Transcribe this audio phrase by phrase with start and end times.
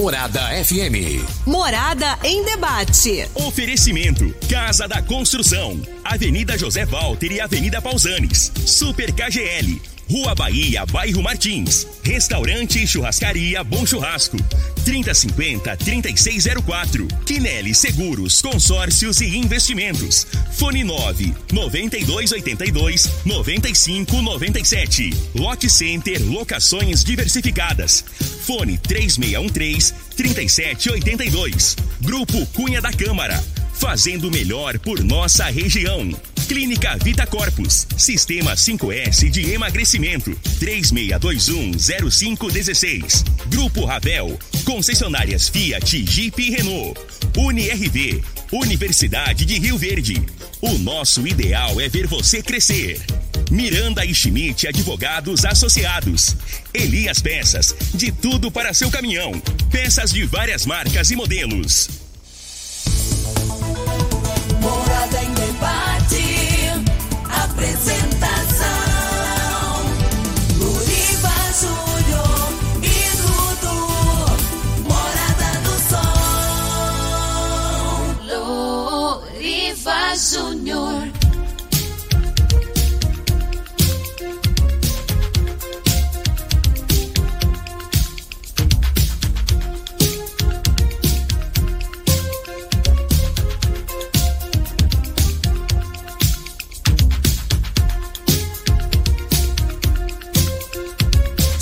[0.00, 1.22] Morada FM.
[1.46, 3.28] Morada em debate.
[3.34, 8.50] Oferecimento: Casa da Construção, Avenida José Walter e Avenida Pausanes.
[8.64, 9.78] Super KGL.
[10.10, 11.86] Rua Bahia, Bairro Martins.
[12.02, 14.38] Restaurante e Churrascaria Bom Churrasco.
[14.90, 17.06] 3050-3604.
[17.24, 20.26] Quinelli Seguros, Consórcios e Investimentos.
[20.52, 25.14] Fone 9 9282 9597.
[25.36, 28.04] Lock Center Locações Diversificadas.
[28.44, 31.76] Fone 3613 3782.
[32.00, 33.40] Grupo Cunha da Câmara.
[33.80, 36.08] Fazendo melhor por nossa região.
[36.46, 37.86] Clínica Vita Corpus.
[37.96, 40.32] Sistema 5S de emagrecimento.
[40.60, 43.24] 36210516.
[43.46, 44.38] Grupo Ravel.
[44.64, 47.00] Concessionárias Fiat, Jeep e Renault.
[47.34, 48.22] UniRV.
[48.52, 50.22] Universidade de Rio Verde.
[50.60, 53.00] O nosso ideal é ver você crescer.
[53.50, 56.36] Miranda e Schmidt Advogados Associados.
[56.74, 57.74] Elias Peças.
[57.94, 59.40] De tudo para seu caminhão.
[59.70, 61.99] Peças de várias marcas e modelos.
[64.60, 66.24] Morada em debate.
[67.44, 68.29] Apresentação: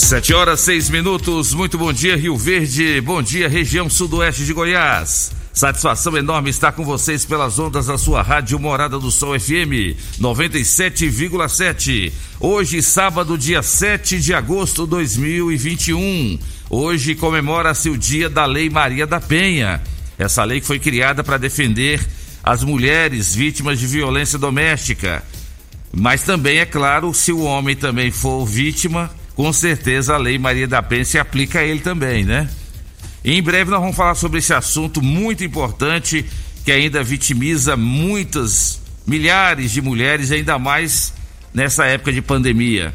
[0.08, 1.52] Sete horas, seis minutos.
[1.52, 2.98] Muito bom dia, Rio Verde.
[3.02, 5.30] Bom dia, região sudoeste de Goiás.
[5.52, 12.10] Satisfação enorme estar com vocês pelas ondas da sua rádio Morada do Sol FM 97,7.
[12.40, 16.38] Hoje, sábado, dia 7 de agosto de 2021.
[16.70, 19.82] Hoje comemora-se o dia da Lei Maria da Penha.
[20.18, 22.00] Essa lei que foi criada para defender
[22.42, 25.22] as mulheres vítimas de violência doméstica.
[25.92, 30.66] Mas também, é claro, se o homem também for vítima, com certeza a Lei Maria
[30.66, 32.50] da Penha se aplica a ele também, né?
[33.22, 36.26] E em breve nós vamos falar sobre esse assunto muito importante
[36.64, 41.14] que ainda vitimiza muitas, milhares de mulheres, ainda mais
[41.54, 42.92] nessa época de pandemia.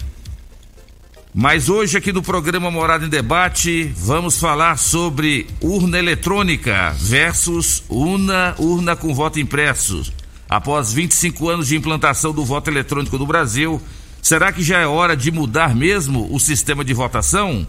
[1.33, 8.53] Mas hoje aqui no programa Morada em Debate, vamos falar sobre urna eletrônica versus urna,
[8.57, 10.11] urna com voto impresso.
[10.49, 13.81] Após 25 anos de implantação do voto eletrônico no Brasil,
[14.23, 17.67] Será que já é hora de mudar mesmo o sistema de votação?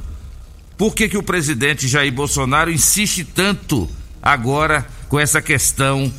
[0.78, 3.91] Por que, que o presidente Jair Bolsonaro insiste tanto
[4.22, 6.14] agora com essa questão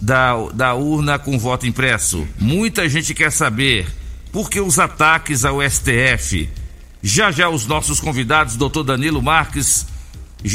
[0.00, 2.24] da, da urna com voto impresso?
[2.38, 3.88] Muita gente quer saber
[4.30, 6.48] por que os ataques ao STF.
[7.02, 9.84] Já já os nossos convidados, doutor Danilo Marques,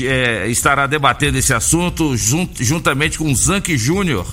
[0.01, 4.25] é, estará debatendo esse assunto junt, juntamente com o Zanck Júnior,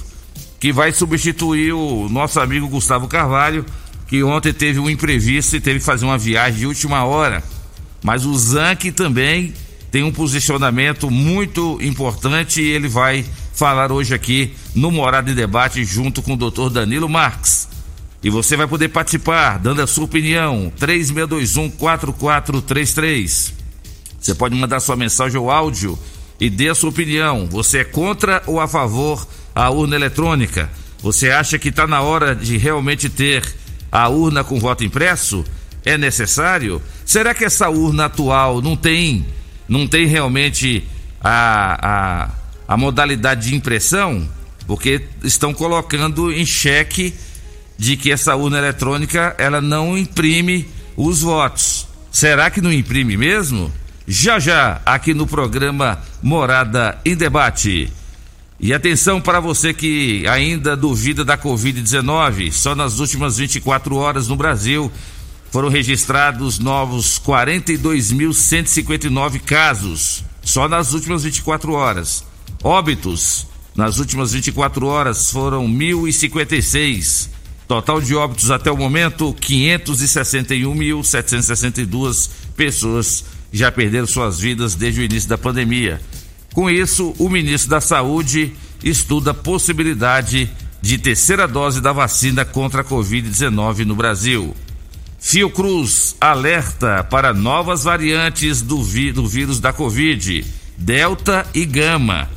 [0.61, 3.67] que vai substituir o nosso amigo Gustavo Carvalho
[4.13, 7.43] que ontem teve um imprevisto e teve que fazer uma viagem de última hora.
[8.03, 9.55] Mas o Zanck também
[9.91, 13.25] tem um posicionamento muito importante e ele vai
[13.55, 17.67] falar hoje aqui no Morada de Debate junto com o doutor Danilo Marques.
[18.23, 23.55] E você vai poder participar, dando a sua opinião, 3621-4433.
[24.21, 25.99] Você pode mandar sua mensagem ou áudio
[26.39, 27.47] e dê a sua opinião.
[27.47, 30.69] Você é contra ou a favor a urna eletrônica?
[31.01, 33.62] Você acha que está na hora de realmente ter
[33.93, 35.45] a urna com voto impresso?
[35.85, 36.81] É necessário?
[37.05, 39.27] Será que essa urna atual não tem,
[39.69, 40.83] não tem realmente
[41.21, 42.31] a,
[42.67, 44.27] a, a modalidade de impressão?
[44.67, 47.13] Porque estão colocando em xeque
[47.77, 51.87] de que essa urna eletrônica ela não imprime os votos.
[52.11, 53.73] Será que não imprime mesmo?
[54.07, 57.93] Já já, aqui no programa Morada em Debate.
[58.63, 64.37] E atenção para você que ainda duvida da Covid-19, só nas últimas 24 horas no
[64.37, 64.89] Brasil
[65.51, 72.25] foram registrados novos 42.159 casos, só nas últimas 24 horas.
[72.63, 77.31] Óbitos, nas últimas 24 horas foram 1.056.
[77.67, 85.29] Total de óbitos até o momento, 561.762 pessoas já perderam suas vidas desde o início
[85.29, 86.01] da pandemia.
[86.53, 88.53] Com isso, o ministro da Saúde
[88.85, 90.51] estuda a possibilidade
[90.81, 94.55] de terceira dose da vacina contra a Covid-19 no Brasil.
[95.19, 98.79] Fiocruz alerta para novas variantes do,
[99.13, 100.45] do vírus da Covid,
[100.77, 102.29] Delta e Gama.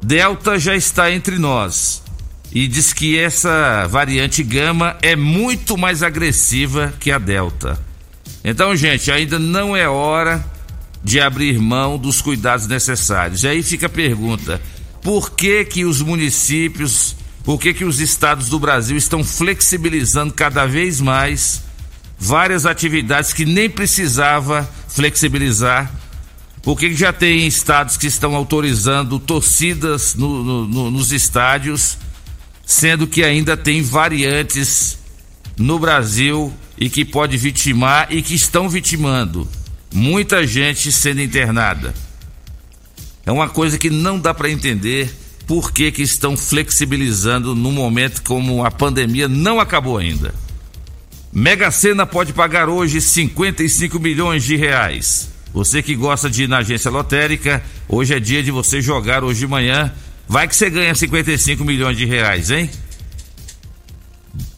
[0.00, 2.02] Delta já está entre nós
[2.52, 7.78] e diz que essa variante Gama é muito mais agressiva que a Delta.
[8.44, 10.44] Então, gente, ainda não é hora
[11.04, 13.42] de abrir mão dos cuidados necessários.
[13.42, 14.60] E aí fica a pergunta:
[15.02, 17.14] por que que os municípios,
[17.44, 21.62] por que que os estados do Brasil estão flexibilizando cada vez mais
[22.18, 25.92] várias atividades que nem precisava flexibilizar?
[26.62, 31.98] Por que, que já tem estados que estão autorizando torcidas no, no, no, nos estádios,
[32.64, 34.98] sendo que ainda tem variantes
[35.58, 39.46] no Brasil e que pode vitimar e que estão vitimando
[39.94, 41.94] muita gente sendo internada.
[43.24, 45.08] É uma coisa que não dá para entender
[45.46, 50.34] por que, que estão flexibilizando num momento como a pandemia não acabou ainda.
[51.32, 55.30] Mega Sena pode pagar hoje 55 milhões de reais.
[55.52, 59.40] Você que gosta de ir na agência lotérica, hoje é dia de você jogar hoje
[59.40, 59.92] de manhã.
[60.28, 62.68] Vai que você ganha 55 milhões de reais, hein?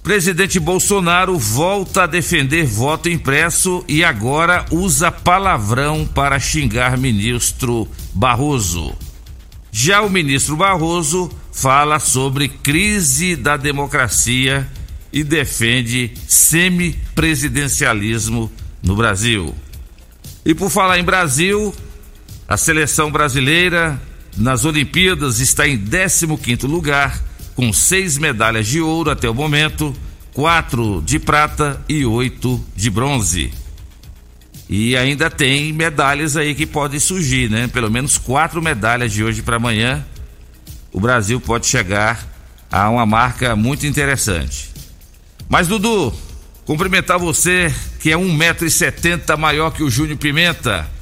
[0.06, 8.96] Presidente Bolsonaro volta a defender voto impresso e agora usa palavrão para xingar ministro Barroso.
[9.72, 14.70] Já o ministro Barroso fala sobre crise da democracia
[15.12, 18.48] e defende semipresidencialismo
[18.80, 19.52] no Brasil.
[20.44, 21.74] E por falar em Brasil,
[22.46, 24.00] a seleção brasileira
[24.36, 27.20] nas Olimpíadas está em 15º lugar
[27.56, 29.96] com seis medalhas de ouro até o momento,
[30.34, 33.50] quatro de prata e oito de bronze.
[34.68, 37.66] E ainda tem medalhas aí que podem surgir, né?
[37.68, 40.04] Pelo menos quatro medalhas de hoje para amanhã.
[40.92, 42.26] O Brasil pode chegar
[42.70, 44.70] a uma marca muito interessante.
[45.48, 46.12] Mas, Dudu,
[46.66, 50.95] cumprimentar você, que é 1,70m maior que o Júnior Pimenta.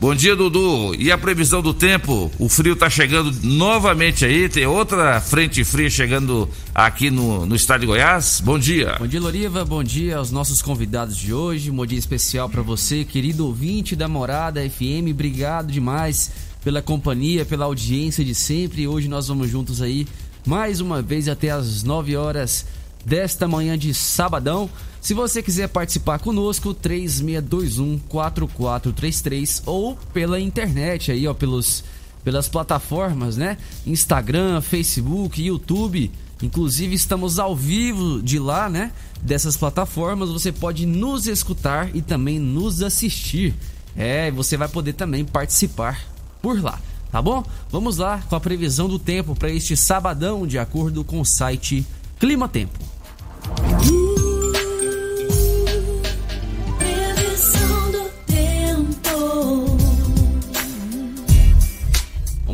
[0.00, 0.94] Bom dia, Dudu.
[0.94, 2.32] E a previsão do tempo?
[2.38, 4.48] O frio está chegando novamente aí.
[4.48, 8.40] Tem outra frente fria chegando aqui no, no estado de Goiás.
[8.42, 8.96] Bom dia.
[8.98, 9.62] Bom dia, Loriva.
[9.62, 11.70] Bom dia aos nossos convidados de hoje.
[11.70, 15.10] Um bom dia especial para você, querido ouvinte da Morada FM.
[15.10, 16.32] Obrigado demais
[16.64, 18.88] pela companhia, pela audiência de sempre.
[18.88, 20.06] Hoje nós vamos juntos aí
[20.46, 22.64] mais uma vez até as 9 horas
[23.04, 24.68] desta manhã de sabadão.
[25.00, 31.82] Se você quiser participar conosco, 3621-4433 ou pela internet aí, ó, pelos,
[32.22, 33.56] pelas plataformas, né?
[33.86, 36.10] Instagram, Facebook, YouTube.
[36.42, 38.92] Inclusive estamos ao vivo de lá, né?
[39.22, 43.54] Dessas plataformas, você pode nos escutar e também nos assistir.
[43.96, 46.00] É, você vai poder também participar
[46.40, 46.80] por lá,
[47.10, 47.44] tá bom?
[47.70, 51.84] Vamos lá com a previsão do tempo para este sabadão, de acordo com o site
[52.18, 52.89] Clima Tempo.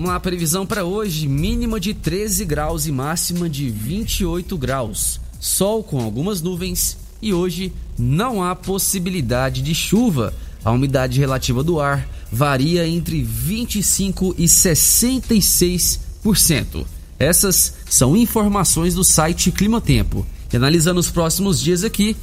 [0.06, 5.20] Vamos lá, previsão para hoje: mínima de 13 graus e máxima de 28 graus.
[5.40, 10.32] Sol com algumas nuvens e hoje não há possibilidade de chuva.
[10.64, 16.86] A umidade relativa do ar varia entre 25 e 66%.
[17.18, 20.24] Essas são informações do site Clima Tempo.
[20.56, 22.16] Analisando os próximos dias aqui,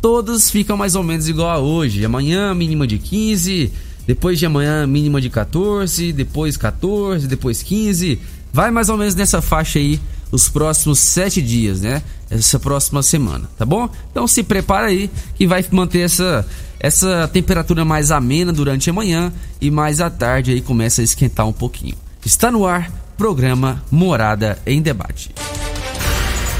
[0.00, 2.04] todas ficam mais ou menos igual a hoje.
[2.04, 3.72] Amanhã, mínima de 15,
[4.06, 8.18] depois de amanhã, mínima de 14, depois 14, depois 15.
[8.52, 10.00] Vai mais ou menos nessa faixa aí
[10.32, 12.02] os próximos sete dias, né?
[12.30, 13.88] Essa próxima semana, tá bom?
[14.10, 16.46] Então se prepara aí que vai manter essa,
[16.78, 21.46] essa temperatura mais amena durante a manhã e mais à tarde aí começa a esquentar
[21.46, 21.96] um pouquinho.
[22.24, 25.30] Está no ar, programa Morada em Debate.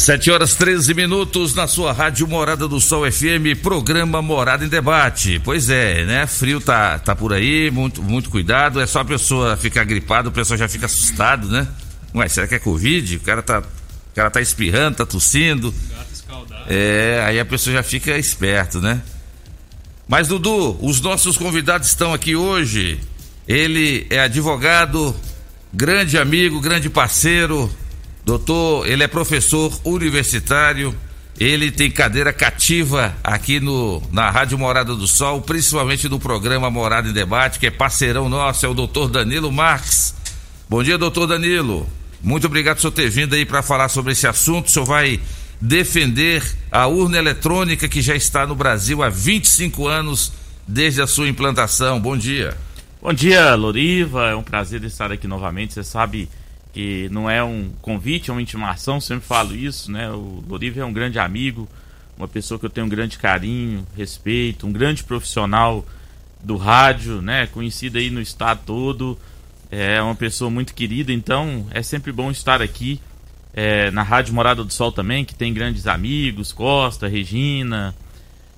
[0.00, 5.38] 7 horas 13 minutos na sua rádio Morada do Sol FM, programa Morada em Debate.
[5.44, 6.26] Pois é, né?
[6.26, 8.80] Frio tá, tá por aí, muito, muito cuidado.
[8.80, 11.68] É só a pessoa ficar gripada, o pessoal já fica assustado, né?
[12.14, 13.16] Ué, será que é Covid?
[13.16, 15.72] O cara tá, o cara tá espirrando, tá tossindo.
[16.66, 19.02] É, aí a pessoa já fica esperto, né?
[20.08, 22.98] Mas, Dudu, os nossos convidados estão aqui hoje.
[23.46, 25.14] Ele é advogado,
[25.74, 27.70] grande amigo, grande parceiro.
[28.24, 30.94] Doutor, ele é professor universitário.
[31.38, 37.08] Ele tem cadeira cativa aqui no, na Rádio Morada do Sol, principalmente no programa Morada
[37.08, 40.14] em Debate, que é parceirão nosso, é o doutor Danilo Marques.
[40.68, 41.88] Bom dia, doutor Danilo.
[42.22, 44.66] Muito obrigado por ter vindo aí para falar sobre esse assunto.
[44.66, 45.18] O senhor vai
[45.58, 50.32] defender a urna eletrônica que já está no Brasil há 25 anos
[50.68, 51.98] desde a sua implantação.
[51.98, 52.56] Bom dia.
[53.00, 54.26] Bom dia, Loriva.
[54.26, 55.72] É um prazer estar aqui novamente.
[55.72, 56.28] Você sabe
[56.72, 60.10] que não é um convite, é uma intimação, sempre falo isso, né?
[60.10, 61.68] O Loriva é um grande amigo,
[62.16, 65.84] uma pessoa que eu tenho um grande carinho, respeito, um grande profissional
[66.42, 67.46] do rádio, né?
[67.46, 69.18] Conhecido aí no estado todo.
[69.70, 73.00] É uma pessoa muito querida, então é sempre bom estar aqui
[73.54, 77.94] é, na Rádio Morada do Sol também, que tem grandes amigos, Costa, Regina.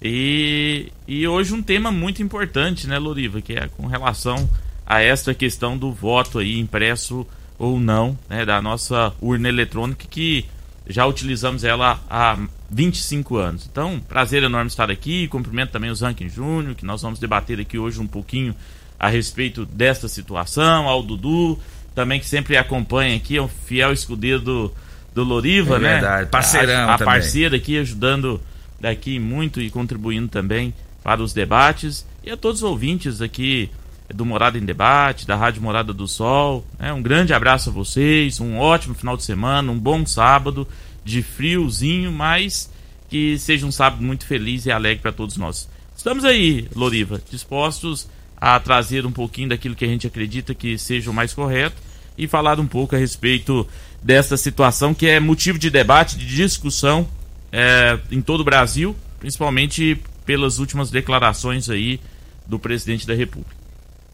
[0.00, 4.49] E, e hoje um tema muito importante, né, Loriva, que é com relação
[4.87, 7.26] a esta questão do voto aí impresso
[7.62, 10.45] ou não, né, da nossa urna eletrônica que
[10.85, 12.37] já utilizamos ela há
[12.69, 13.69] 25 anos.
[13.71, 15.28] Então, prazer enorme estar aqui.
[15.28, 18.52] Cumprimento também o Zankin Júnior, que nós vamos debater aqui hoje um pouquinho
[18.99, 21.57] a respeito desta situação, ao Dudu,
[21.95, 24.73] também que sempre acompanha aqui, é um fiel escudeiro do,
[25.14, 25.92] do Loriva, É né?
[25.92, 27.14] verdade, parceirão A, a também.
[27.14, 28.40] parceira aqui ajudando
[28.81, 32.04] daqui muito e contribuindo também para os debates.
[32.25, 33.71] E a todos os ouvintes aqui
[34.09, 36.64] do Morada em Debate, da Rádio Morada do Sol.
[36.78, 36.92] né?
[36.92, 40.66] Um grande abraço a vocês, um ótimo final de semana, um bom sábado
[41.04, 42.71] de friozinho, mas
[43.09, 45.68] que seja um sábado muito feliz e alegre para todos nós.
[45.97, 51.11] Estamos aí, Loriva, dispostos a trazer um pouquinho daquilo que a gente acredita que seja
[51.11, 51.76] o mais correto
[52.16, 53.66] e falar um pouco a respeito
[54.02, 57.09] dessa situação que é motivo de debate, de discussão
[57.52, 62.00] é, em todo o Brasil, principalmente pelas últimas declarações aí
[62.47, 63.62] do presidente da República.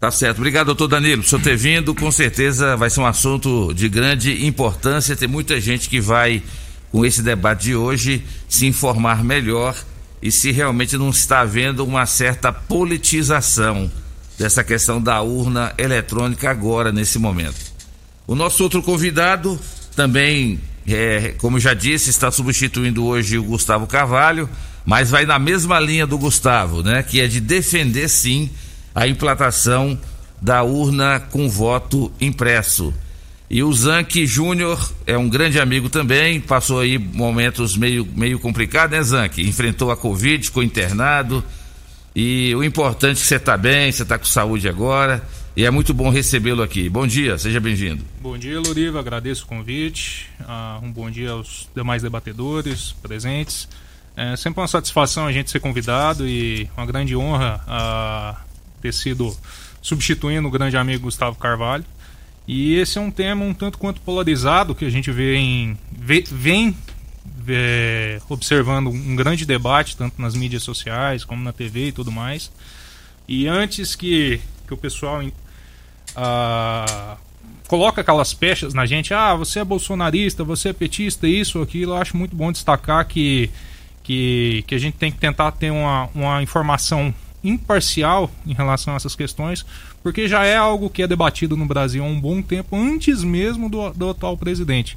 [0.00, 0.38] Tá certo.
[0.38, 1.92] Obrigado, doutor Danilo, por ter vindo.
[1.92, 5.16] Com certeza vai ser um assunto de grande importância.
[5.16, 6.40] Tem muita gente que vai,
[6.92, 9.76] com esse debate de hoje, se informar melhor
[10.22, 13.90] e se realmente não está havendo uma certa politização
[14.38, 17.58] dessa questão da urna eletrônica agora, nesse momento.
[18.24, 19.58] O nosso outro convidado
[19.96, 24.48] também, é, como já disse, está substituindo hoje o Gustavo Carvalho,
[24.86, 27.02] mas vai na mesma linha do Gustavo, né?
[27.02, 28.48] Que é de defender sim
[28.98, 29.96] a implantação
[30.42, 32.92] da urna com voto impresso.
[33.48, 38.98] E o Zanck Júnior é um grande amigo também, passou aí momentos meio, meio complicados,
[38.98, 39.40] né, Zanck?
[39.40, 41.44] Enfrentou a Covid, ficou internado.
[42.14, 45.22] E o importante é que você está bem, você está com saúde agora.
[45.56, 46.88] E é muito bom recebê-lo aqui.
[46.88, 48.04] Bom dia, seja bem-vindo.
[48.20, 48.98] Bom dia, Loriva.
[48.98, 50.28] Agradeço o convite.
[50.40, 53.68] Ah, um bom dia aos demais debatedores presentes.
[54.16, 57.62] É sempre uma satisfação a gente ser convidado e uma grande honra
[58.78, 59.36] ter sido
[59.82, 61.84] substituindo o grande amigo Gustavo Carvalho.
[62.46, 66.24] E esse é um tema um tanto quanto polarizado que a gente vê em, vê-
[66.30, 66.74] vem
[67.46, 72.50] é, observando um grande debate, tanto nas mídias sociais como na TV e tudo mais.
[73.26, 75.22] E antes que, que o pessoal
[76.16, 77.16] ah,
[77.66, 81.96] coloca aquelas pechas na gente, ah, você é bolsonarista, você é petista, isso, aquilo, eu
[81.96, 83.50] acho muito bom destacar que,
[84.02, 87.14] que, que a gente tem que tentar ter uma, uma informação
[87.48, 89.64] imparcial em relação a essas questões,
[90.02, 93.68] porque já é algo que é debatido no Brasil há um bom tempo, antes mesmo
[93.68, 94.96] do, do atual presidente.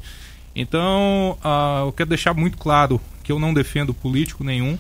[0.55, 4.77] Então, ah, eu quero deixar muito claro que eu não defendo político nenhum,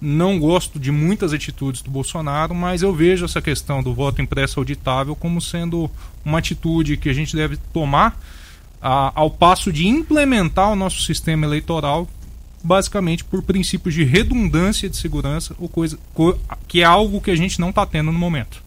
[0.00, 4.60] não gosto de muitas atitudes do Bolsonaro, mas eu vejo essa questão do voto impresso
[4.60, 5.90] auditável como sendo
[6.24, 8.18] uma atitude que a gente deve tomar
[8.82, 12.08] ah, ao passo de implementar o nosso sistema eleitoral,
[12.64, 17.36] basicamente por princípios de redundância de segurança, ou coisa, co- que é algo que a
[17.36, 18.64] gente não está tendo no momento.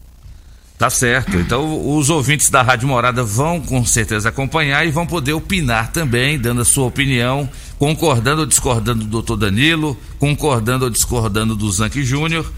[0.78, 1.36] Tá certo.
[1.36, 6.38] Então, os ouvintes da Rádio Morada vão com certeza acompanhar e vão poder opinar também,
[6.38, 7.48] dando a sua opinião,
[7.80, 12.48] concordando ou discordando do doutor Danilo, concordando ou discordando do Zanck Júnior,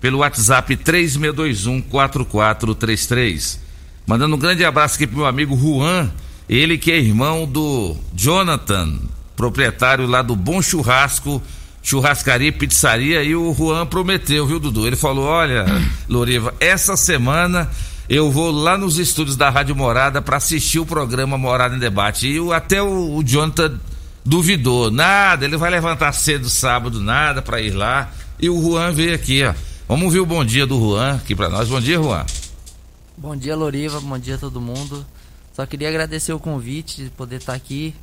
[0.00, 3.58] pelo WhatsApp 3621-4433.
[4.06, 6.10] Mandando um grande abraço aqui pro meu amigo Juan,
[6.48, 8.98] ele que é irmão do Jonathan,
[9.38, 11.40] proprietário lá do Bom Churrasco,
[11.80, 14.84] churrascaria e pizzaria, e o Juan prometeu, viu, Dudu?
[14.84, 15.64] Ele falou: olha,
[16.10, 17.70] Loriva, essa semana
[18.08, 22.26] eu vou lá nos estúdios da Rádio Morada para assistir o programa Morada em Debate.
[22.26, 23.78] E o- até o, o Jonathan
[24.24, 28.10] duvidou, nada, ele vai levantar cedo sábado, nada para ir lá.
[28.40, 29.54] E o Juan veio aqui, ó.
[29.86, 31.68] Vamos ouvir o bom dia do Juan aqui para nós.
[31.68, 32.26] Bom dia, Juan.
[33.16, 34.00] Bom dia, Loriva.
[34.00, 35.06] Bom dia a todo mundo.
[35.54, 37.94] Só queria agradecer o convite de poder estar aqui.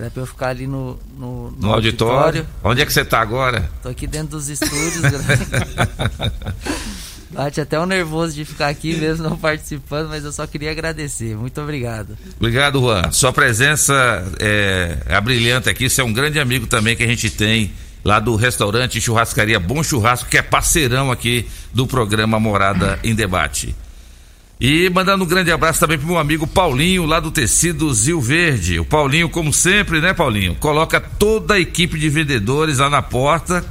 [0.00, 2.46] Era pra eu ficar ali no, no, No auditório.
[2.64, 3.70] Onde é que você tá agora?
[3.82, 5.02] Tô aqui dentro dos estúdios.
[7.30, 11.36] Bate até um nervoso de ficar aqui mesmo não participando, mas eu só queria agradecer.
[11.36, 12.16] Muito obrigado.
[12.38, 13.12] Obrigado, Juan.
[13.12, 15.90] Sua presença é, é brilhante aqui.
[15.90, 17.70] Você é um grande amigo também que a gente tem
[18.02, 23.76] lá do restaurante Churrascaria Bom Churrasco, que é parceirão aqui do programa Morada em Debate.
[24.60, 28.78] E mandando um grande abraço também pro meu amigo Paulinho, lá do Tecido Zil Verde.
[28.78, 30.54] O Paulinho, como sempre, né, Paulinho?
[30.56, 33.64] Coloca toda a equipe de vendedores lá na porta,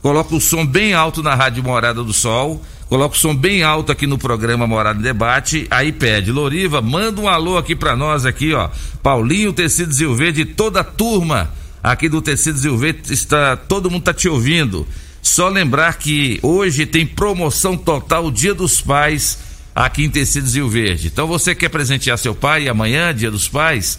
[0.00, 3.90] coloca o som bem alto na Rádio Morada do Sol, coloca o som bem alto
[3.90, 8.24] aqui no programa Morada em Debate, aí pede, Loriva, manda um alô aqui pra nós
[8.24, 8.68] aqui, ó.
[9.02, 11.50] Paulinho, Tecido Zil Verde toda a turma
[11.82, 14.86] aqui do Tecidos e Verde, está, todo mundo está te ouvindo.
[15.22, 19.45] Só lembrar que hoje tem promoção total Dia dos Pais
[19.76, 21.08] aqui em Tecidos Rio Verde.
[21.08, 23.98] Então você quer presentear seu pai amanhã, Dia dos Pais,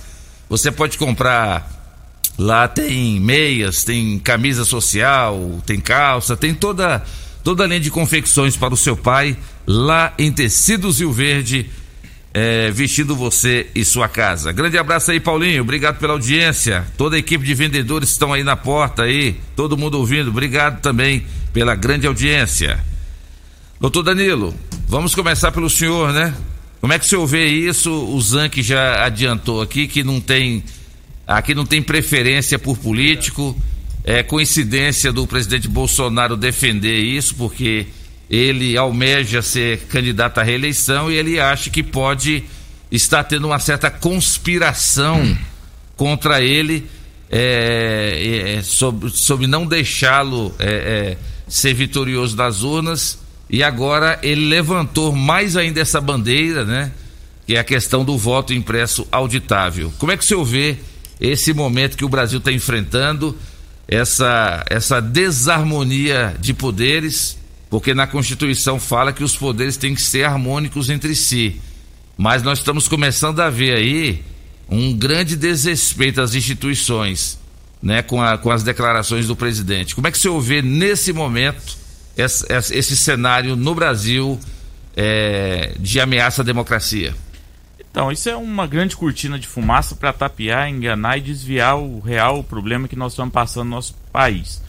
[0.49, 1.71] você pode comprar
[2.35, 7.03] lá tem meias, tem camisa social, tem calça, tem toda
[7.43, 11.69] toda a linha de confecções para o seu pai lá em Tecidos Rio Verde
[12.33, 14.51] é, vestindo você e sua casa.
[14.51, 15.61] Grande abraço aí, Paulinho.
[15.61, 16.85] Obrigado pela audiência.
[16.97, 20.29] Toda a equipe de vendedores estão aí na porta aí, todo mundo ouvindo.
[20.29, 22.83] Obrigado também pela grande audiência.
[23.79, 24.53] Doutor Danilo,
[24.87, 26.33] vamos começar pelo senhor, né?
[26.79, 27.91] Como é que o senhor vê isso?
[27.91, 30.63] O Zanck já adiantou aqui que não tem
[31.25, 33.55] aqui não tem preferência por político.
[34.03, 37.87] É coincidência do presidente Bolsonaro defender isso, porque
[38.29, 42.45] ele almeja ser candidato à reeleição e ele acha que pode
[42.89, 45.37] estar tendo uma certa conspiração
[45.97, 46.87] contra ele
[47.29, 51.17] é, é, sobre, sobre, não deixá-lo é, é,
[51.49, 56.91] ser vitorioso das urnas e agora ele levantou mais ainda essa bandeira, né?
[57.45, 59.93] Que é a questão do voto impresso auditável.
[59.97, 60.77] Como é que o senhor vê
[61.19, 63.37] esse momento que o Brasil está enfrentando,
[63.87, 67.37] essa, essa desarmonia de poderes?
[67.69, 71.59] porque na Constituição fala que os poderes têm que ser harmônicos entre si.
[72.17, 74.23] Mas nós estamos começando a ver aí
[74.69, 77.37] um grande desrespeito às instituições,
[77.81, 79.93] né, com, a, com as declarações do presidente.
[79.93, 81.77] Como é que você vê nesse momento
[82.17, 84.39] esse, esse cenário no Brasil
[84.95, 87.13] é, de ameaça à democracia?
[87.79, 92.43] Então, isso é uma grande cortina de fumaça para tapear, enganar e desviar o real
[92.43, 94.61] problema que nós estamos passando no nosso país.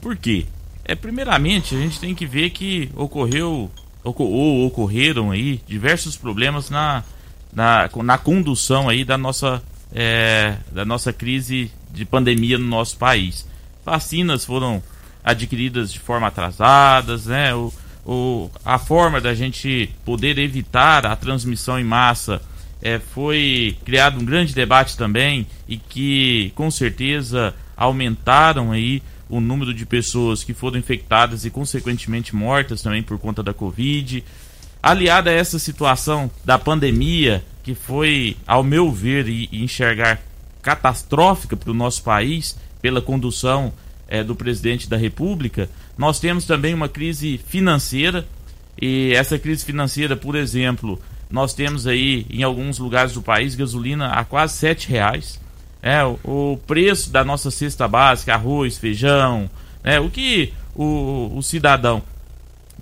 [0.00, 0.46] Por quê?
[0.84, 3.70] É, primeiramente, a gente tem que ver que ocorreu
[4.02, 7.04] ou ocorreram aí diversos problemas na,
[7.52, 13.46] na, na condução aí da nossa, é, da nossa crise de pandemia no nosso país.
[13.84, 14.82] Vacinas foram
[15.24, 17.54] adquiridas de forma atrasadas, né?
[17.54, 17.72] O,
[18.04, 22.40] o, a forma da gente poder evitar a transmissão em massa
[22.82, 29.72] é, foi criado um grande debate também e que com certeza aumentaram aí o número
[29.72, 34.24] de pessoas que foram infectadas e, consequentemente, mortas também por conta da Covid.
[34.82, 40.20] Aliada a essa situação da pandemia, que foi, ao meu ver e, enxergar,
[40.60, 43.72] catastrófica para o nosso país, pela condução
[44.10, 48.26] é, do presidente da República, nós temos também uma crise financeira.
[48.80, 54.08] E essa crise financeira, por exemplo, nós temos aí em alguns lugares do país gasolina
[54.08, 55.40] a quase sete reais.
[55.82, 59.48] É, o, preço da nossa cesta básica, arroz, feijão,
[59.82, 62.02] né, o que o, o cidadão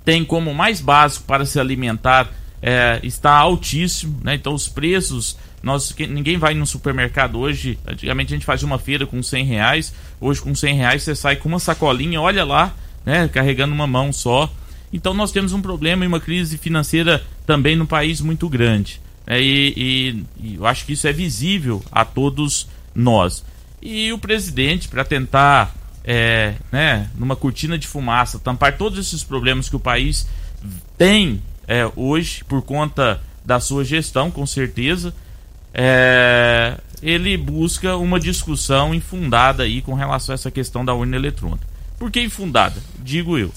[0.05, 2.29] tem como mais básico para se alimentar
[2.63, 4.35] é, está altíssimo, né?
[4.35, 7.79] Então os preços, nós, ninguém vai no supermercado hoje.
[7.87, 11.37] Antigamente a gente fazia uma feira com 100 reais, hoje com 100 reais você sai
[11.37, 13.29] com uma sacolinha, olha lá, né?
[13.29, 14.53] Carregando uma mão só.
[14.93, 19.01] Então nós temos um problema e uma crise financeira também no país muito grande.
[19.27, 19.41] Né?
[19.41, 23.45] E, e, e eu acho que isso é visível a todos nós.
[23.81, 29.69] E o presidente, para tentar, é, né, numa cortina de fumaça, tampar todos esses problemas
[29.69, 30.27] que o país
[30.97, 35.15] tem é, hoje, por conta da sua gestão, com certeza,
[35.75, 41.67] é, ele busca uma discussão infundada aí com relação a essa questão da urna eletrônica.
[41.99, 42.81] Por que infundada?
[42.99, 43.53] Digo eu.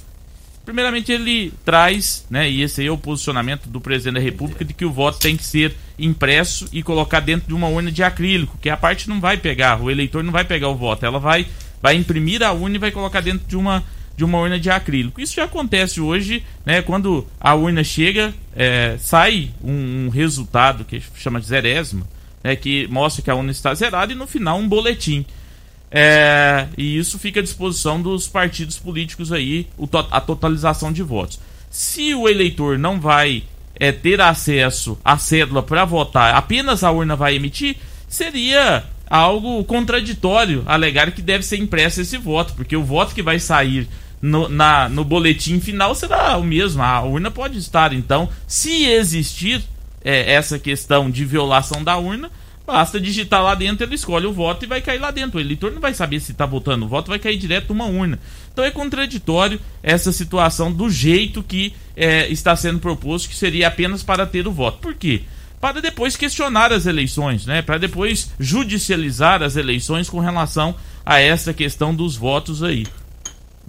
[0.65, 4.73] Primeiramente, ele traz, né, e esse aí é o posicionamento do presidente da República, de
[4.73, 8.57] que o voto tem que ser impresso e colocar dentro de uma urna de acrílico,
[8.61, 11.47] que a parte não vai pegar, o eleitor não vai pegar o voto, ela vai,
[11.81, 13.83] vai imprimir a urna e vai colocar dentro de uma,
[14.15, 15.21] de uma urna de acrílico.
[15.21, 21.01] Isso já acontece hoje, né, quando a urna chega, é, sai um, um, resultado que
[21.15, 22.07] chama de zerésima,
[22.43, 25.25] né, que mostra que a urna está zerada e no final um boletim.
[25.89, 29.67] É, e isso fica à disposição dos partidos políticos aí,
[30.09, 31.39] a totalização de votos.
[31.69, 33.43] Se o eleitor não vai
[33.75, 37.75] é, ter acesso à cédula para votar, apenas a urna vai emitir,
[38.07, 38.83] seria
[39.17, 43.87] algo contraditório alegar que deve ser impresso esse voto, porque o voto que vai sair
[44.21, 46.81] no, na, no boletim final será o mesmo.
[46.81, 49.61] A urna pode estar, então, se existir
[50.03, 52.31] é, essa questão de violação da urna,
[52.65, 55.37] Basta digitar lá dentro, ele escolhe o voto e vai cair lá dentro.
[55.37, 58.19] O eleitor não vai saber se está votando o voto, vai cair direto numa urna.
[58.53, 64.03] Então é contraditório essa situação do jeito que é, está sendo proposto, que seria apenas
[64.03, 64.77] para ter o voto.
[64.77, 65.23] Por quê?
[65.61, 67.61] Para depois questionar as eleições, né?
[67.61, 72.85] Para depois judicializar as eleições com relação a essa questão dos votos aí.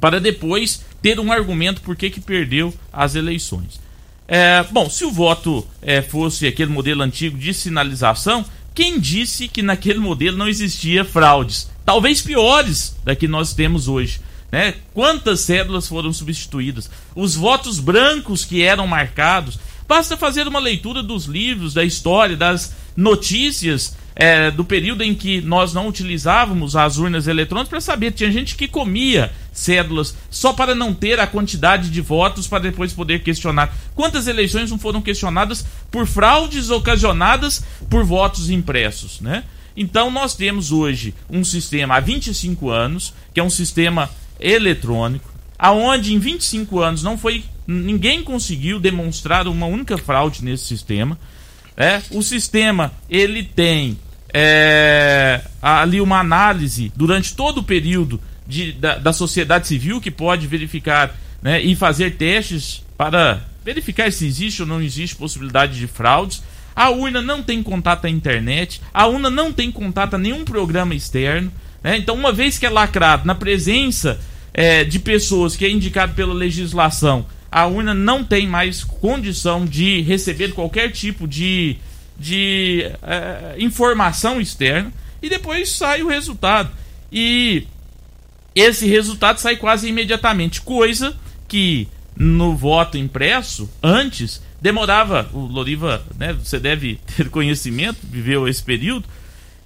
[0.00, 3.80] Para depois ter um argumento por que, que perdeu as eleições.
[4.26, 9.62] É, bom, se o voto é, fosse aquele modelo antigo de sinalização, quem disse que
[9.62, 11.70] naquele modelo não existia fraudes?
[11.84, 14.20] talvez piores da que nós temos hoje.
[14.50, 14.74] Né?
[14.92, 16.90] Quantas cédulas foram substituídas?
[17.14, 19.58] Os votos brancos que eram marcados.
[19.86, 25.40] Basta fazer uma leitura dos livros, da história, das notícias é, do período em que
[25.40, 28.12] nós não utilizávamos as urnas eletrônicas para saber.
[28.12, 32.92] Tinha gente que comia cédulas só para não ter a quantidade de votos para depois
[32.92, 33.74] poder questionar.
[33.94, 39.44] Quantas eleições não foram questionadas por fraudes ocasionadas por votos impressos, né?
[39.76, 46.12] Então nós temos hoje um sistema há 25 anos, que é um sistema eletrônico, aonde
[46.12, 51.18] em 25 anos não foi ninguém conseguiu demonstrar uma única fraude nesse sistema.
[51.76, 53.98] É, o sistema ele tem
[54.32, 60.46] é, ali uma análise durante todo o período de, da, da sociedade civil que pode
[60.46, 66.42] verificar né, e fazer testes para verificar se existe ou não existe possibilidade de fraudes.
[66.74, 70.94] A urna não tem contato à internet, a urna não tem contato a nenhum programa
[70.94, 71.52] externo.
[71.82, 71.98] Né?
[71.98, 74.18] Então, uma vez que é lacrado na presença
[74.54, 80.00] é, de pessoas que é indicado pela legislação, a urna não tem mais condição de
[80.00, 81.76] receber qualquer tipo de,
[82.18, 86.70] de é, informação externa e depois sai o resultado.
[87.12, 87.66] E
[88.54, 91.14] esse resultado sai quase imediatamente, coisa
[91.46, 91.86] que
[92.16, 99.04] no voto impresso, antes, demorava, o Loriva, né, você deve ter conhecimento, viveu esse período,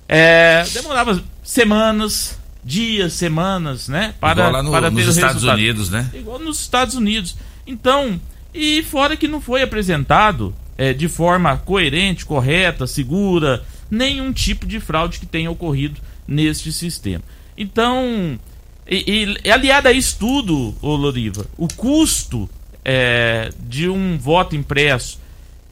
[0.08, 5.58] é, demorava semanas, dias, semanas, né, para, Igual lá no, para ter nos Estados resultado.
[5.58, 6.10] Unidos, né?
[6.14, 7.36] Igual nos Estados Unidos.
[7.66, 8.20] Então,
[8.54, 14.80] e fora que não foi apresentado é, de forma coerente, correta, segura, nenhum tipo de
[14.80, 17.24] fraude que tenha ocorrido neste sistema.
[17.56, 18.38] Então,
[18.88, 22.48] e, e aliado a isso tudo, ô Loriva, o custo
[22.84, 25.18] é, de um voto impresso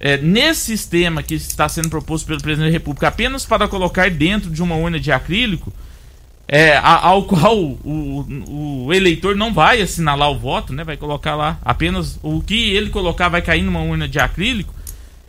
[0.00, 4.50] é, nesse sistema que está sendo proposto pelo presidente da República apenas para colocar dentro
[4.50, 5.72] de uma urna de acrílico,
[6.46, 10.84] é, ao qual o, o eleitor não vai assinalar o voto, né?
[10.84, 14.74] Vai colocar lá apenas o que ele colocar vai cair numa urna de acrílico.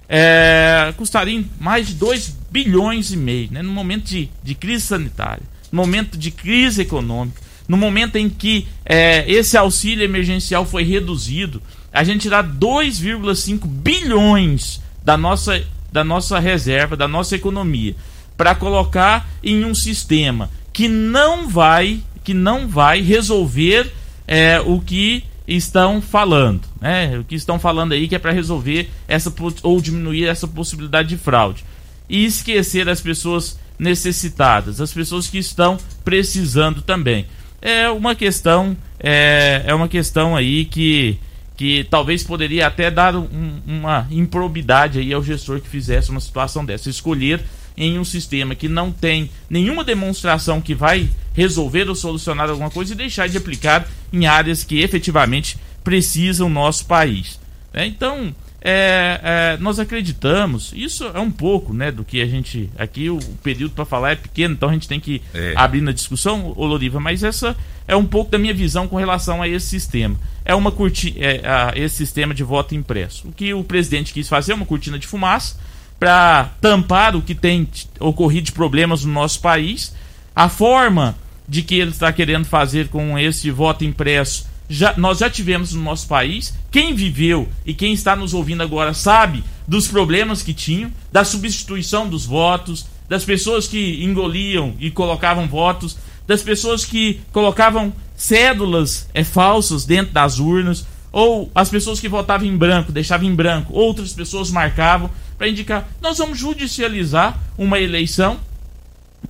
[0.07, 3.61] É, custaria mais de 2 bilhões e meio, né?
[3.61, 8.67] No momento de, de crise sanitária, no momento de crise econômica, no momento em que
[8.85, 16.39] é, esse auxílio emergencial foi reduzido, a gente tirar 2,5 bilhões da nossa, da nossa
[16.39, 17.95] reserva, da nossa economia,
[18.35, 23.89] para colocar em um sistema que não vai, que não vai resolver
[24.27, 27.17] é, o que estão falando, né?
[27.17, 29.33] O que estão falando aí que é para resolver essa
[29.63, 31.63] ou diminuir essa possibilidade de fraude
[32.09, 37.25] e esquecer as pessoas necessitadas, as pessoas que estão precisando também.
[37.61, 41.17] É uma questão, é, é uma questão aí que
[41.55, 46.65] que talvez poderia até dar um- uma improbidade aí ao gestor que fizesse uma situação
[46.65, 47.39] dessa, escolher
[47.77, 52.93] em um sistema que não tem nenhuma demonstração que vai resolver ou solucionar alguma coisa
[52.93, 57.39] e deixar de aplicar em áreas que efetivamente precisam nosso país.
[57.73, 57.85] né?
[57.85, 58.33] Então,
[58.67, 62.67] é, é, nós acreditamos, isso é um pouco né, do que a gente.
[62.79, 65.53] Aqui o, período para falar é pequeno, então a gente tem que É.
[65.55, 67.55] abrir na discussão, ô Loriva, mas essa
[67.87, 70.15] é um pouco da minha visão com relação a esse sistema.
[70.43, 73.27] É uma curti é, a esse sistema de voto impresso.
[73.27, 75.57] O que o presidente quis fazer é uma cortina de fumaça
[75.99, 77.67] para tampar o que tem
[77.99, 79.93] ocorrido de problemas no nosso país.
[80.35, 81.15] A forma
[81.47, 85.81] de que ele está querendo fazer com esse voto impresso, já, nós já tivemos no
[85.81, 86.53] nosso país.
[86.71, 92.07] Quem viveu e quem está nos ouvindo agora sabe dos problemas que tinham, da substituição
[92.07, 99.23] dos votos, das pessoas que engoliam e colocavam votos, das pessoas que colocavam cédulas é,
[99.23, 104.11] falsas dentro das urnas, ou as pessoas que votavam em branco, deixavam em branco, outras
[104.11, 105.87] pessoas marcavam para indicar.
[106.01, 108.37] Nós vamos judicializar uma eleição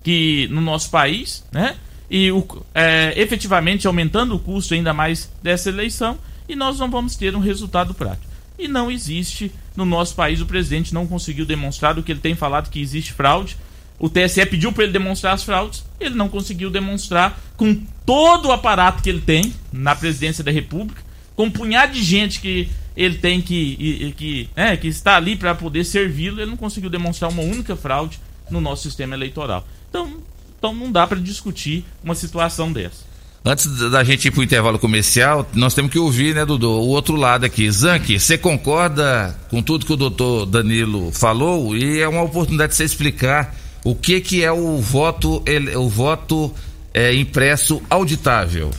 [0.02, 1.76] que no nosso país, né?
[2.10, 2.44] E o,
[2.74, 6.18] é, efetivamente aumentando o custo ainda mais dessa eleição,
[6.50, 8.34] e nós não vamos ter um resultado prático.
[8.58, 12.34] E não existe no nosso país, o presidente não conseguiu demonstrar o que ele tem
[12.34, 13.58] falado que existe fraude.
[14.00, 18.52] O TSE pediu para ele demonstrar as fraudes, ele não conseguiu demonstrar com todo o
[18.52, 21.05] aparato que ele tem na presidência da República,
[21.36, 25.54] com um punhado de gente que ele tem que, que, né, que está ali para
[25.54, 28.20] poder servi-lo, ele não conseguiu demonstrar uma única fraude
[28.50, 29.68] no nosso sistema eleitoral.
[29.90, 30.18] Então,
[30.58, 33.04] então não dá para discutir uma situação dessa.
[33.48, 37.16] Antes da gente ir pro intervalo comercial, nós temos que ouvir, né, Dudu, o outro
[37.16, 37.70] lado aqui.
[37.70, 41.78] Zanke, você concorda com tudo que o doutor Danilo falou?
[41.78, 45.44] E é uma oportunidade de você explicar o que que é o voto,
[45.78, 46.52] o voto
[46.92, 48.72] é, impresso auditável.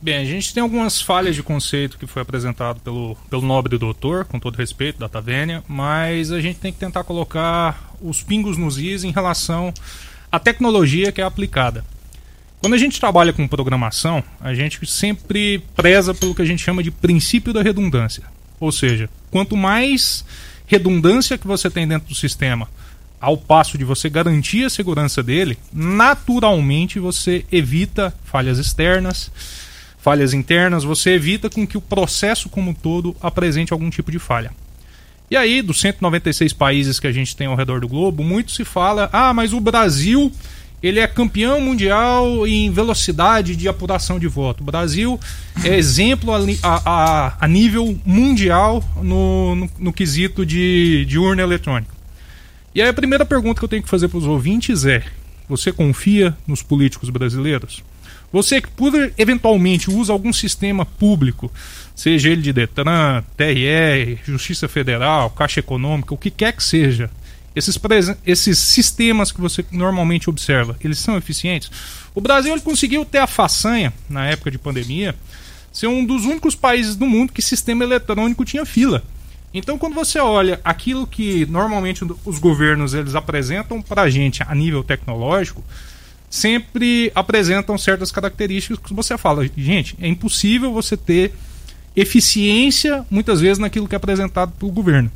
[0.00, 4.24] Bem, a gente tem algumas falhas de conceito que foi apresentado pelo, pelo nobre doutor,
[4.24, 8.78] com todo respeito, da Tavênia, mas a gente tem que tentar colocar os pingos nos
[8.78, 9.74] is em relação
[10.30, 11.84] à tecnologia que é aplicada.
[12.60, 16.82] Quando a gente trabalha com programação, a gente sempre preza pelo que a gente chama
[16.82, 18.22] de princípio da redundância.
[18.60, 20.24] Ou seja, quanto mais
[20.64, 22.68] redundância que você tem dentro do sistema,
[23.20, 29.30] ao passo de você garantir a segurança dele, naturalmente você evita falhas externas,
[30.08, 34.18] falhas internas, você evita com que o processo como um todo apresente algum tipo de
[34.18, 34.50] falha.
[35.30, 38.64] E aí, dos 196 países que a gente tem ao redor do globo, muito se
[38.64, 40.32] fala: "Ah, mas o Brasil
[40.82, 44.62] ele é campeão mundial em velocidade de apuração de voto.
[44.62, 45.20] O Brasil
[45.62, 51.92] é exemplo a, a, a nível mundial no, no, no quesito de, de, urna eletrônica.
[52.74, 55.04] E aí a primeira pergunta que eu tenho que fazer para os ouvintes é:
[55.46, 57.84] você confia nos políticos brasileiros?
[58.32, 61.50] Você que por eventualmente usa algum sistema público,
[61.94, 67.10] seja ele de Detran, TRE, Justiça Federal, Caixa Econômica, o que quer que seja,
[67.56, 67.78] esses,
[68.26, 71.70] esses sistemas que você normalmente observa, eles são eficientes?
[72.14, 75.14] O Brasil ele conseguiu ter a façanha, na época de pandemia,
[75.72, 79.02] ser um dos únicos países do mundo que sistema eletrônico tinha fila.
[79.52, 84.54] Então, quando você olha aquilo que normalmente os governos eles apresentam para a gente a
[84.54, 85.64] nível tecnológico,
[86.30, 91.32] sempre apresentam certas características que você fala, gente, é impossível você ter
[91.96, 95.10] eficiência muitas vezes naquilo que é apresentado pelo governo.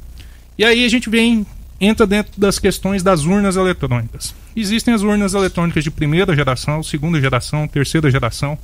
[0.58, 1.46] E aí a gente vem
[1.80, 4.34] entra dentro das questões das urnas eletrônicas.
[4.54, 8.56] Existem as urnas eletrônicas de primeira geração, segunda geração, terceira geração,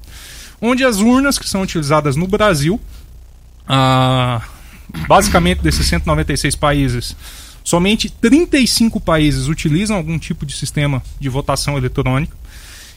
[0.61, 2.81] onde as urnas que são utilizadas no Brasil,
[3.67, 4.41] ah,
[5.09, 7.17] basicamente desses 196 países,
[7.69, 12.35] somente 35 países utilizam algum tipo de sistema de votação eletrônica.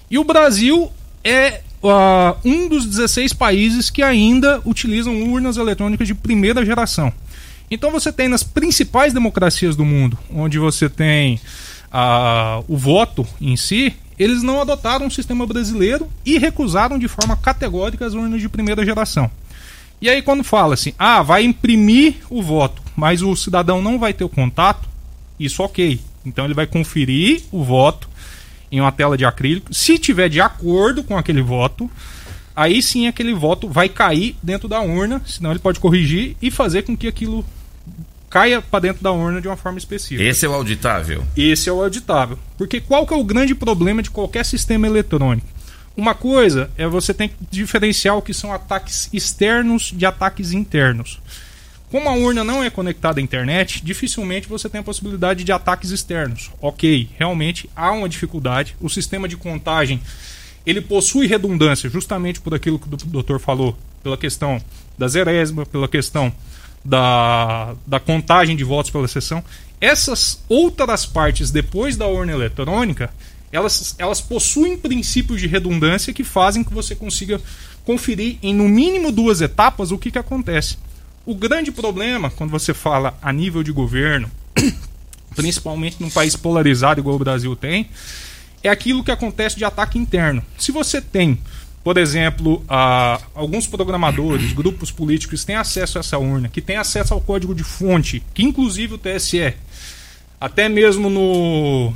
[0.09, 0.89] E o Brasil
[1.25, 7.11] é uh, um dos 16 países que ainda utilizam urnas eletrônicas de primeira geração.
[7.69, 11.35] Então você tem nas principais democracias do mundo, onde você tem
[11.91, 17.35] uh, o voto em si, eles não adotaram um sistema brasileiro e recusaram de forma
[17.35, 19.29] categórica as urnas de primeira geração.
[20.01, 24.13] E aí quando fala assim, ah, vai imprimir o voto, mas o cidadão não vai
[24.13, 24.89] ter o contato,
[25.39, 25.99] isso ok.
[26.25, 28.09] Então ele vai conferir o voto
[28.71, 29.73] em uma tela de acrílico.
[29.73, 31.89] Se tiver de acordo com aquele voto,
[32.55, 36.81] aí sim aquele voto vai cair dentro da urna, senão ele pode corrigir e fazer
[36.81, 37.45] com que aquilo
[38.29, 40.23] caia para dentro da urna de uma forma específica.
[40.23, 41.23] Esse é o auditável.
[41.35, 42.39] Esse é o auditável.
[42.57, 45.45] Porque qual que é o grande problema de qualquer sistema eletrônico?
[45.95, 51.19] Uma coisa é você tem que diferenciar o que são ataques externos de ataques internos.
[51.89, 55.91] Como a urna não é conectada à internet, dificilmente você tem a possibilidade de ataques
[55.91, 56.49] externos.
[56.61, 58.75] Ok, realmente há uma dificuldade.
[58.79, 60.01] O sistema de contagem
[60.65, 64.61] ele possui redundância justamente por aquilo que o doutor falou, pela questão
[64.97, 66.31] da zerésima, pela questão
[66.83, 69.43] da, da contagem de votos pela sessão.
[69.81, 73.09] Essas outras partes depois da urna eletrônica,
[73.51, 77.41] elas, elas possuem princípios de redundância que fazem que você consiga
[77.83, 80.77] conferir em no mínimo duas etapas o que, que acontece.
[81.25, 84.29] O grande problema, quando você fala a nível de governo,
[85.35, 87.89] principalmente num país polarizado igual o Brasil tem,
[88.63, 90.43] é aquilo que acontece de ataque interno.
[90.57, 91.39] Se você tem
[91.83, 97.13] por exemplo, a, alguns programadores, grupos políticos têm acesso a essa urna, que têm acesso
[97.13, 99.53] ao código de fonte, que inclusive o TSE,
[100.39, 101.93] até mesmo no,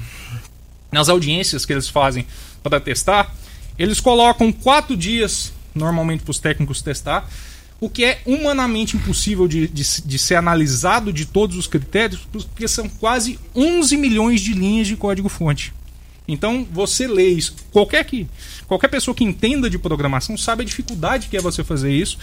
[0.96, 2.26] nas audiências que eles fazem
[2.64, 3.36] para testar,
[3.78, 7.30] eles colocam quatro dias normalmente para os técnicos testar,
[7.82, 12.66] o que é humanamente impossível de, de, de, ser analisado de todos os critérios, porque
[12.68, 15.74] são quase 11 milhões de linhas de código-fonte.
[16.26, 17.54] Então, você lê isso.
[17.72, 18.26] Qualquer, que,
[18.66, 22.18] qualquer pessoa que entenda de programação sabe a dificuldade que é você fazer isso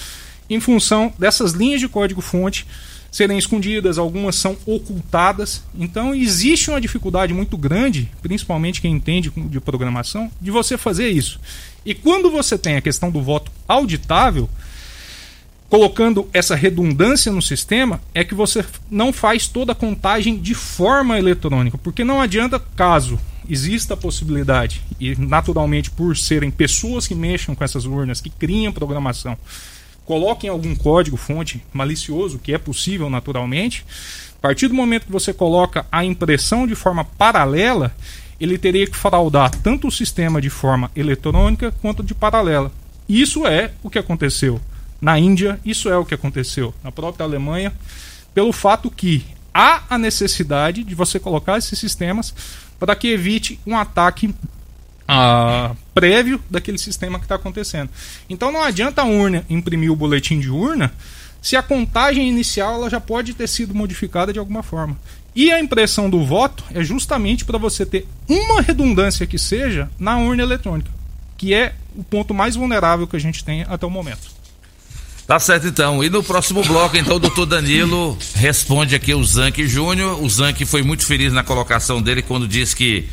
[0.48, 2.66] em função dessas linhas de código-fonte
[3.12, 5.62] serem escondidas, algumas são ocultadas.
[5.78, 11.38] Então, existe uma dificuldade muito grande, principalmente quem entende de programação, de você fazer isso.
[11.84, 14.48] E quando você tem a questão do voto auditável,
[15.68, 21.18] colocando essa redundância no sistema, é que você não faz toda a contagem de forma
[21.18, 27.54] eletrônica, porque não adianta caso exista a possibilidade, e naturalmente por serem pessoas que mexam
[27.54, 29.36] com essas urnas, que criam programação,
[30.12, 33.82] coloquem algum código fonte malicioso, que é possível naturalmente,
[34.36, 37.96] a partir do momento que você coloca a impressão de forma paralela,
[38.38, 42.70] ele teria que fraudar tanto o sistema de forma eletrônica quanto de paralela.
[43.08, 44.60] Isso é o que aconteceu
[45.00, 47.72] na Índia, isso é o que aconteceu na própria Alemanha,
[48.34, 52.34] pelo fato que há a necessidade de você colocar esses sistemas
[52.78, 54.34] para que evite um ataque
[55.06, 57.90] ah, prévio daquele sistema que está acontecendo.
[58.28, 60.92] Então não adianta a urna imprimir o boletim de urna
[61.40, 64.96] se a contagem inicial ela já pode ter sido modificada de alguma forma.
[65.34, 70.18] E a impressão do voto é justamente para você ter uma redundância que seja na
[70.18, 70.90] urna eletrônica,
[71.36, 74.42] que é o ponto mais vulnerável que a gente tem até o momento.
[75.26, 76.02] Tá certo então.
[76.02, 80.22] E no próximo bloco, então, o doutor Danilo responde aqui o Zanck Júnior.
[80.22, 83.08] O Zanck foi muito feliz na colocação dele quando disse que,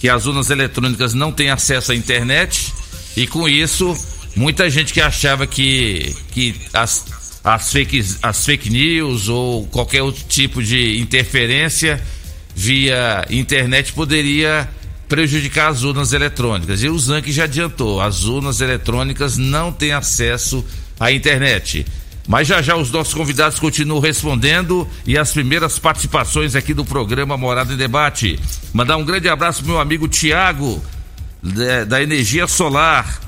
[0.00, 2.72] que as urnas eletrônicas não têm acesso à internet.
[3.16, 3.94] E com isso,
[4.34, 7.04] muita gente que achava que, que as,
[7.44, 12.02] as, fake, as fake news ou qualquer outro tipo de interferência
[12.56, 14.68] via internet poderia
[15.06, 16.82] prejudicar as urnas eletrônicas.
[16.82, 20.64] E o Zanck já adiantou, as urnas eletrônicas não têm acesso
[20.98, 21.84] à internet.
[22.30, 27.36] Mas já já os nossos convidados continuam respondendo e as primeiras participações aqui do programa
[27.36, 28.38] Morada em Debate.
[28.72, 30.80] Mandar um grande abraço pro meu amigo Tiago,
[31.88, 33.20] da Energia Solar.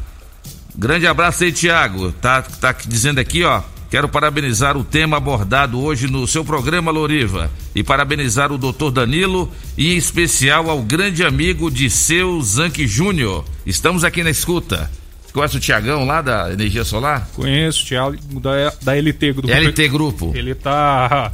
[0.77, 2.13] Grande abraço aí, Tiago.
[2.13, 3.63] Tá, tá dizendo aqui, ó.
[3.91, 9.51] Quero parabenizar o tema abordado hoje no seu programa, Loriva, e parabenizar o doutor Danilo
[9.77, 13.45] e em especial ao grande amigo de seu Zanck Júnior.
[13.67, 14.89] Estamos aqui na escuta.
[15.33, 17.27] Conhece o Tiagão lá da Energia Solar?
[17.35, 19.51] Conheço, o Tiago da, da LT Grupo.
[19.53, 20.33] LT Grupo.
[20.35, 21.33] Ele tá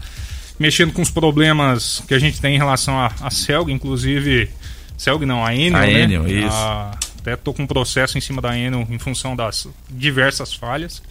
[0.58, 4.48] mexendo com os problemas que a gente tem em relação a, a Celg, inclusive.
[4.96, 6.00] Celg não, a Enel, A né?
[6.02, 6.48] Enel, isso.
[6.56, 11.02] A- até tô com um processo em cima da Enel em função das diversas falhas.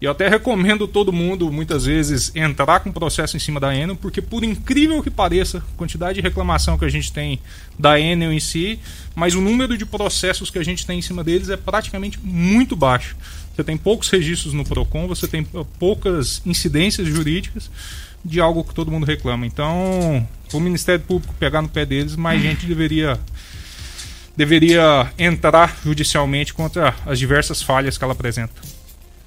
[0.00, 3.96] E eu até recomendo todo mundo, muitas vezes, entrar com processo em cima da Enel,
[3.96, 7.38] porque por incrível que pareça, a quantidade de reclamação que a gente tem
[7.78, 8.78] da Enel em si,
[9.14, 12.74] mas o número de processos que a gente tem em cima deles é praticamente muito
[12.74, 13.16] baixo.
[13.54, 15.44] Você tem poucos registros no PROCON, você tem
[15.78, 17.70] poucas incidências jurídicas
[18.24, 19.46] de algo que todo mundo reclama.
[19.46, 23.20] Então, o Ministério Público pegar no pé deles, mais gente deveria
[24.36, 28.73] deveria entrar judicialmente contra as diversas falhas que ela apresenta.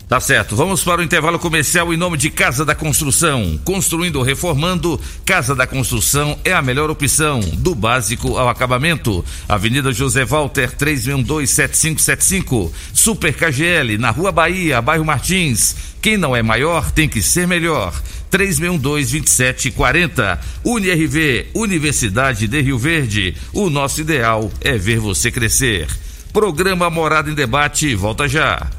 [0.08, 0.56] Tá certo.
[0.56, 3.60] Vamos para o intervalo comercial em nome de Casa da Construção.
[3.65, 9.26] Construindo ou reformando, Casa da Construção é a melhor opção, do básico ao acabamento.
[9.50, 12.72] Avenida José Walter, 3627575.
[12.93, 15.76] Super KGL, na Rua Bahia, bairro Martins.
[16.02, 17.93] Quem não é maior tem que ser melhor.
[18.32, 20.39] 3622740.
[20.63, 23.36] UniRV, Universidade de Rio Verde.
[23.52, 25.86] O nosso ideal é ver você crescer.
[26.32, 28.70] Programa Morada em Debate, volta já.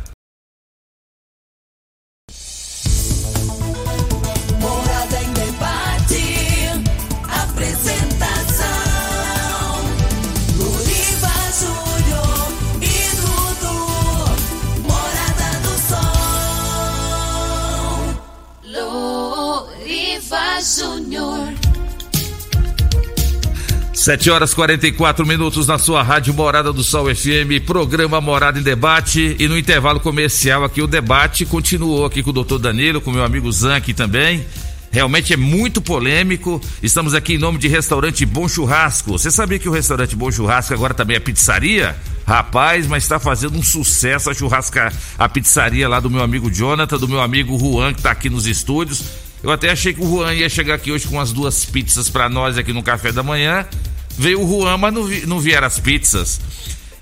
[24.09, 29.37] 7 horas 44 minutos na sua rádio Morada do Sol FM, programa Morada em Debate.
[29.39, 33.23] E no intervalo comercial aqui, o debate continuou aqui com o doutor Danilo, com meu
[33.23, 34.47] amigo Zanck também.
[34.91, 36.59] Realmente é muito polêmico.
[36.83, 39.13] Estamos aqui em nome de restaurante Bom Churrasco.
[39.13, 41.95] Você sabia que o restaurante Bom Churrasco agora também é pizzaria?
[42.27, 46.97] Rapaz, mas está fazendo um sucesso a churrasca, a pizzaria lá do meu amigo Jonathan,
[46.97, 49.05] do meu amigo Juan, que está aqui nos estúdios.
[49.43, 52.27] Eu até achei que o Juan ia chegar aqui hoje com as duas pizzas para
[52.31, 53.67] nós aqui no café da manhã.
[54.19, 56.41] Veio o Juan, mas não, vi- não vieram as pizzas.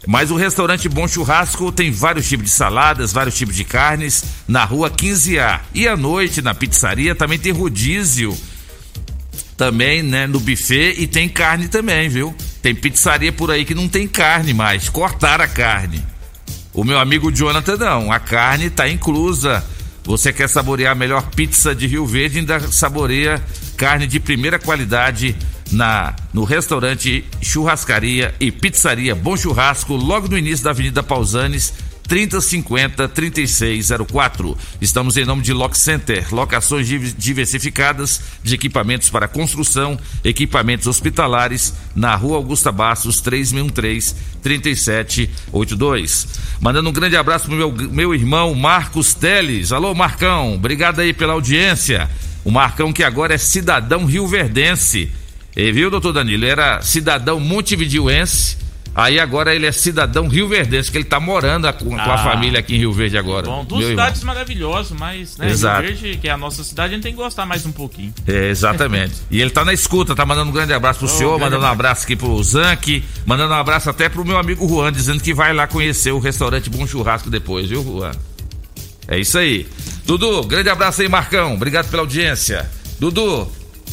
[0.06, 4.64] Mas o restaurante Bom Churrasco tem vários tipos de saladas, vários tipos de carnes na
[4.64, 5.60] rua 15A.
[5.74, 8.36] E à noite, na pizzaria, também tem rodízio
[9.56, 12.34] também, né, no buffet e tem carne também, viu?
[12.60, 16.04] Tem pizzaria por aí que não tem carne mais, cortaram a carne.
[16.74, 19.64] O meu amigo Jonathan não, a carne tá inclusa.
[20.04, 23.42] Você quer saborear a melhor pizza de Rio Verde, ainda saboreia
[23.76, 25.34] carne de primeira qualidade
[25.72, 31.72] na no restaurante Churrascaria e Pizzaria Bom Churrasco, logo no início da Avenida Pausanes,
[32.06, 34.56] 3050 3604.
[34.80, 41.74] Estamos em nome de Lock Center, locações div- diversificadas de equipamentos para construção, equipamentos hospitalares,
[41.96, 46.28] na Rua Augusta Bastos, 3613 3782.
[46.60, 49.72] Mandando um grande abraço pro meu, meu irmão Marcos Teles.
[49.72, 52.08] Alô, Marcão, obrigado aí pela audiência.
[52.44, 55.10] O Marcão que agora é cidadão rioverdense.
[55.56, 56.44] E viu, doutor Danilo?
[56.44, 58.58] Era cidadão montevidioense.
[58.94, 62.18] Aí agora ele é cidadão rioverdense, que ele tá morando com, com a Ah.
[62.18, 63.44] família aqui em Rio Verde agora.
[63.44, 65.82] Bom, duas cidades maravilhosas, mas né, Exato.
[65.82, 68.14] Rio Verde, que é a nossa cidade, a gente tem que gostar mais um pouquinho.
[68.26, 69.12] É, exatamente.
[69.30, 71.68] e ele tá na escuta, tá mandando um grande abraço pro Oh, senhor, mandando um
[71.68, 72.04] abraço.
[72.04, 75.66] aqui pro Zanck, mandando um abraço até pro meu amigo Juan, dizendo que vai lá
[75.66, 78.12] conhecer o restaurante Bom Churrasco depois, viu, Juan?
[79.08, 79.66] É isso aí.
[80.06, 81.52] Dudu, grande abraço aí, Marcão.
[81.52, 82.66] Obrigado pela audiência.
[82.98, 83.46] Dudu,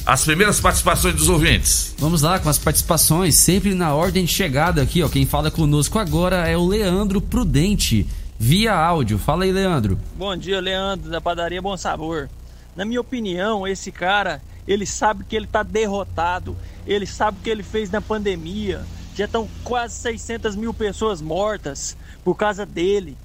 [0.05, 1.95] as primeiras participações dos ouvintes.
[1.97, 5.07] Vamos lá com as participações, sempre na ordem de chegada aqui, ó.
[5.07, 8.05] Quem fala conosco agora é o Leandro Prudente,
[8.37, 9.17] via áudio.
[9.17, 9.97] Fala aí, Leandro.
[10.17, 12.29] Bom dia, Leandro, da padaria Bom Sabor.
[12.75, 17.49] Na minha opinião, esse cara, ele sabe que ele tá derrotado, ele sabe o que
[17.49, 18.81] ele fez na pandemia,
[19.15, 23.15] Já estão quase 600 mil pessoas mortas por causa dele,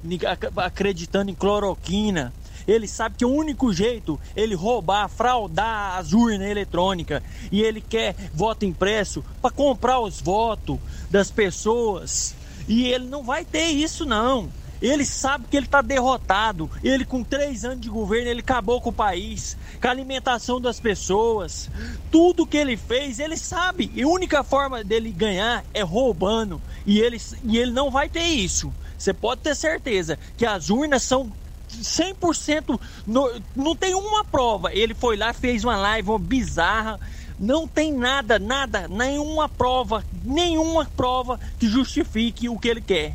[0.57, 2.33] acreditando em cloroquina.
[2.69, 8.15] Ele sabe que o único jeito ele roubar, fraudar as urnas eletrônicas e ele quer
[8.35, 10.79] voto impresso para comprar os votos
[11.11, 12.35] das pessoas.
[12.69, 14.51] E ele não vai ter isso não.
[14.81, 16.71] Ele sabe que ele está derrotado.
[16.85, 20.79] Ele com três anos de governo ele acabou com o país, com a alimentação das
[20.79, 21.69] pessoas,
[22.11, 23.91] tudo que ele fez ele sabe.
[23.95, 26.61] E a única forma dele ganhar é roubando.
[26.87, 28.73] E ele, e ele não vai ter isso.
[28.97, 31.33] Você pode ter certeza que as urnas são
[31.69, 34.73] 100% no, não tem uma prova.
[34.73, 36.99] Ele foi lá, fez uma live uma bizarra.
[37.39, 43.15] Não tem nada, nada, nenhuma prova, nenhuma prova que justifique o que ele quer.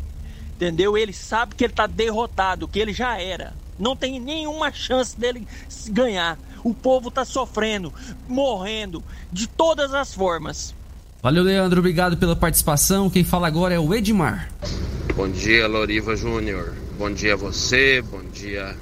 [0.56, 0.98] Entendeu?
[0.98, 3.54] Ele sabe que ele tá derrotado, que ele já era.
[3.78, 5.46] Não tem nenhuma chance dele
[5.90, 6.38] ganhar.
[6.64, 7.94] O povo tá sofrendo,
[8.28, 10.74] morrendo, de todas as formas.
[11.22, 11.80] Valeu, Leandro.
[11.80, 13.10] Obrigado pela participação.
[13.10, 14.50] Quem fala agora é o Edmar.
[15.16, 16.74] Bom dia, Loriva Júnior.
[17.04, 18.78] Bom dia a você, bom dia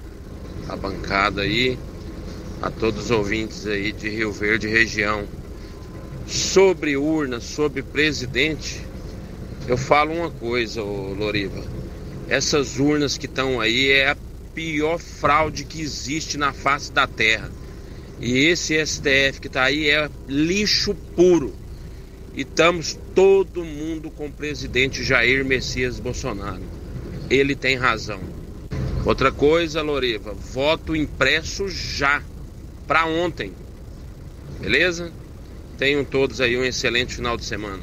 [0.69, 1.75] a bancada aí,
[2.61, 5.27] a todos os ouvintes aí de Rio Verde região.
[6.27, 8.79] Sobre urna, sobre presidente,
[9.67, 11.63] eu falo uma coisa, ô Loriva.
[12.29, 14.17] Essas urnas que estão aí é a
[14.53, 17.49] pior fraude que existe na face da terra.
[18.19, 21.55] E esse STF que está aí é lixo puro.
[22.35, 26.80] E estamos todo mundo com o presidente Jair Messias Bolsonaro.
[27.31, 28.19] Ele tem razão.
[29.05, 32.21] Outra coisa, Loriva, voto impresso já,
[32.85, 33.53] para ontem.
[34.59, 35.13] Beleza?
[35.77, 37.79] Tenham todos aí um excelente final de semana.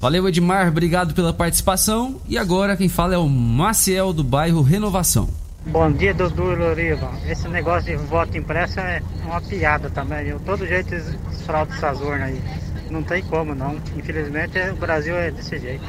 [0.00, 0.68] Valeu, Edmar.
[0.68, 2.20] Obrigado pela participação.
[2.28, 5.28] E agora quem fala é o Maciel do bairro Renovação.
[5.66, 7.10] Bom dia, Dudu e Loriva.
[7.28, 10.26] Esse negócio de voto impresso é uma piada também.
[10.26, 12.40] De todo jeito eles fraudam essas urnas aí.
[12.88, 13.76] Não tem como não.
[13.96, 15.84] Infelizmente o Brasil é desse jeito.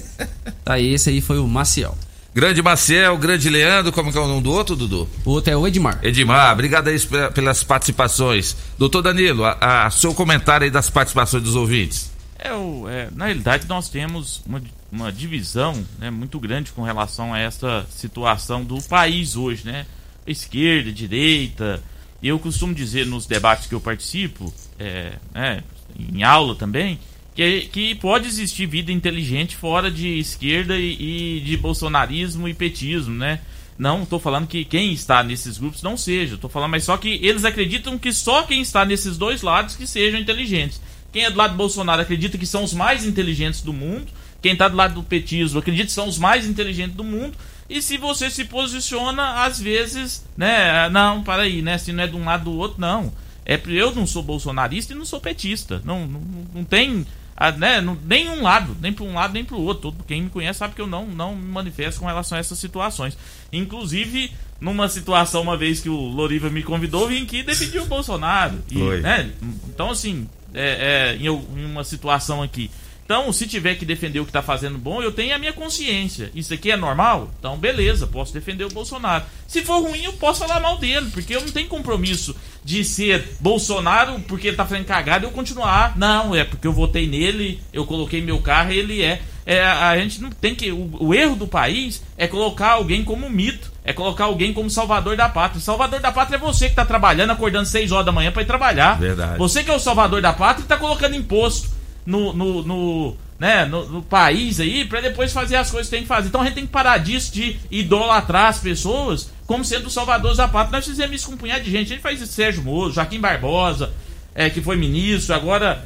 [0.64, 1.96] Tá, esse aí foi o Maciel.
[2.34, 5.08] Grande Maciel, grande Leandro, como que é o nome do outro, Dudu?
[5.24, 5.98] O outro é o Edmar.
[6.02, 8.56] Edmar, obrigado aí pe- pelas participações.
[8.76, 12.10] Doutor Danilo, a, a- seu comentário aí das participações dos ouvintes.
[12.38, 14.60] É, o, é, na realidade, nós temos uma,
[14.92, 19.86] uma divisão né, muito grande com relação a essa situação do país hoje, né?
[20.26, 21.82] Esquerda, direita.
[22.22, 25.62] E eu costumo dizer nos debates que eu participo, é, né,
[25.98, 26.98] em aula também,
[27.36, 33.14] que, que pode existir vida inteligente fora de esquerda e, e de bolsonarismo e petismo,
[33.14, 33.40] né?
[33.78, 37.20] Não estou falando que quem está nesses grupos não seja, estou falando, mas só que
[37.22, 40.80] eles acreditam que só quem está nesses dois lados que sejam inteligentes.
[41.12, 44.06] Quem é do lado do Bolsonaro acredita que são os mais inteligentes do mundo.
[44.40, 47.36] Quem está do lado do petismo acredita que são os mais inteligentes do mundo.
[47.68, 50.88] E se você se posiciona, às vezes, né?
[50.88, 51.76] Não, para aí, né?
[51.76, 53.12] Se não é de um lado do outro, não.
[53.44, 55.82] É, eu não sou bolsonarista e não sou petista.
[55.84, 56.20] Não, não,
[56.54, 57.06] não tem
[57.36, 59.94] ah, né, não- nenhum lado, nem para um lado nem para o outro.
[60.06, 63.16] Quem me conhece sabe que eu não, não me manifesto com relação a essas situações.
[63.52, 68.62] Inclusive, numa situação, uma vez que o Loriva me convidou, vim aqui defender o Bolsonaro.
[68.70, 69.30] E, né,
[69.68, 72.70] então, assim, é, é, em, eu- em uma situação aqui.
[73.06, 76.28] Então, se tiver que defender o que está fazendo bom, eu tenho a minha consciência.
[76.34, 77.30] Isso aqui é normal?
[77.38, 79.22] Então, beleza, posso defender o Bolsonaro.
[79.46, 82.34] Se for ruim, eu posso falar mal dele, porque eu não tenho compromisso
[82.64, 85.96] de ser Bolsonaro porque ele tá fazendo cagada e eu continuar.
[85.96, 89.22] Não, é porque eu votei nele, eu coloquei meu carro e ele é.
[89.46, 90.72] é a gente não tem que.
[90.72, 93.70] O, o erro do país é colocar alguém como mito.
[93.84, 95.60] É colocar alguém como salvador da pátria.
[95.60, 98.46] Salvador da pátria é você que tá trabalhando, acordando 6 horas da manhã para ir
[98.46, 98.98] trabalhar.
[98.98, 99.38] Verdade.
[99.38, 101.75] Você que é o salvador da pátria e tá colocando imposto
[102.06, 106.02] no, no, no, né, no, no país aí pra depois fazer as coisas que tem
[106.02, 106.28] que fazer.
[106.28, 110.48] Então a gente tem que parar disso de idolatrar as pessoas como sendo salvadores da
[110.48, 110.78] pátria.
[110.78, 111.92] Nós fizemos isso com um punhado de gente.
[111.92, 113.92] A gente faz isso Sérgio Moro, Joaquim Barbosa,
[114.34, 115.84] é, que foi ministro, agora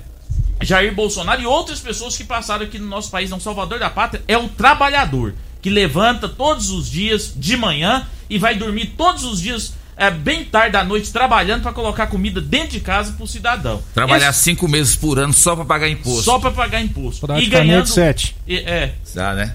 [0.63, 3.31] Jair Bolsonaro e outras pessoas que passaram aqui no nosso país.
[3.31, 8.39] Não, salvador da pátria é o trabalhador que levanta todos os dias de manhã e
[8.39, 12.71] vai dormir todos os dias é, bem tarde da noite trabalhando para colocar comida dentro
[12.71, 13.83] de casa pro cidadão.
[13.95, 16.23] Trabalhar Esse- cinco meses por ano só pra pagar imposto.
[16.23, 17.25] só para pagar imposto.
[17.25, 18.35] E Praticamente ganhando sete.
[18.49, 18.95] e- é.
[19.15, 19.55] Dá, né?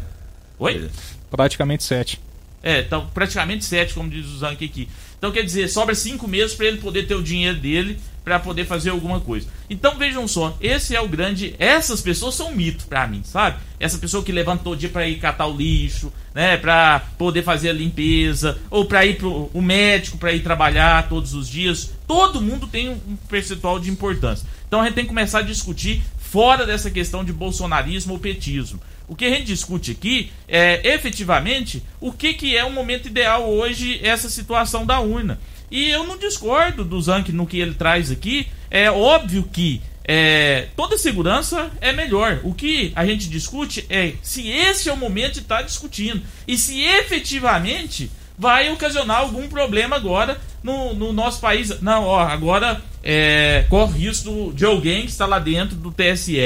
[0.59, 0.89] Oi?
[1.31, 2.19] Praticamente sete.
[2.63, 4.87] É, então praticamente sete, como diz o Zank aqui.
[5.17, 8.65] Então quer dizer, sobra cinco meses para ele poder ter o dinheiro dele para poder
[8.65, 9.47] fazer alguma coisa.
[9.69, 11.55] Então vejam só, esse é o grande.
[11.57, 13.57] Essas pessoas são um mito para mim, sabe?
[13.79, 17.69] Essa pessoa que levanta todo dia para ir catar o lixo, né, para poder fazer
[17.69, 21.93] a limpeza, ou para ir pro o médico para ir trabalhar todos os dias.
[22.07, 24.47] Todo mundo tem um um percentual de importância.
[24.67, 28.79] Então a gente tem que começar a discutir fora dessa questão de bolsonarismo ou petismo.
[29.07, 33.47] O que a gente discute aqui é efetivamente o que, que é o momento ideal
[33.47, 35.39] hoje, essa situação da urna.
[35.69, 38.47] E eu não discordo do Zank no que ele traz aqui.
[38.69, 42.39] É óbvio que é, toda segurança é melhor.
[42.43, 46.57] O que a gente discute é se esse é o momento de estar discutindo e
[46.57, 51.81] se efetivamente vai ocasionar algum problema agora no, no nosso país.
[51.81, 56.37] Não, ó, agora é, corre risco de alguém que está lá dentro do TSE.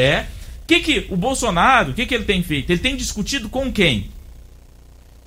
[0.63, 2.69] O que, que o Bolsonaro, o que, que ele tem feito?
[2.69, 4.09] Ele tem discutido com quem?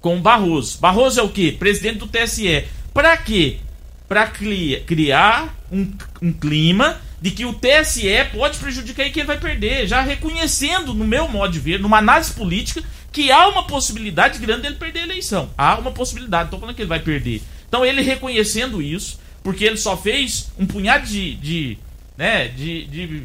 [0.01, 0.79] Com o Barroso.
[0.79, 1.55] Barroso é o quê?
[1.59, 2.65] Presidente do TSE.
[2.95, 3.59] Para quê?
[4.13, 5.91] Para criar um,
[6.21, 10.93] um clima de que o TSE pode prejudicar e que ele vai perder, já reconhecendo,
[10.93, 15.01] no meu modo de ver, numa análise política, que há uma possibilidade grande dele perder
[15.01, 15.49] a eleição.
[15.57, 17.41] Há uma possibilidade, estou falando que ele vai perder.
[17.67, 21.79] Então ele reconhecendo isso, porque ele só fez um punhado de, de,
[22.15, 23.23] né, de, de,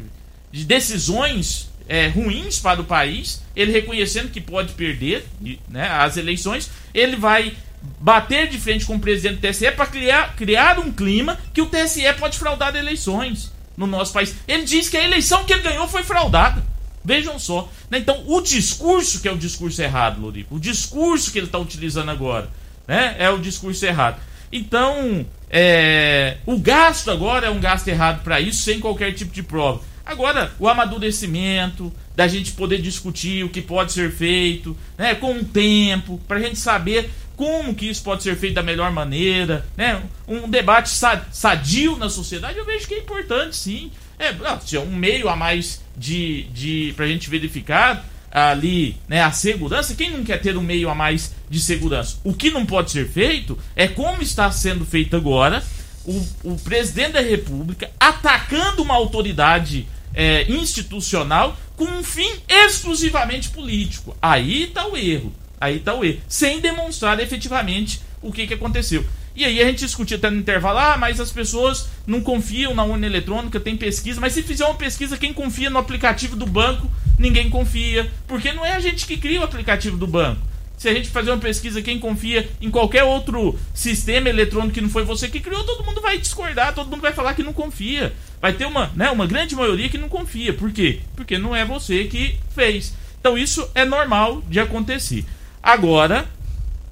[0.50, 5.26] de decisões é, ruins para o país, ele reconhecendo que pode perder
[5.68, 7.54] né, as eleições, ele vai
[8.00, 11.66] bater de frente com o presidente do TSE para criar, criar um clima que o
[11.66, 14.34] TSE pode fraudar eleições no nosso país.
[14.46, 16.64] Ele diz que a eleição que ele ganhou foi fraudada.
[17.04, 17.70] Vejam só.
[17.90, 17.98] Né?
[17.98, 22.10] Então, o discurso, que é o discurso errado, Lorico, o discurso que ele está utilizando
[22.10, 22.50] agora,
[22.86, 23.16] né?
[23.18, 24.20] é o discurso errado.
[24.52, 29.42] Então, é, o gasto agora é um gasto errado para isso, sem qualquer tipo de
[29.42, 29.80] prova.
[30.04, 35.44] Agora, o amadurecimento, da gente poder discutir o que pode ser feito, né, com o
[35.44, 40.02] tempo, para a gente saber como que isso pode ser feito da melhor maneira, né?
[40.26, 40.90] Um debate
[41.30, 43.92] sadio na sociedade, eu vejo que é importante, sim.
[44.18, 49.94] É, é um meio a mais de, de pra gente verificar ali, né, a segurança.
[49.94, 52.16] Quem não quer ter um meio a mais de segurança?
[52.24, 55.62] O que não pode ser feito é como está sendo feito agora,
[56.04, 64.16] o, o presidente da República atacando uma autoridade é, institucional com um fim exclusivamente político.
[64.20, 65.32] Aí está o erro.
[65.60, 66.20] Aí tá o E.
[66.28, 69.04] Sem demonstrar efetivamente o que, que aconteceu.
[69.34, 72.82] E aí a gente discutia até no intervalo, ah, mas as pessoas não confiam na
[72.82, 76.90] urna eletrônica, tem pesquisa, mas se fizer uma pesquisa, quem confia no aplicativo do banco,
[77.16, 80.40] ninguém confia, porque não é a gente que cria o aplicativo do banco.
[80.76, 84.88] Se a gente fazer uma pesquisa, quem confia em qualquer outro sistema eletrônico que não
[84.88, 88.12] foi você que criou, todo mundo vai discordar, todo mundo vai falar que não confia.
[88.40, 90.52] Vai ter uma, né, uma grande maioria que não confia.
[90.52, 91.00] Por quê?
[91.16, 92.94] Porque não é você que fez.
[93.18, 95.24] Então isso é normal de acontecer.
[95.62, 96.26] Agora,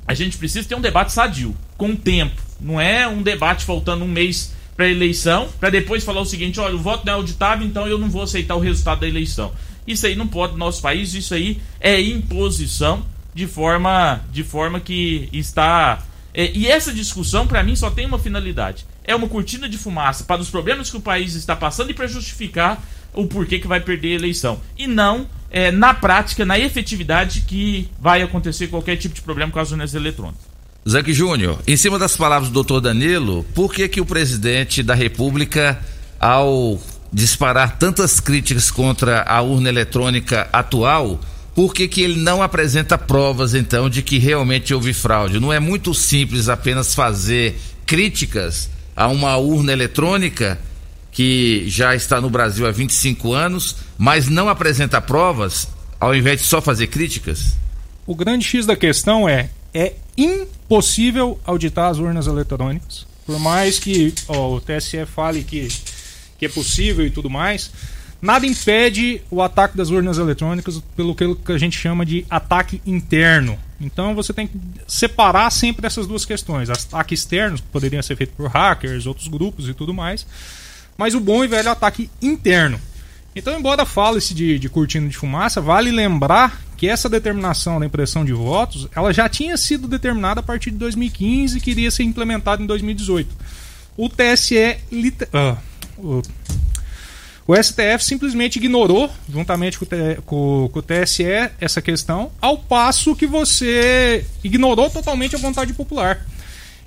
[0.07, 2.41] a gente precisa ter um debate sadio, com tempo.
[2.61, 6.75] Não é um debate faltando um mês para eleição, para depois falar o seguinte: olha,
[6.75, 9.53] o voto não é auditável, então eu não vou aceitar o resultado da eleição.
[9.87, 13.05] Isso aí não pode no nosso país, isso aí é imposição
[13.35, 16.03] de forma, de forma que está.
[16.35, 20.25] É, e essa discussão, para mim, só tem uma finalidade: é uma cortina de fumaça
[20.25, 22.83] para os problemas que o país está passando e para justificar
[23.15, 24.61] o porquê que vai perder a eleição.
[24.77, 25.27] E não
[25.57, 29.95] é, na prática, na efetividade, que vai acontecer qualquer tipo de problema com as urnas
[29.95, 30.45] eletrônicas.
[30.87, 34.95] Zac Júnior, em cima das palavras do doutor Danilo, por que que o presidente da
[34.95, 35.81] República,
[36.21, 36.79] ao
[37.11, 41.19] disparar tantas críticas contra a urna eletrônica atual,
[41.55, 45.41] por que que ele não apresenta provas, então, de que realmente houve fraude?
[45.41, 50.59] Não é muito simples apenas fazer críticas a uma urna eletrônica
[51.17, 55.67] que já está no Brasil há 25 anos, mas não apresenta provas,
[55.99, 57.55] ao invés de só fazer críticas?
[58.07, 63.07] O grande X da questão é: é impossível auditar as urnas eletrônicas.
[63.25, 65.69] Por mais que ó, o TSE fale que,
[66.39, 67.71] que é possível e tudo mais,
[68.21, 73.59] nada impede o ataque das urnas eletrônicas pelo que a gente chama de ataque interno.
[73.81, 76.69] Então você tem que separar sempre essas duas questões.
[76.69, 80.27] Ataques externos poderiam ser feitos por hackers, outros grupos e tudo mais
[80.97, 82.81] mas o bom e velho ataque interno.
[83.35, 88.25] Então, embora fale-se de, de cortina de fumaça, vale lembrar que essa determinação da impressão
[88.25, 92.63] de votos ela já tinha sido determinada a partir de 2015 e queria ser implementada
[92.63, 93.35] em 2018.
[93.97, 94.79] O TSE.
[95.33, 95.57] Uh,
[95.99, 96.23] o,
[97.47, 99.79] o STF simplesmente ignorou, juntamente
[100.25, 101.25] com o TSE,
[101.61, 106.27] essa questão, ao passo que você ignorou totalmente a vontade popular.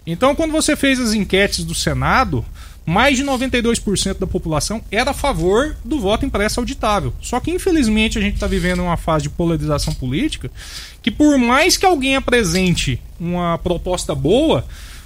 [0.05, 2.43] Então, quando você fez as enquetes do Senado,
[2.89, 7.13] mais de 92% da população era a favor do voto impresso auditável.
[7.21, 10.49] Só que, infelizmente, a gente está vivendo uma fase de polarização política
[10.99, 14.65] que, por mais que alguém apresente uma proposta boa,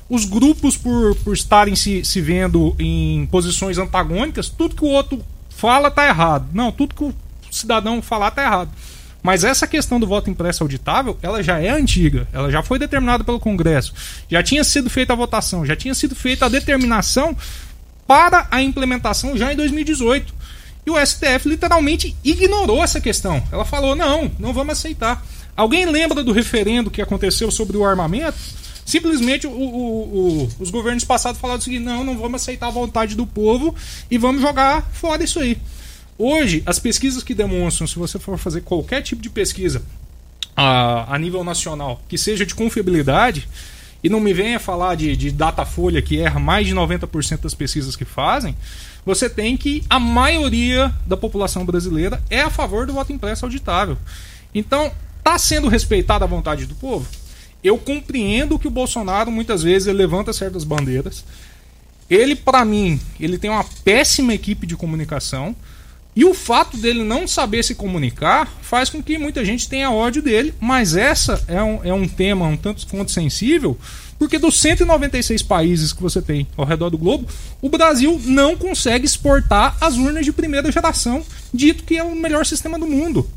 [0.09, 5.21] os grupos, por, por estarem se, se vendo em posições antagônicas, tudo que o outro
[5.49, 6.47] fala está errado.
[6.53, 7.13] Não, tudo que o
[7.51, 8.71] cidadão falar está errado.
[9.21, 13.25] Mas essa questão do voto impresso auditável, ela já é antiga, ela já foi determinada
[13.25, 13.93] pelo Congresso,
[14.29, 17.35] já tinha sido feita a votação, já tinha sido feita a determinação
[18.13, 20.31] para a implementação já em 2018.
[20.85, 23.41] E o STF literalmente ignorou essa questão.
[23.51, 25.25] Ela falou: não, não vamos aceitar.
[25.57, 28.37] Alguém lembra do referendo que aconteceu sobre o armamento?
[28.85, 32.71] Simplesmente o, o, o, os governos passados falaram o seguinte: não, não vamos aceitar a
[32.71, 33.73] vontade do povo
[34.11, 35.57] e vamos jogar fora isso aí.
[36.15, 39.81] Hoje, as pesquisas que demonstram, se você for fazer qualquer tipo de pesquisa
[40.55, 43.49] a, a nível nacional, que seja de confiabilidade,
[44.03, 47.95] e não me venha falar de, de Datafolha, que erra mais de 90% das pesquisas
[47.95, 48.55] que fazem,
[49.05, 53.97] você tem que a maioria da população brasileira é a favor do voto impresso auditável.
[54.53, 57.07] Então, está sendo respeitada a vontade do povo?
[57.63, 61.23] Eu compreendo que o Bolsonaro muitas vezes levanta certas bandeiras.
[62.09, 65.55] Ele, para mim, ele tem uma péssima equipe de comunicação.
[66.15, 70.21] E o fato dele não saber se comunicar faz com que muita gente tenha ódio
[70.21, 70.53] dele.
[70.59, 73.77] Mas essa é um, é um tema um tanto quanto sensível,
[74.19, 77.27] porque dos 196 países que você tem ao redor do globo,
[77.61, 82.45] o Brasil não consegue exportar as urnas de primeira geração, dito que é o melhor
[82.45, 83.27] sistema do mundo.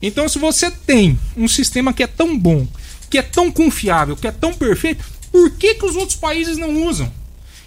[0.00, 2.68] Então, se você tem um sistema que é tão bom,
[3.10, 6.84] que é tão confiável, que é tão perfeito, por que, que os outros países não
[6.84, 7.10] usam?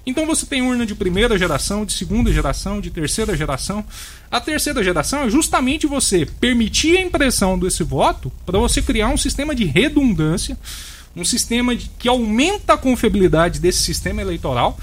[0.05, 3.85] Então você tem urna de primeira geração, de segunda geração, de terceira geração.
[4.31, 9.17] A terceira geração é justamente você permitir a impressão desse voto para você criar um
[9.17, 10.57] sistema de redundância,
[11.13, 14.79] um sistema de, que aumenta a confiabilidade desse sistema eleitoral,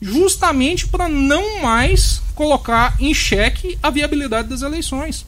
[0.00, 5.26] justamente para não mais colocar em xeque a viabilidade das eleições.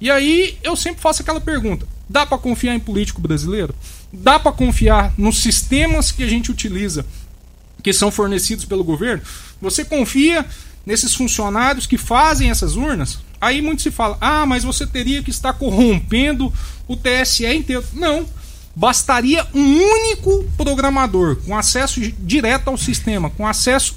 [0.00, 3.74] E aí eu sempre faço aquela pergunta: dá para confiar em político brasileiro?
[4.12, 7.04] Dá para confiar nos sistemas que a gente utiliza,
[7.82, 9.24] que são fornecidos pelo governo?
[9.60, 10.46] Você confia
[10.86, 13.18] nesses funcionários que fazem essas urnas?
[13.40, 16.52] Aí muito se fala: ah, mas você teria que estar corrompendo
[16.88, 17.84] o TSE inteiro.
[17.92, 18.26] Não.
[18.76, 23.96] Bastaria um único programador com acesso direto ao sistema, com acesso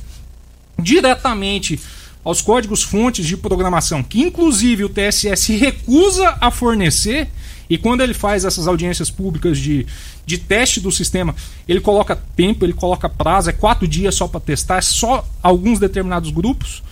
[0.78, 1.80] diretamente
[2.24, 7.30] aos códigos fontes de programação, que inclusive o TSE se recusa a fornecer,
[7.70, 9.86] e quando ele faz essas audiências públicas de,
[10.26, 11.36] de teste do sistema,
[11.68, 15.80] ele coloca tempo, ele coloca prazo, é quatro dias só para testar, é só alguns
[15.80, 16.84] determinados grupos.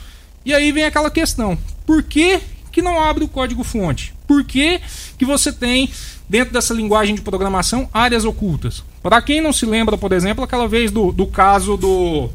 [0.45, 2.39] E aí vem aquela questão: por que,
[2.71, 4.13] que não abre o código fonte?
[4.27, 4.81] Por que,
[5.17, 5.89] que você tem,
[6.27, 8.83] dentro dessa linguagem de programação, áreas ocultas?
[9.01, 12.29] Para quem não se lembra, por exemplo, aquela vez do, do caso do,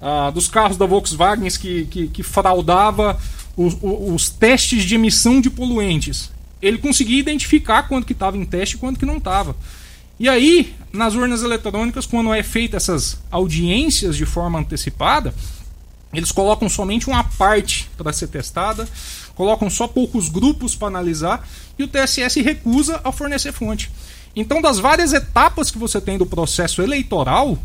[0.00, 3.18] ah, dos carros da Volkswagen que, que, que fraudava
[3.56, 6.30] os, os, testes de emissão de poluentes.
[6.66, 9.54] Ele conseguia identificar quando que estava em teste e quando que não estava.
[10.18, 15.34] E aí, nas urnas eletrônicas, quando é feita essas audiências de forma antecipada,
[16.12, 18.88] eles colocam somente uma parte para ser testada,
[19.34, 21.46] colocam só poucos grupos para analisar
[21.78, 23.90] e o TSS recusa a fornecer fonte.
[24.36, 27.58] Então, das várias etapas que você tem do processo eleitoral,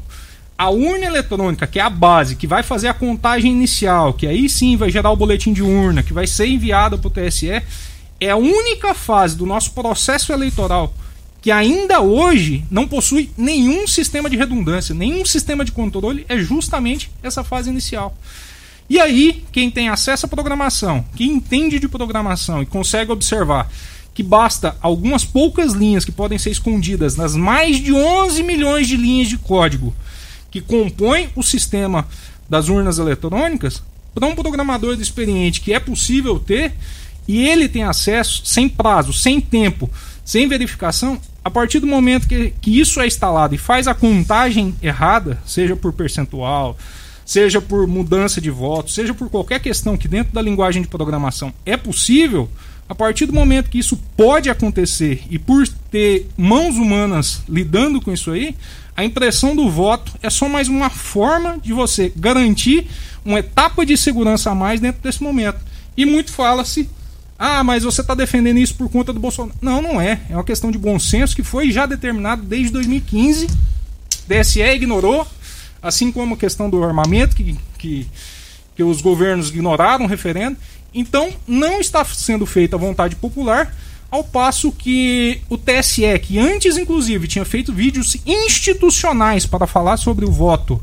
[0.57, 4.49] a urna eletrônica, que é a base, que vai fazer a contagem inicial, que aí
[4.49, 7.61] sim vai gerar o boletim de urna, que vai ser enviado para o TSE,
[8.19, 10.93] é a única fase do nosso processo eleitoral
[11.41, 17.09] que ainda hoje não possui nenhum sistema de redundância, nenhum sistema de controle, é justamente
[17.23, 18.17] essa fase inicial.
[18.89, 23.71] E aí, quem tem acesso à programação, que entende de programação e consegue observar
[24.13, 28.97] que basta algumas poucas linhas que podem ser escondidas nas mais de 11 milhões de
[28.97, 29.93] linhas de código
[30.51, 32.05] que compõem o sistema
[32.49, 36.73] das urnas eletrônicas, para um programador experiente que é possível ter,
[37.29, 39.87] e ele tem acesso sem prazo, sem tempo,
[40.25, 44.73] sem verificação, a partir do momento que, que isso é instalado e faz a contagem
[44.81, 46.75] errada, seja por percentual,
[47.23, 51.53] seja por mudança de voto, seja por qualquer questão que dentro da linguagem de programação
[51.67, 52.49] é possível,
[52.89, 58.11] a partir do momento que isso pode acontecer e por ter mãos humanas lidando com
[58.11, 58.55] isso aí,
[58.97, 62.87] a impressão do voto é só mais uma forma de você garantir
[63.23, 65.59] uma etapa de segurança a mais dentro desse momento.
[65.95, 66.89] E muito fala-se
[67.41, 69.57] ah, mas você está defendendo isso por conta do Bolsonaro.
[69.61, 70.19] Não, não é.
[70.29, 73.47] É uma questão de bom senso que foi já determinado desde 2015.
[74.27, 75.25] DSE ignorou,
[75.81, 78.05] assim como a questão do armamento, que, que,
[78.75, 80.57] que os governos ignoraram o referendo.
[80.93, 83.73] Então, não está sendo feita a vontade popular,
[84.11, 90.25] ao passo que o TSE, que antes, inclusive, tinha feito vídeos institucionais para falar sobre
[90.25, 90.81] o voto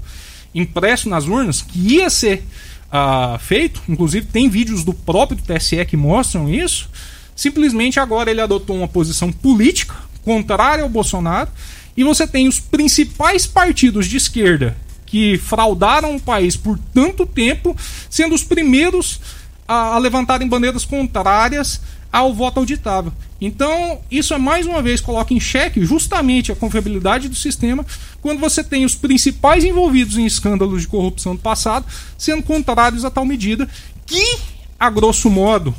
[0.54, 2.46] impresso nas urnas, que ia ser
[2.92, 6.88] uh, feito, inclusive tem vídeos do próprio TSE que mostram isso.
[7.34, 11.50] Simplesmente agora ele adotou uma posição política contrária ao Bolsonaro
[11.96, 14.76] e você tem os principais partidos de esquerda
[15.06, 17.76] que fraudaram o país por tanto tempo,
[18.10, 19.20] sendo os primeiros
[19.66, 21.80] a, a levantarem bandeiras contrárias
[22.16, 23.12] ao voto auditável.
[23.38, 27.84] Então, isso é mais uma vez coloca em xeque justamente a confiabilidade do sistema
[28.22, 31.84] quando você tem os principais envolvidos em escândalos de corrupção do passado
[32.16, 33.68] sendo contrários a tal medida
[34.06, 34.38] que,
[34.80, 35.74] a grosso modo,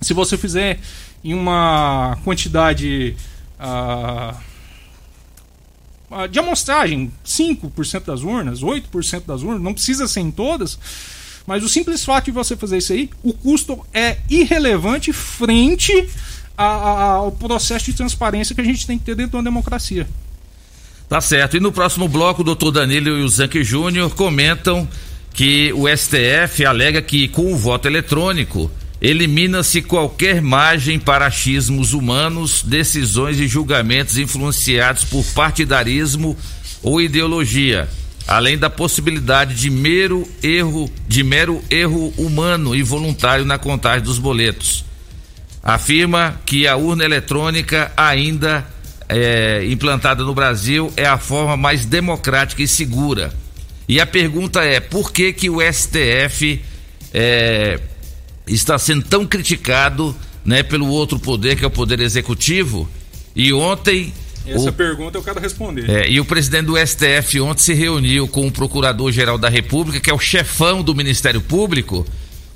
[0.00, 0.78] se você fizer
[1.24, 3.16] em uma quantidade
[3.58, 4.36] uh,
[6.28, 10.78] de amostragem, 5% das urnas, 8% das urnas, não precisa ser em todas,
[11.48, 16.06] Mas o simples fato de você fazer isso aí, o custo é irrelevante frente
[16.58, 19.42] a- a- ao processo de transparência que a gente tem que ter dentro de uma
[19.44, 20.06] democracia.
[21.08, 21.56] Tá certo.
[21.56, 24.86] E no próximo bloco, o doutor Danilo e o Zanke Júnior comentam
[25.32, 28.70] que o STF alega que com o voto eletrônico
[29.00, 36.36] elimina-se qualquer margem para achismos humanos, decisões e julgamentos influenciados por partidarismo
[36.82, 37.88] ou ideologia,
[38.28, 44.18] além da possibilidade de mero erro, de mero erro humano e voluntário na contagem dos
[44.18, 44.86] boletos
[45.68, 48.66] afirma que a urna eletrônica ainda
[49.06, 53.34] é, implantada no Brasil é a forma mais democrática e segura.
[53.86, 56.62] E a pergunta é por que que o STF
[57.12, 57.78] é,
[58.46, 62.88] está sendo tão criticado, né, pelo outro poder que é o poder executivo?
[63.36, 64.12] E ontem
[64.50, 65.88] Essa o- pergunta eu quero responder.
[65.90, 70.10] é, e o presidente do STF ontem se reuniu com o procurador-geral da República, que
[70.10, 72.06] é o chefão do Ministério Público.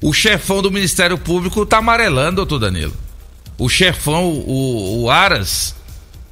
[0.00, 2.92] O chefão do Ministério Público tá amarelando, doutor Danilo.
[3.58, 5.74] O chefão, o, o Aras,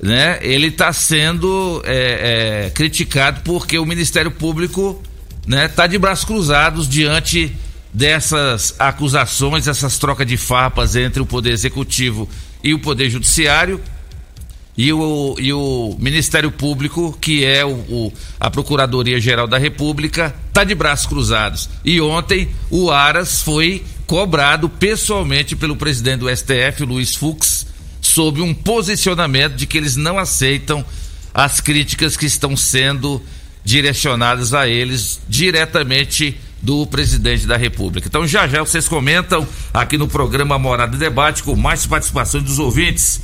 [0.03, 0.39] né?
[0.43, 5.01] Ele tá sendo é, é, criticado porque o Ministério Público,
[5.47, 5.69] né?
[5.69, 7.55] Tá de braços cruzados diante
[7.93, 12.29] dessas acusações, essas trocas de farpas entre o Poder Executivo
[12.65, 13.81] e o Poder Judiciário
[14.83, 20.65] e o, e o Ministério Público, que é o, o- a Procuradoria-Geral da República, está
[20.65, 21.69] de braços cruzados.
[21.85, 27.67] E ontem o Aras foi cobrado pessoalmente pelo presidente do STF, Luiz Fux,
[28.01, 30.83] sobre um posicionamento de que eles não aceitam
[31.35, 33.23] as críticas que estão sendo
[33.63, 38.09] direcionadas a eles diretamente do presidente da República.
[38.09, 42.59] Então já já vocês comentam aqui no programa Morada e Debate com mais participações dos
[42.59, 43.21] ouvintes.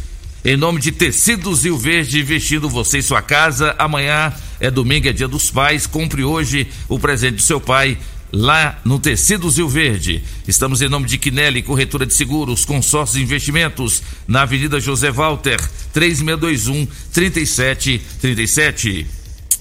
[0.49, 3.75] Em nome de Tecidos Rio Verde, investindo você em sua casa.
[3.77, 5.89] Amanhã é domingo, é dia dos pais.
[5.89, 7.99] Compre hoje o presente do seu pai
[8.33, 10.23] lá no Tecidos Rio Verde.
[10.47, 15.59] Estamos em nome de Quinelli, corretora de seguros, consórcios e investimentos, na Avenida José Walter,
[15.93, 19.05] 3621 3737.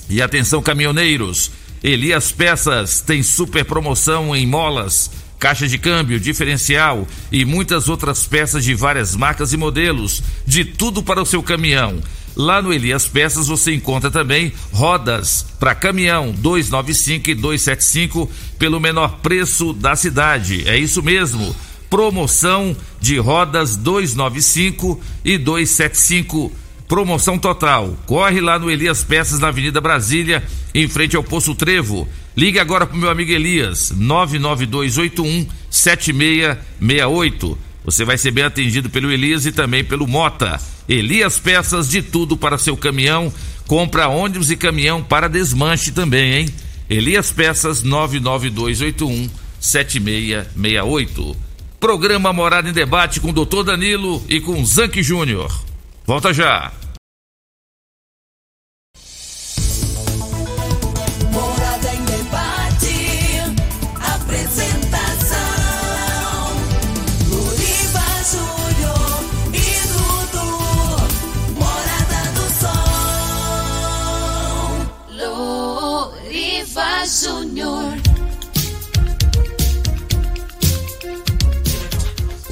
[0.08, 1.50] E atenção, caminhoneiros.
[1.84, 5.10] Elias Peças tem super promoção em molas,
[5.46, 11.04] caixa de câmbio, diferencial e muitas outras peças de várias marcas e modelos, de tudo
[11.04, 12.02] para o seu caminhão.
[12.36, 19.20] Lá no Elias Peças você encontra também rodas para caminhão 295 e 275 pelo menor
[19.20, 20.68] preço da cidade.
[20.68, 21.56] É isso mesmo.
[21.92, 26.52] Promoção de rodas 295 e 275
[26.88, 27.98] Promoção total.
[28.06, 32.08] Corre lá no Elias Peças, na Avenida Brasília, em frente ao Poço Trevo.
[32.38, 37.58] Ligue agora pro meu amigo Elias, 99281 7668.
[37.86, 40.60] Você vai ser bem atendido pelo Elias e também pelo Mota.
[40.88, 43.34] Elias Peças de tudo para seu caminhão.
[43.68, 46.50] Compra ônibus e caminhão para desmanche também, hein?
[46.90, 49.30] Elias Peças 99281
[49.60, 51.36] 7668.
[51.80, 53.64] Programa Morada em Debate com o Dr.
[53.64, 55.52] Danilo e com Zanque Júnior.
[56.06, 56.72] Volta já.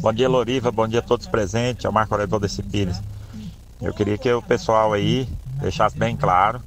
[0.01, 0.71] Bom dia, Loriva.
[0.71, 1.85] Bom dia a todos presentes.
[1.85, 3.01] É o Marco Aurélio desse Pires.
[3.83, 5.29] Eu queria que o pessoal aí
[5.61, 6.63] deixasse bem claro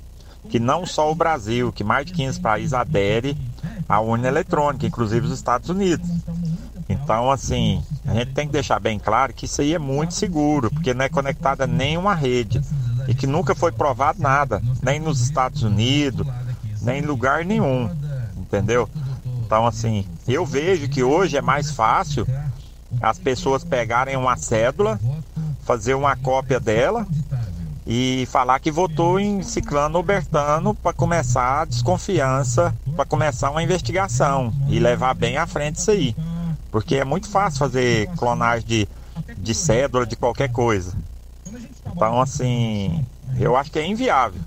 [0.50, 3.36] que não só o Brasil, que mais de 15 países adere
[3.88, 6.08] à urna eletrônica, inclusive os Estados Unidos.
[6.88, 10.70] Então, assim, a gente tem que deixar bem claro que isso aí é muito seguro,
[10.70, 12.62] porque não é conectada a nenhuma rede
[13.08, 16.28] e que nunca foi provado nada, nem nos Estados Unidos,
[16.82, 17.90] nem em lugar nenhum,
[18.38, 18.88] entendeu?
[19.46, 22.28] Então, assim, eu vejo que hoje é mais fácil
[23.02, 25.00] as pessoas pegarem uma cédula,
[25.66, 27.06] fazer uma cópia dela
[27.86, 34.54] e falar que votou em Ciclano Bertano para começar a desconfiança, para começar uma investigação
[34.70, 36.16] e levar bem à frente isso aí.
[36.72, 38.88] Porque é muito fácil fazer clonagem de,
[39.38, 40.94] de cédula, de qualquer coisa.
[41.86, 43.04] Então, assim,
[43.40, 44.42] eu acho que é inviável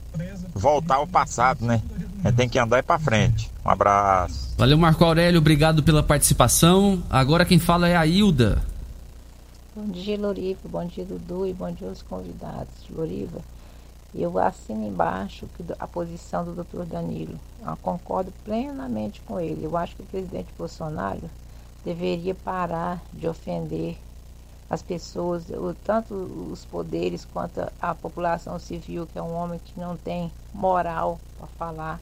[0.54, 1.80] voltar ao passado, né?
[2.24, 3.50] Gente tem que andar para frente.
[3.64, 4.54] Um abraço.
[4.58, 7.02] Valeu, Marco Aurélio, obrigado pela participação.
[7.08, 8.60] Agora quem fala é a Hilda.
[9.78, 10.58] Bom dia, Loriva.
[10.68, 11.46] Bom dia, Dudu.
[11.46, 12.88] E bom dia aos convidados.
[12.90, 13.40] Loriva,
[14.12, 15.48] eu assino embaixo
[15.78, 17.38] a posição do doutor Danilo.
[17.64, 19.64] Eu concordo plenamente com ele.
[19.64, 21.30] Eu acho que o presidente Bolsonaro
[21.84, 23.96] deveria parar de ofender
[24.68, 25.46] as pessoas,
[25.84, 26.12] tanto
[26.52, 31.46] os poderes quanto a população civil, que é um homem que não tem moral para
[31.46, 32.00] falar,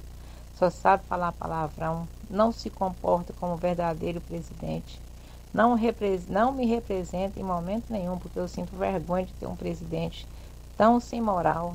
[0.59, 4.99] só sabe falar palavrão, não se comporta como verdadeiro presidente
[5.57, 5.75] não,
[6.29, 10.27] não me representa em momento nenhum, porque eu sinto vergonha de ter um presidente
[10.77, 11.75] tão sem moral,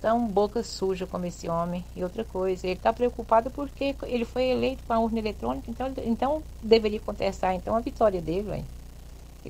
[0.00, 1.84] tão boca suja como esse homem.
[1.94, 5.92] E outra coisa, ele está preocupado porque ele foi eleito com a urna eletrônica, então,
[6.06, 8.48] então deveria contestar então a vitória dele.
[8.48, 8.56] Ué.
[8.58, 8.66] Ele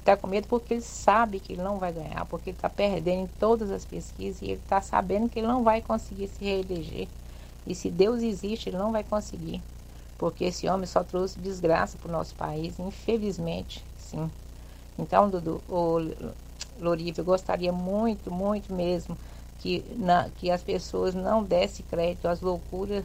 [0.01, 3.23] está com medo porque ele sabe que ele não vai ganhar, porque ele está perdendo
[3.23, 7.07] em todas as pesquisas e ele está sabendo que ele não vai conseguir se reeleger.
[7.65, 9.63] E se Deus existe, ele não vai conseguir
[10.19, 14.29] porque esse homem só trouxe desgraça para o nosso país, infelizmente, sim.
[14.99, 15.99] Então, Dudu, o
[16.81, 19.17] Loriva, eu gostaria muito, muito mesmo
[19.61, 23.05] que, na, que as pessoas não dessem crédito às loucuras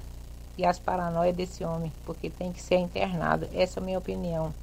[0.58, 3.48] e às paranoias desse homem, porque tem que ser internado.
[3.54, 4.54] Essa é a minha opinião.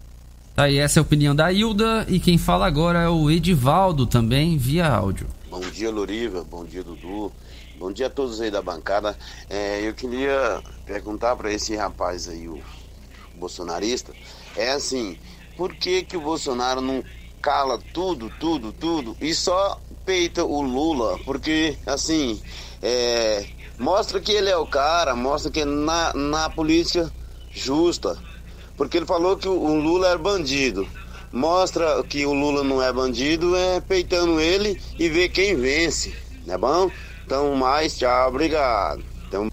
[0.54, 2.04] Tá aí, essa é a opinião da Hilda.
[2.08, 5.28] E quem fala agora é o Edivaldo, também via áudio.
[5.48, 6.44] Bom dia, Loriva.
[6.48, 7.32] Bom dia, Dudu.
[7.80, 9.16] Bom dia a todos aí da bancada.
[9.48, 12.62] É, eu queria perguntar para esse rapaz aí, o
[13.32, 14.12] bolsonarista,
[14.54, 15.18] é assim,
[15.56, 17.02] por que que o Bolsonaro não
[17.40, 21.18] cala tudo, tudo, tudo e só peita o Lula?
[21.24, 22.38] Porque, assim,
[22.82, 27.10] é, mostra que ele é o cara, mostra que é na, na política
[27.50, 28.14] justa.
[28.76, 30.86] Porque ele falou que o, Lula era bandido.
[31.32, 36.14] Mostra que o Lula não é bandido, é peitando ele e ver quem vence,
[36.44, 36.90] né bom?
[37.30, 39.04] Então, mais, tchau, obrigado.
[39.28, 39.48] Então,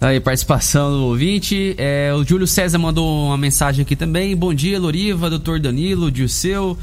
[0.00, 1.76] Tá aí, participação do ouvinte.
[1.78, 4.34] É, o Júlio César mandou uma mensagem aqui também.
[4.34, 6.76] Bom dia, Loriva, doutor Danilo, Dirceu.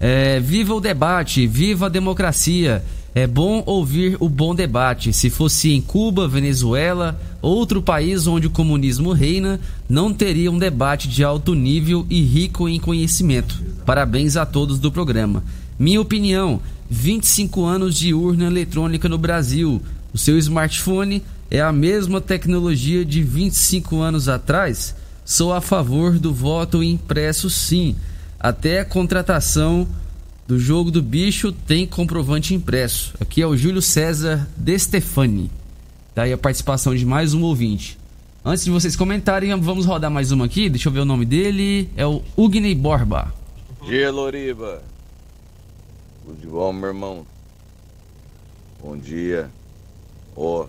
[0.00, 2.84] É, viva o debate, viva a democracia.
[3.14, 5.12] É bom ouvir o bom debate.
[5.12, 11.06] Se fosse em Cuba, Venezuela, outro país onde o comunismo reina, não teria um debate
[11.06, 13.62] de alto nível e rico em conhecimento.
[13.86, 15.44] Parabéns a todos do programa.
[15.78, 16.60] Minha opinião:
[16.90, 19.82] 25 anos de urna eletrônica no Brasil.
[20.12, 24.94] O seu smartphone é a mesma tecnologia de 25 anos atrás?
[25.24, 27.94] Sou a favor do voto impresso, sim.
[28.40, 29.86] Até a contratação
[30.46, 33.12] do jogo do bicho tem comprovante impresso.
[33.20, 35.50] Aqui é o Júlio César De Stefani.
[36.14, 37.98] Daí a participação de mais um ouvinte.
[38.44, 40.70] Antes de vocês comentarem, vamos rodar mais uma aqui.
[40.70, 41.90] Deixa eu ver o nome dele.
[41.96, 43.34] É o Ugney Borba.
[43.86, 44.10] dia,
[46.28, 47.26] Tudo de bom, meu irmão?
[48.78, 49.50] Bom dia.
[50.36, 50.68] Ó,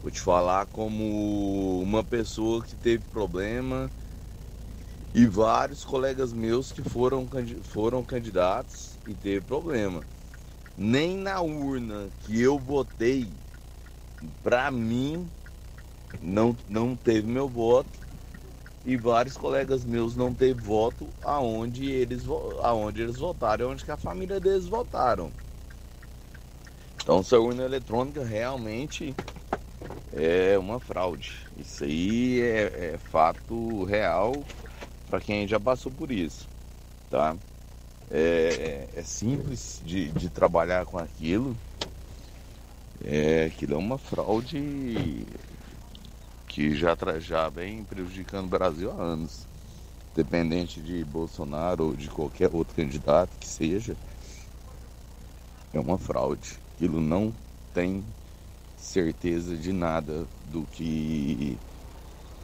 [0.00, 3.92] vou te falar como uma pessoa que teve problema
[5.14, 7.28] e vários colegas meus que foram,
[7.64, 10.06] foram candidatos e teve problema.
[10.74, 13.36] Nem na urna que eu votei,
[14.42, 15.30] pra mim,
[16.18, 18.09] não, não teve meu voto
[18.84, 22.24] e vários colegas meus não teve voto aonde eles
[22.62, 25.34] aonde eles votaram, onde que a família deles votaram.
[27.02, 29.18] Então, essa urna eletrônica realmente
[30.12, 31.48] é uma fraude.
[31.56, 34.48] Isso aí é, é fato real
[35.06, 36.50] para quem já passou por isso,
[37.08, 37.38] tá?
[38.10, 41.60] É, é simples de, de trabalhar com aquilo.
[43.02, 45.26] É, aquilo é uma fraude
[46.50, 49.46] que já, já vem prejudicando o Brasil há anos.
[50.14, 53.96] Dependente de Bolsonaro ou de qualquer outro candidato que seja,
[55.72, 56.58] é uma fraude.
[56.74, 57.32] Aquilo não
[57.72, 58.04] tem
[58.76, 61.56] certeza de nada do que.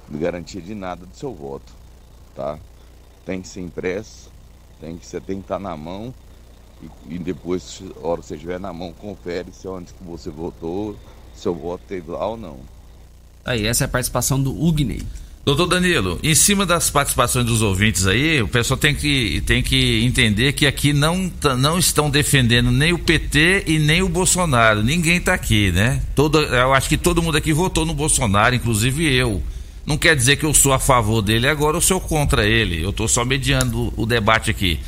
[0.09, 1.73] garantia de nada do seu voto,
[2.35, 2.57] tá?
[3.25, 4.31] Tem que ser impresso,
[4.81, 6.15] tem que, você tem que estar na mão
[7.09, 10.97] e, e depois, hora que você estiver na mão, confere se onde que você votou,
[11.35, 12.76] seu voto teve lá ou não.
[13.47, 15.03] Aí, essa é a participação do Ugney.
[15.45, 20.03] Doutor Danilo, em cima das participações dos ouvintes aí, o pessoal tem que, tem que
[20.05, 24.83] entender que aqui não, tá- não estão defendendo nem o PT e nem o Bolsonaro.
[24.83, 26.03] Ninguém está aqui, né?
[26.17, 29.41] Todo, eu acho que todo mundo aqui votou no Bolsonaro, inclusive eu.
[29.87, 32.83] Não quer dizer que eu sou a favor dele agora ou sou contra ele.
[32.83, 34.81] Eu estou só mediando o debate aqui.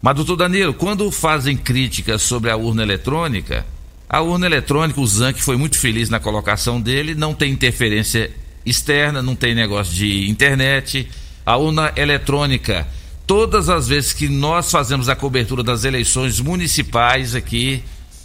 [0.00, 3.66] Mas, doutor Danilo, quando fazem críticas sobre a urna eletrônica,
[4.10, 8.30] a urna eletrônica, o Zanck foi muito feliz na colocação dele, não tem interferência
[8.66, 11.08] externa, não tem negócio de internet.
[11.46, 12.86] A urna eletrônica,
[13.24, 17.84] todas as vezes que nós fazemos a cobertura das eleições municipais aqui,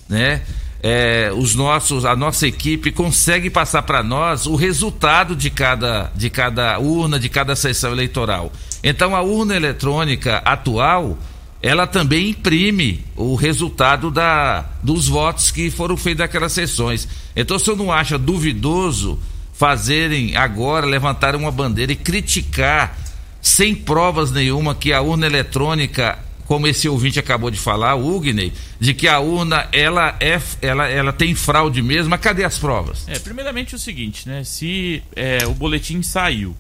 [0.10, 0.42] né?
[0.88, 6.30] é, os nossos, a nossa equipe consegue passar para nós o resultado de cada, de
[6.30, 8.52] cada urna, de cada sessão eleitoral.
[8.84, 11.18] Então a urna eletrônica atual,
[11.66, 17.08] ela também imprime o resultado da, dos votos que foram feitos naquelas sessões.
[17.36, 19.20] Então, se eu não acha duvidoso
[19.52, 22.96] fazerem agora, levantar uma bandeira e criticar
[23.42, 28.54] sem provas nenhuma que a urna eletrônica como esse ouvinte acabou de falar, o Ugney,
[28.80, 33.08] de que a urna ela é ela, ela tem fraude mesmo, mas cadê as provas?
[33.08, 34.44] É, primeiramente o seguinte, né?
[34.44, 36.56] Se é, o boletim saiu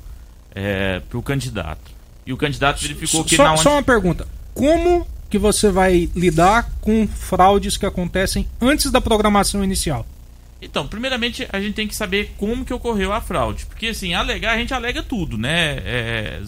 [0.55, 1.91] é, para o candidato
[2.25, 3.61] e o candidato verificou que só, na onde...
[3.61, 4.27] só uma pergunta.
[4.55, 10.07] Como que você vai lidar com fraudes que acontecem antes da programação inicial?
[10.61, 14.53] Então, primeiramente a gente tem que saber como que ocorreu a fraude, porque assim, alegar
[14.53, 16.41] a gente alega tudo, né, é,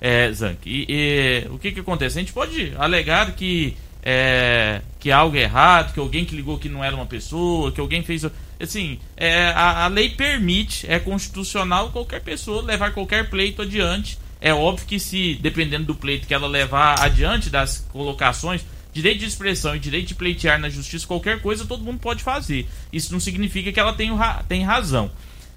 [0.00, 0.68] é, Zank.
[0.68, 2.18] E, e, o que que acontece?
[2.18, 6.68] A gente pode alegar que é, que algo é errado, que alguém que ligou que
[6.68, 8.26] não era uma pessoa, que alguém fez.
[8.58, 14.18] Assim, é, a, a lei permite, é constitucional qualquer pessoa levar qualquer pleito adiante.
[14.44, 18.62] É óbvio que se, dependendo do pleito que ela levar adiante das colocações,
[18.92, 22.66] direito de expressão e direito de pleitear na justiça, qualquer coisa todo mundo pode fazer.
[22.92, 24.10] Isso não significa que ela tem,
[24.48, 25.12] tem razão.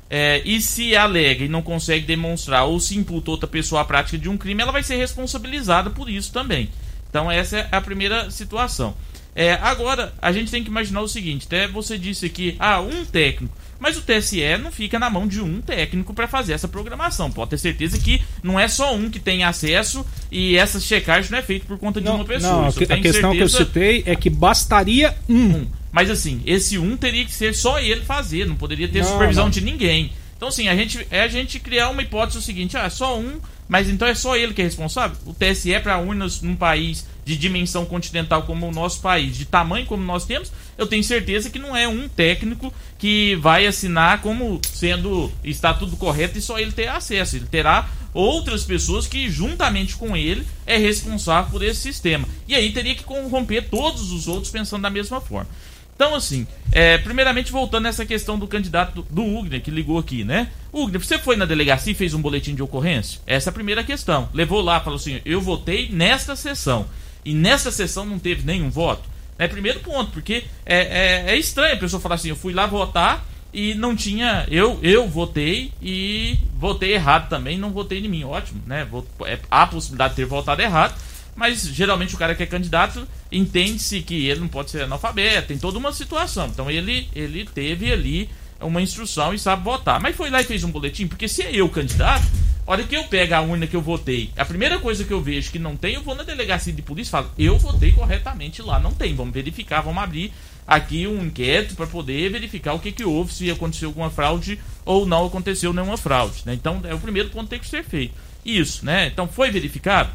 [0.08, 4.20] É, e se alega e não consegue demonstrar ou se imputa outra pessoa a prática
[4.20, 6.70] de um crime, ela vai ser responsabilizada por isso também.
[7.10, 8.96] Então essa é a primeira situação.
[9.34, 13.04] É, agora, a gente tem que imaginar o seguinte: até você disse aqui, ah, um
[13.04, 13.54] técnico.
[13.80, 17.30] Mas o TSE não fica na mão de um técnico para fazer essa programação.
[17.32, 21.38] Pode ter certeza que não é só um que tem acesso e essa checagem não
[21.38, 22.54] é feita por conta de Não, uma pessoa.
[22.62, 25.68] não, Isso a questão que eu certeza- citei é que bastaria um.
[25.92, 29.46] Mas assim, esse um teria que ser só ele fazer, não poderia ter Não, supervisão
[29.46, 29.52] não.
[29.52, 30.12] de ninguém.
[30.38, 33.40] Então assim, a gente é a gente criar uma hipótese o seguinte, ah, só um,
[33.68, 35.18] mas então é só ele que é responsável?
[35.26, 39.88] O TSE para urnas num país de dimensão continental como o nosso país, de tamanho
[39.88, 44.62] como nós temos, eu tenho certeza que não é um técnico que vai assinar como
[44.72, 47.36] sendo está tudo correto e só ele ter acesso.
[47.36, 52.28] Ele terá outras pessoas que juntamente com ele é responsável por esse sistema.
[52.48, 55.50] E aí teria que corromper todos os outros pensando da mesma forma.
[55.96, 60.26] Então, assim, é, primeiramente voltando nessa questão do candidato do, do Ugner, que ligou aqui,
[60.26, 60.50] né?
[60.74, 63.22] Ugner, você foi na delegacia e fez um boletim de ocorrência?
[63.26, 64.28] Essa é a primeira questão.
[64.34, 66.86] Levou lá, falou assim: eu votei nesta sessão.
[67.24, 69.04] E nessa sessão não teve nenhum voto.
[69.40, 72.68] É primeiro ponto, porque é, é, é estranho a pessoa falar assim: eu fui lá
[72.68, 74.46] votar e não tinha.
[74.52, 78.26] Eu, eu votei e votei errado também, não votei em mim.
[78.26, 78.86] Ótimo, né?
[79.26, 80.94] É, há a possibilidade de ter votado errado.
[81.36, 85.58] Mas geralmente o cara que é candidato entende-se que ele não pode ser analfabeto, tem
[85.58, 86.48] toda uma situação.
[86.48, 88.30] Então ele, ele teve ali
[88.62, 90.00] uma instrução e sabe votar.
[90.00, 92.26] Mas foi lá e fez um boletim, porque se é eu candidato,
[92.66, 95.22] a hora que eu pego a urna que eu votei, a primeira coisa que eu
[95.22, 98.62] vejo que não tem, eu vou na delegacia de polícia e falo, eu votei corretamente
[98.62, 100.32] lá, não tem, vamos verificar, vamos abrir
[100.66, 105.06] aqui um inquérito para poder verificar o que, que houve, se aconteceu alguma fraude ou
[105.06, 106.42] não aconteceu nenhuma fraude.
[106.46, 106.54] Né?
[106.54, 108.14] Então é o primeiro ponto que tem que ser feito.
[108.44, 109.08] Isso, né?
[109.08, 110.12] Então foi verificado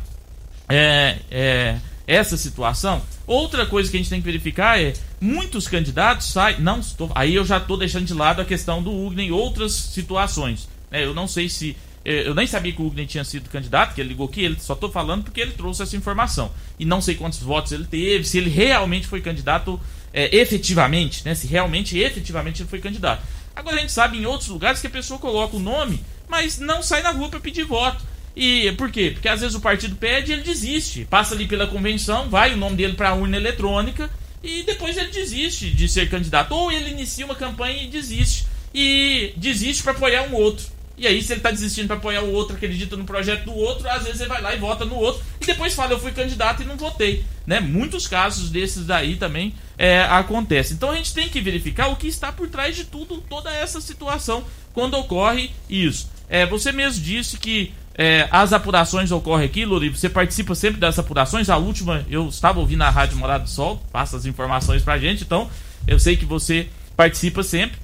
[0.71, 3.03] é, é, essa situação.
[3.27, 6.61] Outra coisa que a gente tem que verificar é muitos candidatos saem.
[6.61, 6.81] Não.
[7.15, 10.69] Aí eu já estou deixando de lado a questão do Ugnen em outras situações.
[10.91, 11.05] né?
[11.05, 11.77] eu não sei se.
[12.05, 14.57] eh, Eu nem sabia que o Ugnen tinha sido candidato, que ele ligou aqui, ele
[14.59, 16.51] só estou falando porque ele trouxe essa informação.
[16.79, 19.79] E não sei quantos votos ele teve, se ele realmente foi candidato
[20.13, 21.35] eh, efetivamente, né?
[21.35, 23.23] Se realmente efetivamente ele foi candidato.
[23.55, 26.83] Agora a gente sabe em outros lugares que a pessoa coloca o nome, mas não
[26.83, 28.03] sai na rua para pedir voto.
[28.43, 29.11] E por quê?
[29.11, 31.05] Porque às vezes o partido pede e ele desiste.
[31.05, 34.09] Passa ali pela convenção, vai o nome dele para a urna eletrônica
[34.43, 36.53] e depois ele desiste de ser candidato.
[36.53, 38.47] Ou ele inicia uma campanha e desiste.
[38.75, 40.65] E desiste para apoiar um outro.
[40.97, 43.87] E aí, se ele tá desistindo para apoiar o outro, acredita no projeto do outro,
[43.91, 46.63] às vezes ele vai lá e vota no outro, e depois fala, eu fui candidato
[46.63, 47.25] e não votei.
[47.47, 47.59] Né?
[47.59, 50.77] Muitos casos desses daí também é, acontecem.
[50.77, 53.81] Então a gente tem que verificar o que está por trás de tudo, toda essa
[53.81, 56.11] situação, quando ocorre isso.
[56.29, 57.73] É, você mesmo disse que
[58.03, 61.51] é, as apurações ocorrem aqui, Lori, você participa sempre das apurações.
[61.51, 65.23] A última, eu estava ouvindo na Rádio Morado do Sol, passa as informações pra gente,
[65.23, 65.51] então
[65.87, 67.77] eu sei que você participa sempre.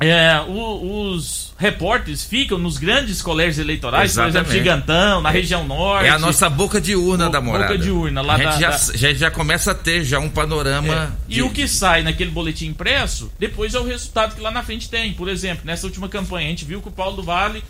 [0.00, 4.58] É, o- os repórteres ficam nos grandes colégios eleitorais, por exemplo, Exatamente.
[4.58, 6.06] Gigantão, na É- região norte.
[6.06, 7.72] É a nossa boca de urna Bo- da morada.
[7.72, 10.20] Boca de urna, lá a gente da- já, da- já, já começa a ter já
[10.20, 11.16] um panorama.
[11.28, 14.88] e o que sai naquele boletim impresso, depois é o resultado que lá na frente
[14.88, 15.12] tem.
[15.14, 17.64] Por exemplo, nessa última campanha, a gente viu que o Paulo do Vale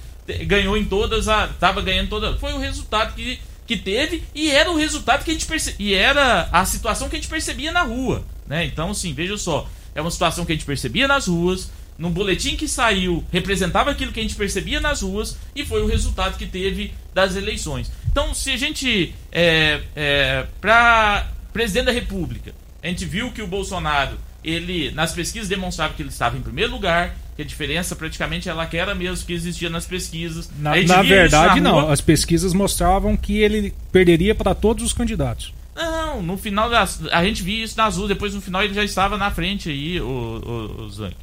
[0.45, 2.39] ganhou em todas, a, tava ganhando todas.
[2.39, 5.76] Foi o resultado que que teve e era o resultado que a gente perce...
[5.79, 8.64] e era a situação que a gente percebia na rua, né?
[8.64, 12.57] Então, assim, veja só, é uma situação que a gente percebia nas ruas, no boletim
[12.57, 16.47] que saiu representava aquilo que a gente percebia nas ruas e foi o resultado que
[16.47, 17.93] teve das eleições.
[18.11, 23.47] Então, se a gente é, é, para presidente da República, a gente viu que o
[23.47, 28.49] Bolsonaro ele nas pesquisas demonstrava que ele estava em primeiro lugar, que a diferença praticamente
[28.49, 30.51] ela que era mesmo que existia nas pesquisas.
[30.59, 31.89] Na, na verdade, na não.
[31.89, 35.55] As pesquisas mostravam que ele perderia para todos os candidatos.
[35.72, 38.82] Não, no final das, a gente via isso nas ruas, depois no final ele já
[38.82, 41.14] estava na frente aí, o, o, o Zank.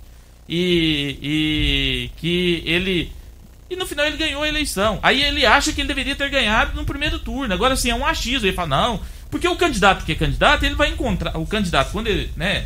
[0.47, 3.11] E, e que ele.
[3.69, 4.99] E no final ele ganhou a eleição.
[5.03, 7.53] Aí ele acha que ele deveria ter ganhado no primeiro turno.
[7.53, 8.47] Agora assim, é um achismo.
[8.47, 11.37] Ele fala, não, porque o candidato que é candidato, ele vai encontrar.
[11.37, 12.63] O candidato, quando ele, né,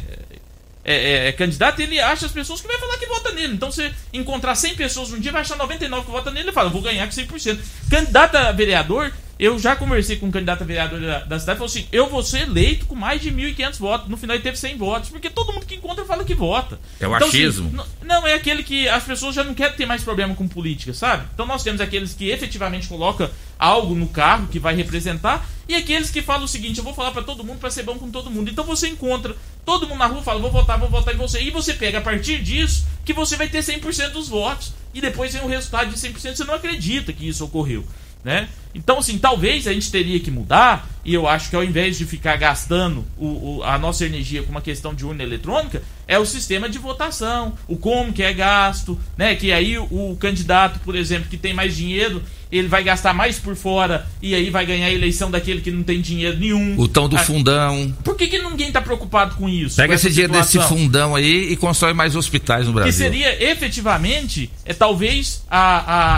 [0.90, 3.54] é, é- é candidato, ele acha as pessoas que vai falar que vota nele.
[3.54, 6.70] Então, você encontrar 100 pessoas um dia, vai achar 99 que vota nele, ele fala,
[6.70, 7.60] vou ganhar com 100%.
[7.90, 11.70] Candidato a vereador, eu já conversei com um candidato a vereador da, da cidade, falou
[11.72, 14.10] assim, eu vou ser eleito com mais de 1.500 votos.
[14.10, 16.78] No final ele teve 100 votos, porque todo mundo que encontra fala que vota.
[17.00, 17.70] É o Então, assim, achismo.
[17.72, 20.94] n- não, é aquele que as pessoas já não querem ter mais problema com política,
[20.94, 21.26] sabe?
[21.34, 26.10] Então nós temos aqueles que efetivamente colocam algo no carro que vai representar e aqueles
[26.10, 28.30] que falam o seguinte: eu vou falar pra todo mundo pra ser bom com todo
[28.30, 28.50] mundo.
[28.50, 29.36] Então você encontra
[29.66, 31.42] todo mundo na rua fala: vou votar, vou votar em você.
[31.42, 34.74] E você pega a partir disso que você vai ter 100% dos votos.
[34.94, 36.36] E depois vem o resultado de 100%.
[36.36, 37.86] Você não acredita que isso ocorreu.
[38.24, 38.50] Né?
[38.76, 42.06] Então, assim, talvez a gente teria que mudar, e eu acho que ao invés de
[42.06, 46.26] ficar gastando o, o- a nossa energia com uma questão de urna eletrônica, é o
[46.26, 49.36] sistema de votação, o como que é gasto, né?
[49.36, 53.38] Que aí o, o candidato, por exemplo, que tem mais dinheiro, ele vai gastar mais
[53.38, 56.80] por fora e aí vai ganhar a eleição daquele que não tem dinheiro nenhum.
[56.80, 57.95] O tão do Ah, fundão.
[58.04, 59.76] Por que, que ninguém tá preocupado com isso?
[59.76, 62.91] Pega com esse dinheiro desse fundão aí e constrói mais hospitais no Brasil.
[62.91, 65.60] Que seria efetivamente, é talvez a,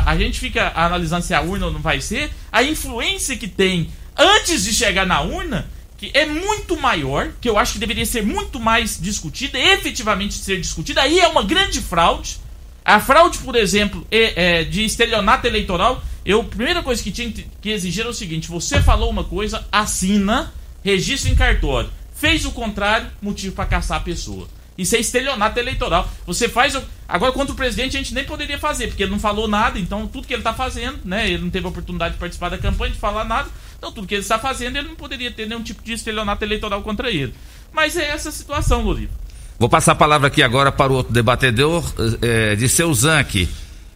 [0.07, 3.47] a, a gente fica analisando se a urna ou não vai ser, a influência que
[3.47, 5.67] tem antes de chegar na urna,
[5.97, 10.59] que é muito maior, que eu acho que deveria ser muito mais discutida, efetivamente ser
[10.59, 11.01] discutida.
[11.01, 12.39] Aí é uma grande fraude.
[12.83, 17.31] A fraude, por exemplo, é, é, de estelionato eleitoral, eu, a primeira coisa que tinha
[17.31, 20.53] que exigir era o seguinte: você falou uma coisa, assina,
[20.83, 21.89] registra em cartório.
[22.13, 24.47] Fez o contrário, motivo para caçar a pessoa.
[24.77, 26.09] Isso é estelionato eleitoral.
[26.25, 26.77] Você faz.
[27.07, 30.07] Agora, contra o presidente, a gente nem poderia fazer, porque ele não falou nada, então
[30.07, 31.29] tudo que ele está fazendo, né?
[31.29, 33.49] Ele não teve a oportunidade de participar da campanha, de falar nada.
[33.77, 36.83] Então, tudo que ele está fazendo, ele não poderia ter nenhum tipo de estelionato eleitoral
[36.83, 37.33] contra ele.
[37.73, 39.11] Mas é essa a situação, Loriva.
[39.57, 41.83] Vou passar a palavra aqui agora para o outro debatedor,
[42.21, 43.49] eh, de seu Zanck.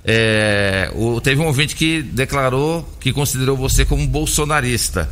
[0.08, 5.10] Eh, o- teve um ouvinte que declarou que considerou você como bolsonarista.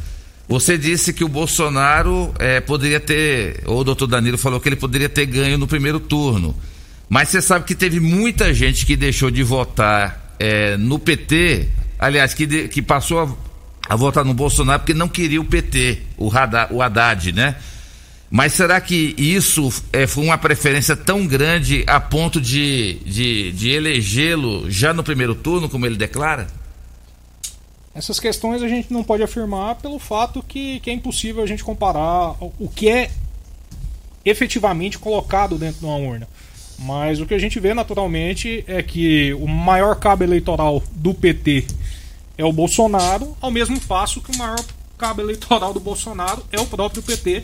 [0.48, 4.76] Você disse que o Bolsonaro eh, poderia ter, ou o doutor Danilo falou que ele
[4.76, 6.56] poderia ter ganho no primeiro turno.
[7.10, 12.34] Mas você sabe que teve muita gente que deixou de votar eh, no PT, aliás,
[12.34, 16.30] que, de- que passou a, a votar no Bolsonaro porque não queria o PT, o,
[16.36, 17.56] Haddad, o Haddad, né?
[18.36, 23.70] Mas será que isso é, foi uma preferência tão grande a ponto de, de, de
[23.70, 26.48] elegê-lo já no primeiro turno, como ele declara?
[27.94, 31.64] Essas questões a gente não pode afirmar pelo fato que, que é impossível a gente
[31.64, 33.12] comparar o que é
[34.26, 36.28] efetivamente colocado dentro de uma urna.
[36.80, 41.68] Mas o que a gente vê naturalmente é que o maior cabo eleitoral do PT
[42.36, 44.60] é o Bolsonaro, ao mesmo passo que o maior
[44.98, 47.44] cabo eleitoral do Bolsonaro é o próprio PT,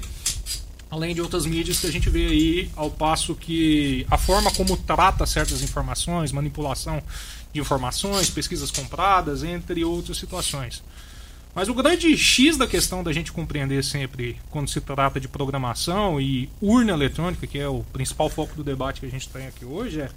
[0.90, 4.76] além de outras mídias que a gente vê aí, ao passo que a forma como
[4.76, 7.02] trata certas informações, manipulação
[7.54, 10.84] de informações, pesquisas compradas, entre outras situações.
[11.54, 16.20] Mas o grande X da questão da gente compreender sempre quando se trata de programação
[16.22, 19.66] e urna eletrônica, que é o principal foco do debate que a gente tem aqui
[19.66, 20.10] hoje, é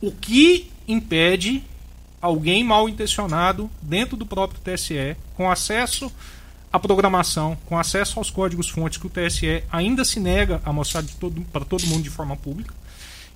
[0.00, 1.62] o que impede
[2.20, 6.10] alguém mal intencionado dentro do próprio TSE, com acesso
[6.72, 11.04] à programação, com acesso aos códigos-fontes que o TSE ainda se nega a mostrar
[11.52, 12.74] para todo mundo de forma pública.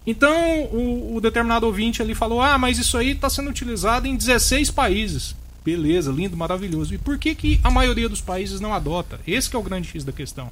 [0.06, 4.16] Então, o, o determinado ouvinte ali falou: ah, mas isso aí está sendo utilizado em
[4.16, 5.34] 16 países.
[5.64, 6.94] Beleza, lindo, maravilhoso.
[6.94, 9.18] E por que, que a maioria dos países não adota?
[9.26, 10.50] Esse é o grande X da questão.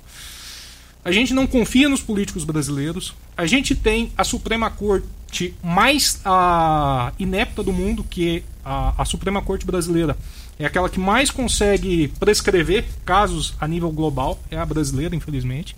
[1.04, 3.14] A gente não confia nos políticos brasileiros.
[3.36, 9.04] A gente tem a Suprema Corte mais ah, inepta do mundo, que é a, a
[9.04, 10.16] Suprema Corte brasileira.
[10.62, 14.40] É aquela que mais consegue prescrever casos a nível global.
[14.50, 15.74] É a brasileira, infelizmente.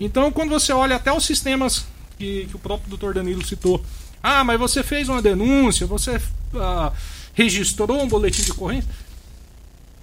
[0.00, 1.86] Então, quando você olha até os sistemas
[2.18, 3.84] que, que o próprio doutor Danilo citou.
[4.22, 6.20] Ah, mas você fez uma denúncia, você
[6.54, 6.92] ah,
[7.34, 8.90] registrou um boletim de ocorrência.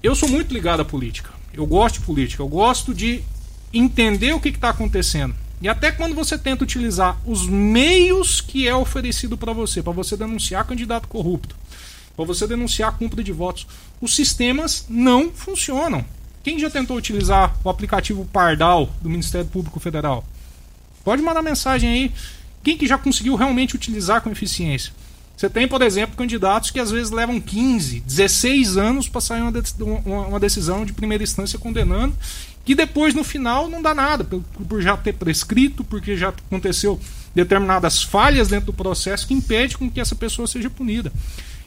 [0.01, 1.31] Eu sou muito ligado à política.
[1.51, 2.43] Eu gosto de política.
[2.43, 3.23] Eu gosto de
[3.73, 5.35] entender o que está acontecendo.
[5.61, 10.15] E até quando você tenta utilizar os meios que é oferecido para você, para você
[10.15, 11.55] denunciar candidato corrupto,
[12.15, 13.65] para você denunciar a compra de votos.
[14.03, 16.03] Os sistemas não funcionam.
[16.43, 20.25] Quem já tentou utilizar o aplicativo Pardal do Ministério Público Federal?
[21.05, 22.11] Pode mandar mensagem aí.
[22.61, 24.91] Quem que já conseguiu realmente utilizar com eficiência?
[25.37, 29.51] Você tem, por exemplo, candidatos que às vezes levam 15, 16 anos para sair uma,
[29.53, 32.13] de- uma- uma decisão de primeira instância condenando,
[32.65, 36.99] que depois no final não dá nada, por já ter prescrito, porque já aconteceu
[37.33, 41.09] determinadas falhas dentro do processo que impede com que essa pessoa seja punida.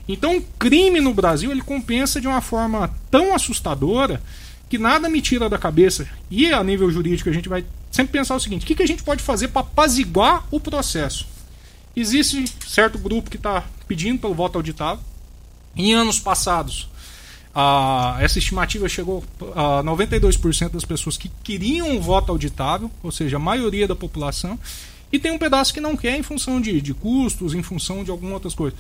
[0.09, 4.23] Então, o crime no Brasil ele compensa de uma forma tão assustadora
[4.69, 6.07] que nada me tira da cabeça.
[6.31, 8.87] E a nível jurídico a gente vai sempre pensar o seguinte: o que, que a
[8.87, 11.27] gente pode fazer para apaziguar o processo?
[11.95, 15.03] Existe certo grupo que está pedindo pelo voto auditável.
[15.75, 16.89] Em anos passados,
[17.55, 19.25] ah, essa estimativa chegou
[19.55, 24.59] a 92% das pessoas que queriam um voto auditável, ou seja, a maioria da população,
[25.11, 28.11] e tem um pedaço que não quer em função de, de custos, em função de
[28.11, 28.79] algumas outras coisas.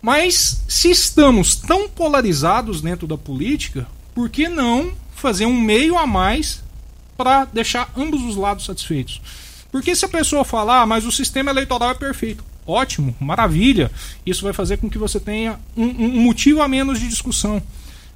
[0.00, 6.06] Mas se estamos tão polarizados dentro da política, por que não fazer um meio a
[6.06, 6.62] mais
[7.16, 9.20] para deixar ambos os lados satisfeitos?
[9.72, 13.90] Porque se a pessoa falar, ah, mas o sistema eleitoral é perfeito, ótimo, maravilha,
[14.24, 17.60] isso vai fazer com que você tenha um, um motivo a menos de discussão.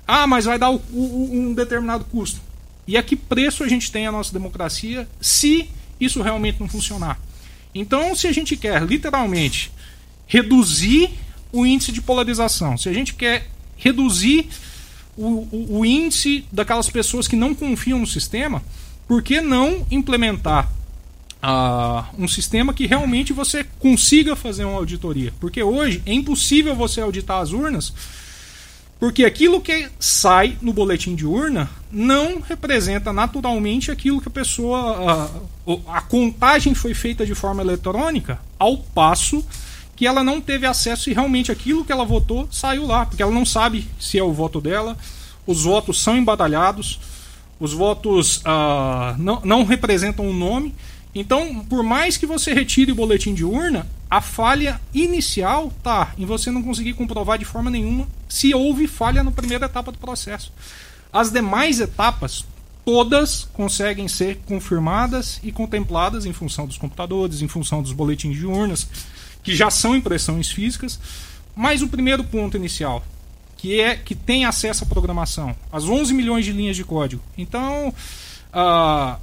[0.06, 2.40] Ah, mas vai dar o- o- um determinado custo.
[2.86, 5.68] E a que preço a gente tem a nossa democracia se
[6.00, 7.18] isso realmente não funcionar?
[7.74, 9.70] Então, se a gente quer literalmente
[10.26, 11.10] reduzir
[11.52, 13.46] o índice de polarização, se a gente quer
[13.76, 14.48] reduzir
[15.16, 18.62] o, o- o índice daquelas pessoas que não confiam no sistema,
[19.06, 20.70] por que não implementar
[21.42, 25.32] ah, um sistema que realmente você consiga fazer uma auditoria?
[25.40, 27.92] Porque hoje é impossível você auditar as urnas,
[29.00, 35.28] porque aquilo que sai no boletim de urna não representa naturalmente aquilo que a pessoa.
[35.66, 39.44] O- a contagem foi feita de forma eletrônica, ao passo
[40.02, 43.30] que ela não teve acesso e realmente aquilo que ela votou saiu lá, porque ela
[43.30, 44.98] não sabe se é o voto dela,
[45.46, 46.98] os votos são embadalhados,
[47.60, 50.74] os votos ah, não, não representam o nome.
[51.14, 56.26] Então, por mais que você retire o boletim de urna, a falha inicial tá em
[56.26, 60.52] você não conseguir comprovar de forma nenhuma se houve falha na primeira etapa do processo.
[61.12, 62.44] As demais etapas,
[62.84, 68.46] todas conseguem ser confirmadas e contempladas em função dos computadores, em função dos boletins de
[68.46, 68.88] urnas,
[69.42, 70.98] que já são impressões físicas.
[71.54, 73.04] Mas o primeiro ponto inicial,
[73.56, 77.22] que é que tem acesso à programação, as 11 milhões de linhas de código.
[77.36, 77.92] Então,
[78.52, 79.18] ah,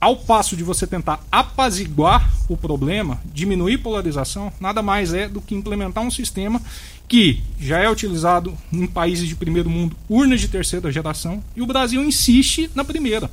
[0.00, 5.54] ao passo de você tentar apaziguar o problema, diminuir polarização, nada mais é do que
[5.54, 6.60] implementar um sistema
[7.06, 11.66] que já é utilizado em países de primeiro mundo, urnas de terceira geração, e o
[11.66, 13.30] Brasil insiste na primeira.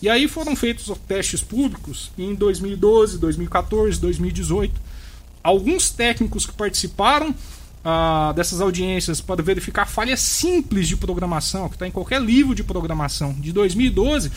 [0.00, 4.80] E aí foram feitos testes públicos em 2012, 2014, 2018.
[5.46, 7.32] Alguns técnicos que participaram
[7.84, 12.64] ah, dessas audiências para verificar falhas simples de programação, que está em qualquer livro de
[12.64, 14.32] programação de 2012,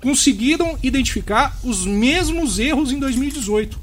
[0.00, 3.76] conseguiram identificar os mesmos erros em 2018.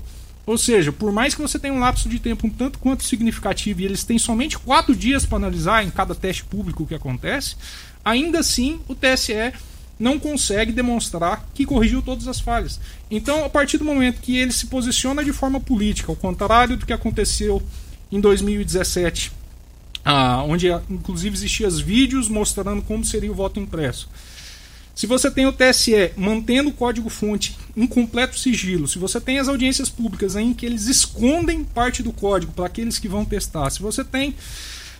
[0.45, 3.81] Ou seja, por mais que você tenha um lapso de tempo um tanto quanto significativo
[3.81, 7.57] e eles têm somente quatro dias para analisar em cada teste público que acontece,
[8.05, 9.51] ainda assim o TSE
[9.99, 12.79] não consegue demonstrar que corrigiu todas as falhas.
[13.11, 16.85] Então, a partir do momento que ele se posiciona de forma política, ao contrário do
[16.85, 17.61] que aconteceu
[18.09, 19.31] em 2017,
[20.05, 24.09] ah, onde inclusive existiam os vídeos mostrando como seria o voto impresso.
[24.95, 29.47] Se você tem o TSE mantendo o código-fonte em completo sigilo, se você tem as
[29.47, 33.81] audiências públicas em que eles escondem parte do código para aqueles que vão testar, se
[33.81, 34.35] você tem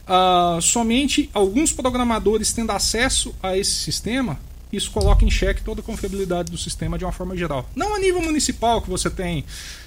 [0.08, 4.40] ah, somente alguns programadores tendo acesso a esse sistema,
[4.72, 7.70] isso coloca em xeque toda a confiabilidade do sistema de uma forma geral.
[7.76, 9.44] Não a nível municipal, que você tem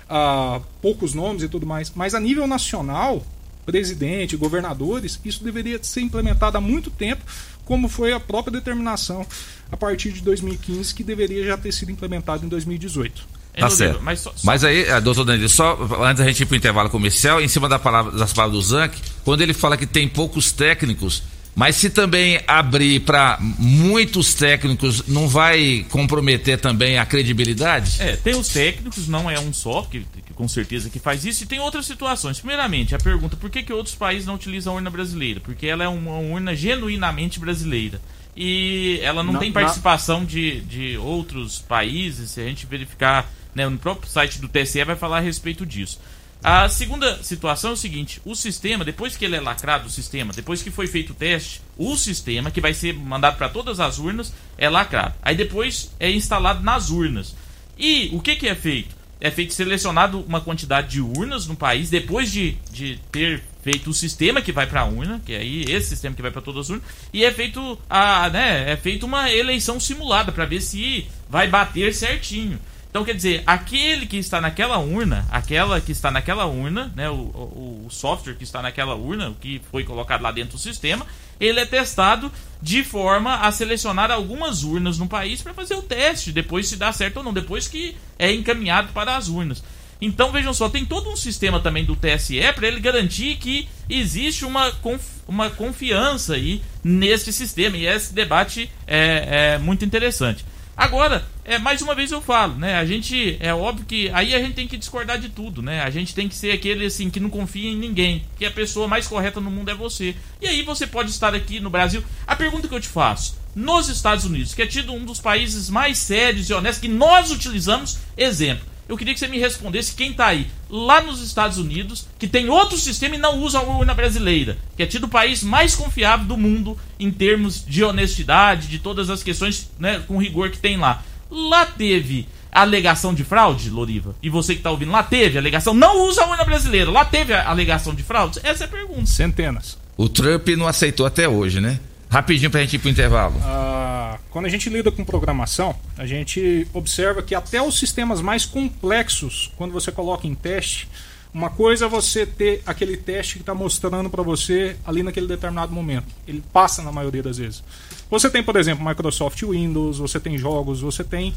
[0.08, 3.24] ah, poucos nomes e tudo mais, mas a nível nacional,
[3.64, 7.22] presidente, governadores, isso deveria ser implementado há muito tempo,
[7.64, 9.24] como foi a própria determinação
[9.70, 13.42] a partir de 2015, que deveria já ter sido implementado em 2018.
[13.56, 14.00] Tá certo.
[14.42, 17.48] Mas, aí, eh, doutor Danilo, só antes da gente ir para o intervalo comercial, em
[17.48, 21.22] cima da palavra, das palavras do Zanck, quando ele fala que tem poucos técnicos,
[21.54, 28.00] mas se também abrir para muitos técnicos, não vai comprometer também a credibilidade?
[28.00, 31.44] É, tem os técnicos, não é um só, que, que com certeza que faz isso,
[31.44, 32.38] e tem outras situações.
[32.38, 35.40] Primeiramente, a pergunta, por que, que outros países não utilizam a urna brasileira?
[35.40, 38.00] Porque ela é uma urna genuinamente brasileira.
[38.34, 43.30] E ela não, Não- tem não- participação de, de outros países, se a gente verificar
[43.54, 46.00] né, no próprio site do TSE vai falar a respeito disso.
[46.42, 50.32] A segunda situação é o seguinte: o sistema, depois que ele é lacrado, o sistema,
[50.32, 53.98] depois que foi feito o teste, o sistema que vai ser mandado para todas as
[53.98, 55.14] urnas é lacrado.
[55.22, 57.34] Aí depois é instalado nas urnas.
[57.78, 59.02] E o que, que é feito?
[59.22, 63.94] é feito selecionado uma quantidade de urnas no país depois de, de ter feito o
[63.94, 66.62] sistema que vai para a urna, que é aí esse sistema que vai para todas
[66.62, 71.06] as urnas, e é feito a, né, é feito uma eleição simulada para ver se
[71.30, 72.58] vai bater certinho.
[72.92, 77.14] Então quer dizer, aquele que está naquela urna, aquela que está naquela urna, né, o,
[77.14, 81.06] o, o software que está naquela urna, o que foi colocado lá dentro do sistema,
[81.40, 86.32] ele é testado de forma a selecionar algumas urnas no país para fazer o teste,
[86.32, 89.64] depois se dá certo ou não, depois que é encaminhado para as urnas.
[89.98, 94.44] Então vejam só, tem todo um sistema também do TSE para ele garantir que existe
[94.44, 100.44] uma, conf, uma confiança aí nesse sistema e esse debate é, é muito interessante.
[100.76, 102.76] Agora, é mais uma vez eu falo, né?
[102.76, 105.82] A gente é óbvio que aí a gente tem que discordar de tudo, né?
[105.82, 108.88] A gente tem que ser aquele assim que não confia em ninguém, que a pessoa
[108.88, 110.14] mais correta no mundo é você.
[110.40, 112.02] E aí você pode estar aqui no Brasil.
[112.26, 115.68] A pergunta que eu te faço, nos Estados Unidos, que é tido um dos países
[115.68, 118.71] mais sérios e honestos que nós utilizamos, exemplo.
[118.92, 122.50] Eu queria que você me respondesse quem está aí, lá nos Estados Unidos, que tem
[122.50, 126.26] outro sistema e não usa a urna brasileira, que é tido o país mais confiável
[126.26, 130.76] do mundo em termos de honestidade, de todas as questões né, com rigor que tem
[130.76, 131.02] lá.
[131.30, 134.14] Lá teve alegação de fraude, Loriva?
[134.22, 135.72] E você que está ouvindo, lá teve alegação?
[135.72, 138.40] Não usa a urna brasileira, lá teve a alegação de fraude?
[138.42, 139.06] Essa é a pergunta.
[139.06, 139.78] Centenas.
[139.96, 141.80] O Trump não aceitou até hoje, né?
[142.12, 143.34] Rapidinho pra gente ir pro intervalo.
[143.42, 148.44] Ah, quando a gente lida com programação, a gente observa que até os sistemas mais
[148.44, 150.86] complexos, quando você coloca em teste,
[151.32, 155.72] uma coisa é você ter aquele teste que está mostrando para você ali naquele determinado
[155.72, 156.04] momento.
[156.28, 157.64] Ele passa na maioria das vezes.
[158.10, 161.32] Você tem, por exemplo, Microsoft Windows, você tem jogos, você tem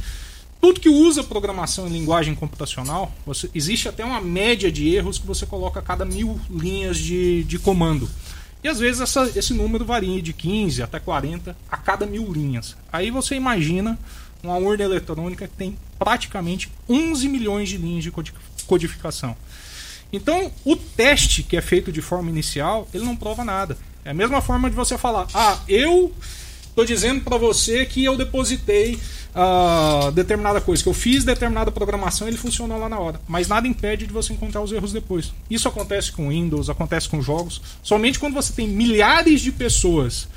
[0.60, 3.14] tudo que usa programação em linguagem computacional.
[3.26, 7.46] Você, existe até uma média de erros que você coloca a cada mil linhas de,
[7.46, 8.10] de comando.
[8.66, 12.76] E às vezes essa, esse número varia de 15 até 40 a cada mil linhas.
[12.92, 13.96] Aí você imagina
[14.42, 18.12] uma urna eletrônica que tem praticamente 11 milhões de linhas de
[18.66, 19.38] codificação.
[20.12, 23.78] Então, o teste que é feito de forma inicial, ele não prova nada.
[24.04, 26.12] É a mesma forma de você falar: "Ah, eu
[26.76, 29.00] estou dizendo para você que eu depositei
[29.34, 33.22] uh, determinada coisa, que eu fiz determinada programação e ele funcionou lá na hora.
[33.26, 35.32] Mas nada impede de você encontrar os erros depois.
[35.50, 37.62] Isso acontece com Windows, acontece com jogos.
[37.82, 40.28] Somente quando você tem milhares de pessoas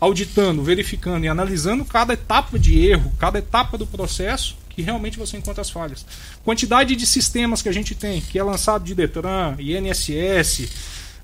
[0.00, 5.36] auditando, verificando e analisando cada etapa de erro, cada etapa do processo, que realmente você
[5.36, 6.04] encontra as falhas.
[6.44, 10.68] Quantidade de sistemas que a gente tem, que é lançado de Detran, INSS,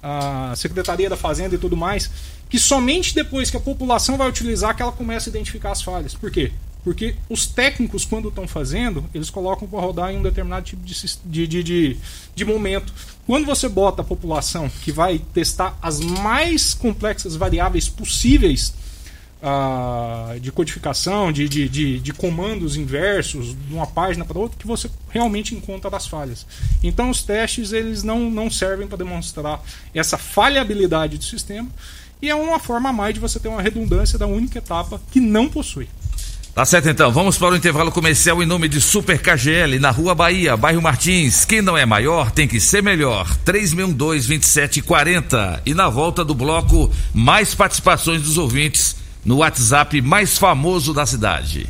[0.02, 2.10] a Secretaria da Fazenda e tudo mais,
[2.50, 6.14] que somente depois que a população vai utilizar que ela começa a identificar as falhas.
[6.14, 6.52] Por quê?
[6.84, 11.46] Porque os técnicos, quando estão fazendo, eles colocam para rodar em um determinado tipo de,
[11.46, 11.96] de, de,
[12.34, 12.92] de, momento.
[13.24, 18.74] Quando você bota a população que vai testar as mais complexas variáveis possíveis
[19.42, 24.66] uh, de codificação, de, de, de, de, comandos inversos, de uma página para outra, que
[24.66, 26.46] você realmente encontra as falhas.
[26.82, 29.60] Então os testes eles não, não servem para demonstrar
[29.92, 31.68] essa falhabilidade do sistema
[32.20, 35.18] e é uma forma a mais de você ter uma redundância da única etapa que
[35.18, 35.88] não possui.
[36.54, 40.14] Tá certo então, vamos para o intervalo comercial em nome de Super KGL, na Rua
[40.14, 41.46] Bahia, bairro Martins.
[41.46, 43.26] Quem não é maior tem que ser melhor.
[43.46, 45.62] 3612-2740.
[45.64, 51.68] E na volta do bloco, mais participações dos ouvintes no WhatsApp mais famoso da cidade.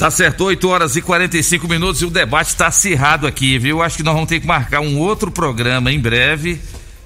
[0.00, 3.82] Tá certo, 8 horas e 45 minutos e o debate está acirrado aqui, viu?
[3.82, 6.58] Acho que nós vamos ter que marcar um outro programa em breve,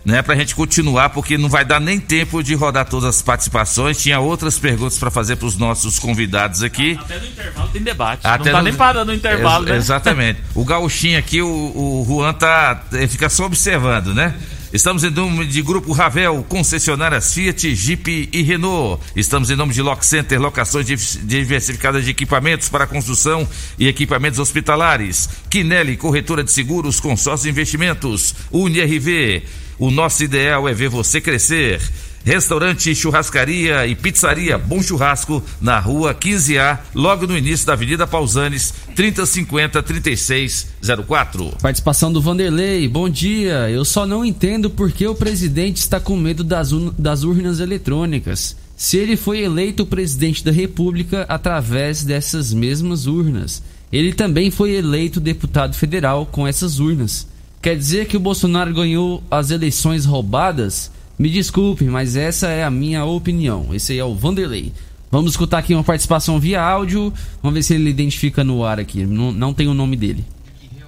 [0.05, 4.01] né, pra gente continuar, porque não vai dar nem tempo de rodar todas as participações.
[4.01, 6.97] Tinha outras perguntas para fazer para os nossos convidados aqui.
[7.01, 8.21] Até no intervalo tem debate.
[8.23, 9.77] Até não tá no- nem parando no intervalo, Ex- né?
[9.77, 10.41] Exatamente.
[10.55, 14.35] O gauchinho aqui, o, o Juan tá, ele fica só observando, né?
[14.75, 19.01] Estamos em nome de Grupo Ravel, concessionárias Fiat, Jeep e Renault.
[19.15, 20.85] Estamos em nome de Lock Center, locações
[21.23, 23.49] diversificadas de equipamentos para construção
[23.79, 25.29] e equipamentos hospitalares.
[25.49, 28.35] Quinelli, corretora de seguros, consórcio de investimentos.
[28.51, 29.45] UniRV,
[29.79, 31.81] o nosso ideal é ver você crescer.
[32.25, 38.73] Restaurante, churrascaria e pizzaria Bom Churrasco na rua 15A, logo no início da Avenida Pausanes,
[38.97, 41.59] 3050 3604.
[41.61, 42.89] Participação do Vanderlei.
[42.89, 43.69] Bom dia.
[43.69, 48.57] Eu só não entendo por que o presidente está com medo das, das urnas eletrônicas.
[48.75, 53.63] Se ele foi eleito presidente da República através dessas mesmas urnas.
[53.93, 57.29] Ele também foi eleito deputado federal com essas urnas.
[57.61, 60.91] Quer dizer que o Bolsonaro ganhou as eleições roubadas?
[61.19, 63.73] Me desculpe, mas essa é a minha opinião.
[63.73, 64.73] Esse aí é o Vanderlei.
[65.11, 67.13] Vamos escutar aqui uma participação via áudio.
[67.41, 69.05] Vamos ver se ele identifica no ar aqui.
[69.07, 70.25] Não, não tem o nome dele.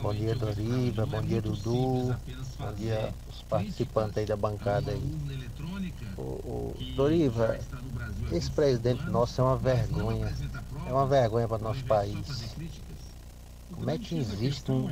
[0.03, 1.07] Bom dia, Doriva.
[1.07, 2.15] Bom dia, Dudu.
[2.59, 5.01] Bom dia, os participantes aí da bancada aí.
[6.19, 7.59] O, o Doriva,
[8.33, 10.33] esse presidente nosso é uma vergonha.
[10.89, 12.17] É uma vergonha para nosso país.
[13.73, 14.87] Como é que existe um,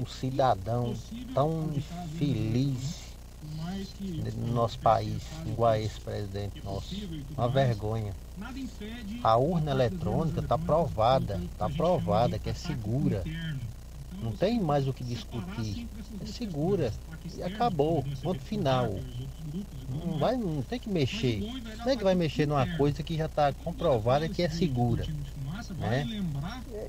[0.00, 0.94] um- cidadão
[1.34, 3.07] tão infeliz
[4.36, 6.94] no nosso país, igual a esse presidente nosso?
[7.36, 8.14] Uma vergonha.
[9.22, 13.22] A urna eletrônica está provada, está provada que é segura.
[14.10, 15.88] Não tem mais o que discutir.
[16.20, 16.92] É segura.
[17.34, 18.02] E acabou.
[18.22, 18.90] Ponto final.
[19.88, 21.40] Não, vai, não tem que mexer.
[21.84, 25.04] Não é que vai mexer numa coisa que já está comprovada que é segura.
[25.76, 26.04] Né?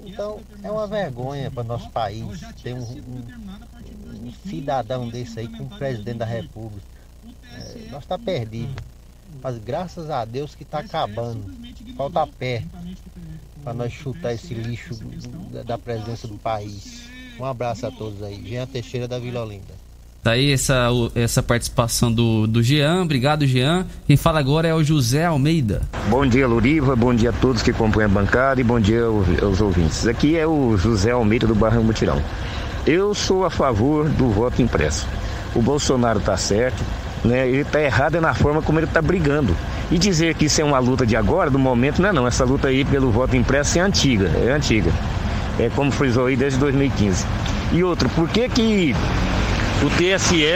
[0.02, 2.26] Então é uma vergonha para nosso país
[2.62, 3.26] ter um, um-
[4.30, 6.82] um cidadão desse aí como presidente da república.
[7.54, 8.70] É, nós está perdido.
[9.44, 11.44] Mas graças a Deus que está acabando.
[11.96, 12.64] Falta pé
[13.64, 14.96] para nós chutar esse lixo
[15.52, 17.04] da- da presença do país.
[17.40, 18.44] Um abraço a todos aí.
[18.48, 19.80] Jean Teixeira da Vila Olinda.
[20.22, 23.04] Tá aí essa, o- essa participação do, do Jean.
[23.04, 23.86] Obrigado, Jean.
[24.06, 25.82] Quem fala agora é o José Almeida.
[26.10, 26.94] Bom dia, Luriva.
[26.96, 30.06] Bom dia a todos que compõem a bancada e bom dia aos, aos ouvintes.
[30.08, 32.22] Aqui é o José Almeida do Barra Mutirão.
[32.90, 35.08] Eu sou a favor do voto impresso.
[35.54, 36.84] O Bolsonaro está certo,
[37.24, 37.48] né?
[37.48, 39.56] Ele está errado é na forma como ele está brigando.
[39.92, 42.26] E dizer que isso é uma luta de agora, do momento, não é não.
[42.26, 44.92] Essa luta aí pelo voto impresso é antiga, é antiga.
[45.60, 47.28] É como frisou aí desde 2015.
[47.74, 48.96] E outro, por que que
[49.84, 50.48] o TSE,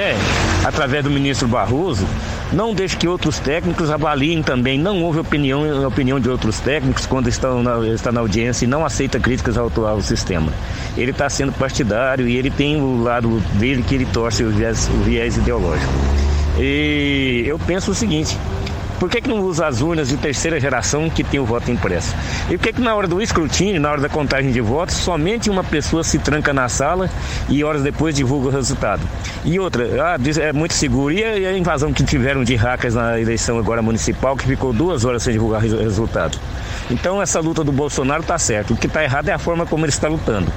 [0.65, 2.07] através do ministro Barroso,
[2.51, 4.77] não deixa que outros técnicos avaliem também.
[4.77, 8.85] Não houve opinião, opinião de outros técnicos quando estão na, está na audiência e não
[8.85, 10.51] aceita críticas ao sistema.
[10.97, 14.89] Ele está sendo partidário e ele tem o lado dele que ele torce o viés,
[14.89, 15.91] o viés ideológico.
[16.59, 18.37] E eu penso o seguinte.
[19.03, 22.15] Por que, que não usa as urnas de terceira geração que tem o voto impresso?
[22.49, 25.49] E por que, que na hora do escrutínio, na hora da contagem de votos, somente
[25.49, 27.09] uma pessoa se tranca na sala
[27.49, 29.01] e horas depois divulga o resultado?
[29.43, 31.13] E outra, ah, é muito seguro.
[31.13, 35.21] E a, invasão que tiveram de hackers na eleição agora municipal, que ficou duas horas
[35.21, 36.39] sem divulgar o resultado?
[36.89, 38.73] Então essa luta do Bolsonaro está certo.
[38.73, 40.49] O que está errado é a forma como ele está lutando.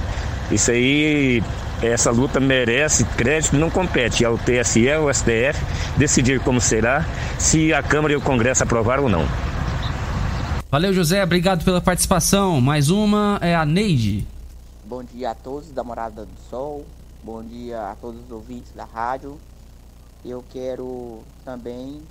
[0.52, 1.42] Isso aí,
[1.82, 5.64] essa luta merece crédito, não compete ao TSE, ao STF,
[5.96, 7.04] decidir como será,
[7.38, 9.26] se a Câmara e o Congresso aprovar ou não.
[10.70, 11.22] Valeu, José.
[11.22, 12.60] Obrigado pela participação.
[12.60, 14.26] Mais uma é a Neide.
[14.84, 16.84] Bom dia a todos da Morada do Sol.
[17.22, 19.38] Bom dia a todos os ouvintes da rádio.
[20.24, 22.02] Eu quero também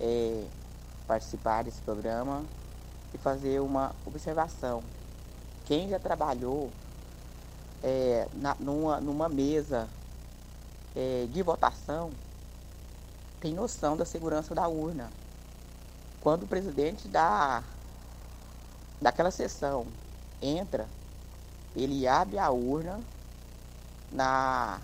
[0.00, 0.42] eh,
[1.06, 2.42] participar desse programa
[3.14, 4.82] e fazer uma observação.
[5.66, 6.70] Quem já trabalhou
[7.82, 9.88] eh, na- numa, numa mesa
[10.94, 12.12] eh, de votação
[13.40, 15.12] tem noção da segurança da urna.
[16.20, 17.62] Quando o presidente da,
[19.00, 19.86] daquela sessão
[20.42, 20.88] entra,
[21.76, 23.00] ele abre a urna
[24.10, 24.80] na,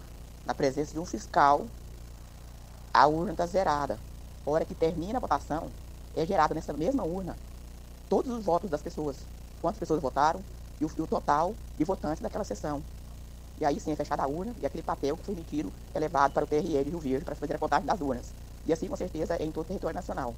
[0.46, 1.66] na presença de um fiscal,
[2.92, 3.98] a urna está zerada.
[4.46, 5.72] A hora que termina a votação,
[6.14, 7.36] é gerado nessa mesma urna
[8.08, 9.26] todos os votos das pessoas,
[9.60, 10.44] quantas pessoas votaram
[10.80, 12.82] e o, o total de votantes daquela sessão.
[13.56, 16.32] E aí sim é fechada a urna e aquele papel que foi emitido é levado
[16.32, 18.34] para o TRE de Rio Verde para fazer a contagem das urnas.
[18.66, 20.34] E assim, com certeza, é em todo o território nacional.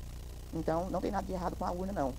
[0.52, 2.14] Então, não tem nada de errado com a urna, não.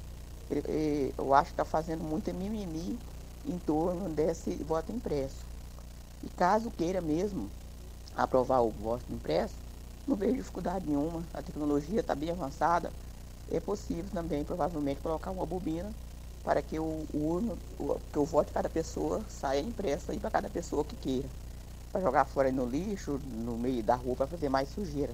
[1.17, 2.99] Eu acho que está fazendo muito mimimi
[3.45, 5.45] em torno desse voto impresso.
[6.23, 7.51] E caso queira mesmo
[8.15, 9.55] aprovar o voto impresso,
[10.07, 11.29] não vejo dificuldade nenhuma.
[11.33, 12.93] A tecnologia está bem avançada.
[13.47, 15.95] É possível também, provavelmente, colocar uma bobina
[16.47, 20.17] para que o, o, urno, o, que o voto de cada pessoa saia impresso aí
[20.17, 21.27] para cada pessoa que queira.
[21.91, 25.11] Para jogar fora no lixo, no meio da rua, para fazer mais sujeira.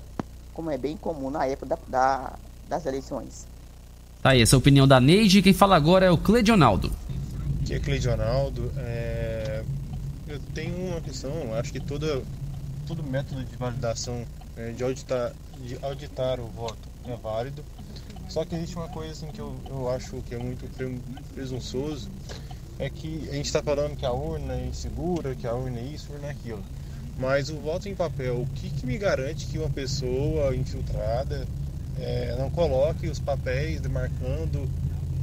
[0.53, 2.33] Como é bem comum na época da- da-
[2.69, 3.47] das eleições.
[4.21, 5.41] Tá aí, essa é a opinião da Neide.
[5.41, 6.91] Quem fala agora é o Cledionaldo.
[7.63, 8.71] Aqui é Cleidionaldo.
[8.77, 9.63] É...
[10.27, 12.21] Eu tenho uma questão, acho que toda,
[12.85, 14.23] todo método de validação
[14.55, 16.77] é, de, auditar, de auditar o voto
[17.07, 17.63] é válido.
[18.33, 20.99] Só que existe uma coisa assim que eu, eu acho que é muito pre-
[21.35, 22.09] presunçoso,
[22.79, 25.83] é que a gente está falando que a urna é insegura, que a urna é
[25.83, 26.65] isso, urna é aquilo.
[27.15, 31.47] Mas o voto em papel, o que, que me garante que uma pessoa infiltrada
[31.95, 34.67] é, não coloque os papéis demarcando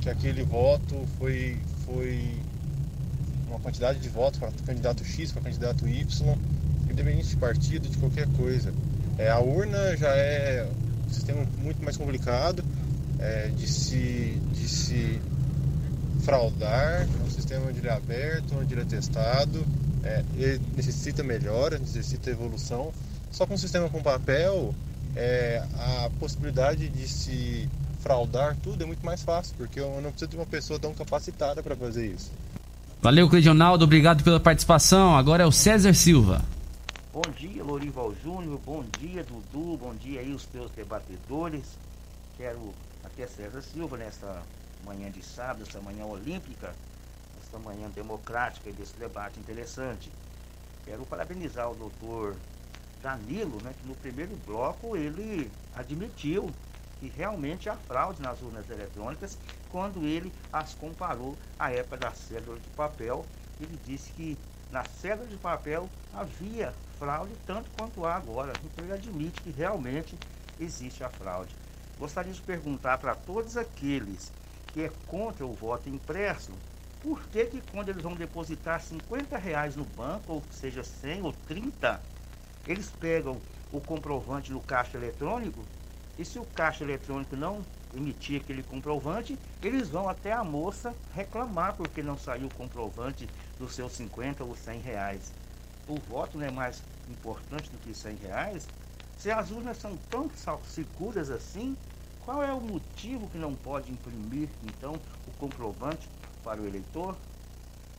[0.01, 2.39] que aquele voto foi, foi
[3.49, 6.39] uma quantidade de votos para candidato X, para candidato Y,
[6.89, 8.73] independente de partido, de qualquer coisa.
[9.19, 12.65] É, a urna já é um sistema muito mais complicado
[13.21, 15.21] é, de, se, de se
[16.23, 19.65] fraudar, é um sistema onde ele é aberto, onde ele é testado.
[20.03, 22.93] É, ele necessita melhora, necessita evolução.
[23.31, 24.75] Só com um sistema com papel,
[25.15, 27.69] é, a possibilidade de se
[28.01, 31.63] fraudar tudo é muito mais fácil, porque eu não preciso de uma pessoa tão capacitada
[31.63, 32.31] para fazer isso.
[33.03, 35.17] Valeu, Cleidionaldo, obrigado pela participação.
[35.17, 36.43] Agora é o César Silva.
[37.13, 38.59] Bom dia, Lorival Júnior.
[38.65, 39.77] Bom dia, Dudu.
[39.77, 41.65] Bom dia aí, os teus debatedores.
[42.39, 42.73] Quero
[43.21, 44.43] aqui é César Silva nessa
[44.85, 46.75] manhã de sábado, essa manhã olímpica,
[47.43, 50.11] essa manhã democrática e desse debate interessante.
[50.85, 52.35] Quero parabenizar o doutor
[53.03, 56.51] Danilo, né, que no primeiro bloco ele admitiu
[56.99, 59.37] que realmente há fraude nas urnas eletrônicas
[59.71, 63.25] quando ele as comparou à época da cédula de papel.
[63.61, 64.39] Ele disse que
[64.71, 68.53] na cédula de papel havia fraude tanto quanto há agora.
[68.65, 70.19] Então ele admite que realmente
[70.59, 71.60] existe a fraude.
[72.01, 74.33] Gostaria de perguntar para todos aqueles
[74.73, 76.51] que é contra o voto impresso,
[77.03, 81.33] por que, que quando eles vão depositar 50 reais no banco, ou seja 100 ou
[81.47, 82.01] 30,
[82.67, 83.37] eles pegam
[83.71, 85.63] o comprovante no caixa eletrônico
[86.19, 87.63] e se o caixa eletrônico não
[87.95, 93.29] emitir aquele comprovante, eles vão até a moça reclamar porque não saiu o comprovante
[93.59, 95.33] dos seus 50 ou 100 reais.
[95.87, 98.67] O voto não é mais importante do que 100 reais?
[99.19, 100.31] Se as urnas são tão
[100.65, 101.77] seguras assim,
[102.31, 104.93] qual é o motivo que não pode imprimir, então,
[105.27, 106.09] o comprovante
[106.45, 107.17] para o eleitor?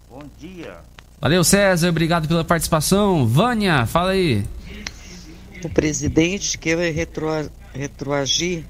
[0.09, 0.77] Bom dia.
[1.19, 3.27] Valeu, César, obrigado pela participação.
[3.27, 4.45] Vânia, fala aí.
[5.61, 7.27] O presidente quer retro,
[7.73, 8.63] retroagir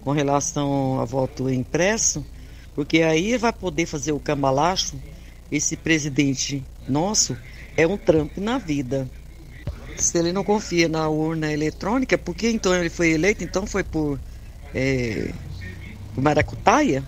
[0.00, 2.24] com relação a voto impresso,
[2.74, 4.98] porque aí vai poder fazer o cambalacho.
[5.50, 7.36] Esse presidente nosso
[7.76, 9.06] é um Trump na vida.
[9.98, 13.44] Se ele não confia na urna eletrônica, por que então ele foi eleito?
[13.44, 14.18] Então foi por,
[14.74, 15.32] é,
[16.16, 17.02] maracutaia?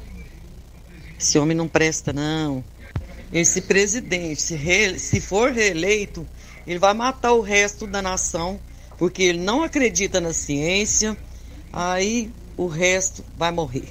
[1.18, 2.62] Esse homem não presta, não.
[3.32, 6.26] Esse presidente, se, re, se for reeleito,
[6.66, 8.60] ele vai matar o resto da nação,
[8.98, 11.16] porque ele não acredita na ciência,
[11.72, 13.88] aí o resto vai morrer.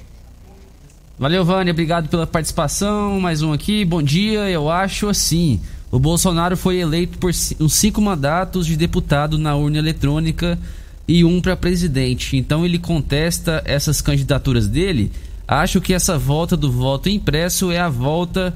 [1.18, 3.20] Valeu, Vânia, obrigado pela participação.
[3.20, 3.84] Mais um aqui.
[3.84, 5.60] Bom dia, eu acho assim.
[5.90, 10.58] O Bolsonaro foi eleito por uns cinco mandatos de deputado na urna eletrônica
[11.06, 12.36] e um para presidente.
[12.36, 15.12] Então ele contesta essas candidaturas dele.
[15.46, 18.54] Acho que essa volta do voto impresso é a volta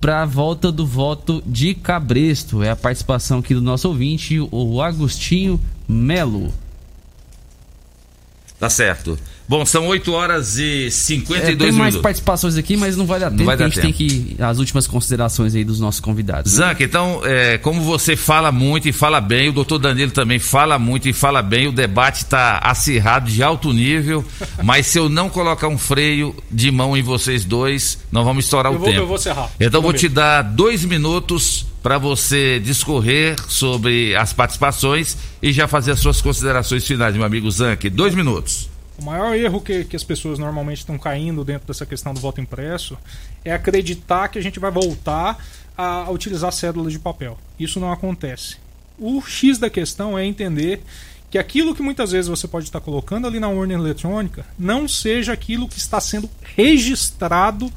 [0.00, 2.62] para a volta do voto de cabresto.
[2.62, 6.52] É a participação aqui do nosso ouvinte, o Agostinho Melo.
[8.58, 9.18] Tá certo.
[9.48, 11.78] Bom, são 8 horas e 52 é, tem minutos.
[11.78, 13.96] mais participações aqui, mas não vai dar tempo, vai dar a gente tempo.
[13.96, 16.52] tem que as últimas considerações aí dos nossos convidados.
[16.52, 16.66] né?
[16.66, 20.78] Zanca, então, é, como você fala muito e fala bem, o doutor Danilo também fala
[20.78, 24.22] muito e fala bem, o debate está acirrado, de alto nível,
[24.62, 28.70] mas se eu não colocar um freio de mão em vocês dois, nós vamos estourar
[28.70, 29.00] Eu o vou- tempo.
[29.00, 29.54] eu vou rápido.
[29.60, 35.66] Então, vou Vamos te dar dois minutos para você discorrer sobre as participações e já
[35.66, 37.88] fazer as suas considerações finais, meu amigo Zanque.
[37.88, 38.68] Dois minutos.
[38.98, 42.40] O maior erro que, que as pessoas normalmente estão caindo dentro dessa questão do voto
[42.40, 42.98] impresso
[43.44, 45.38] é acreditar que a gente vai voltar
[45.76, 47.38] a, utilizar cédula de papel.
[47.60, 48.56] Isso não acontece.
[48.98, 50.82] O X da questão é entender
[51.30, 55.32] que aquilo que muitas vezes você pode estar colocando ali na urna eletrônica não seja
[55.32, 57.72] aquilo que está sendo registrado,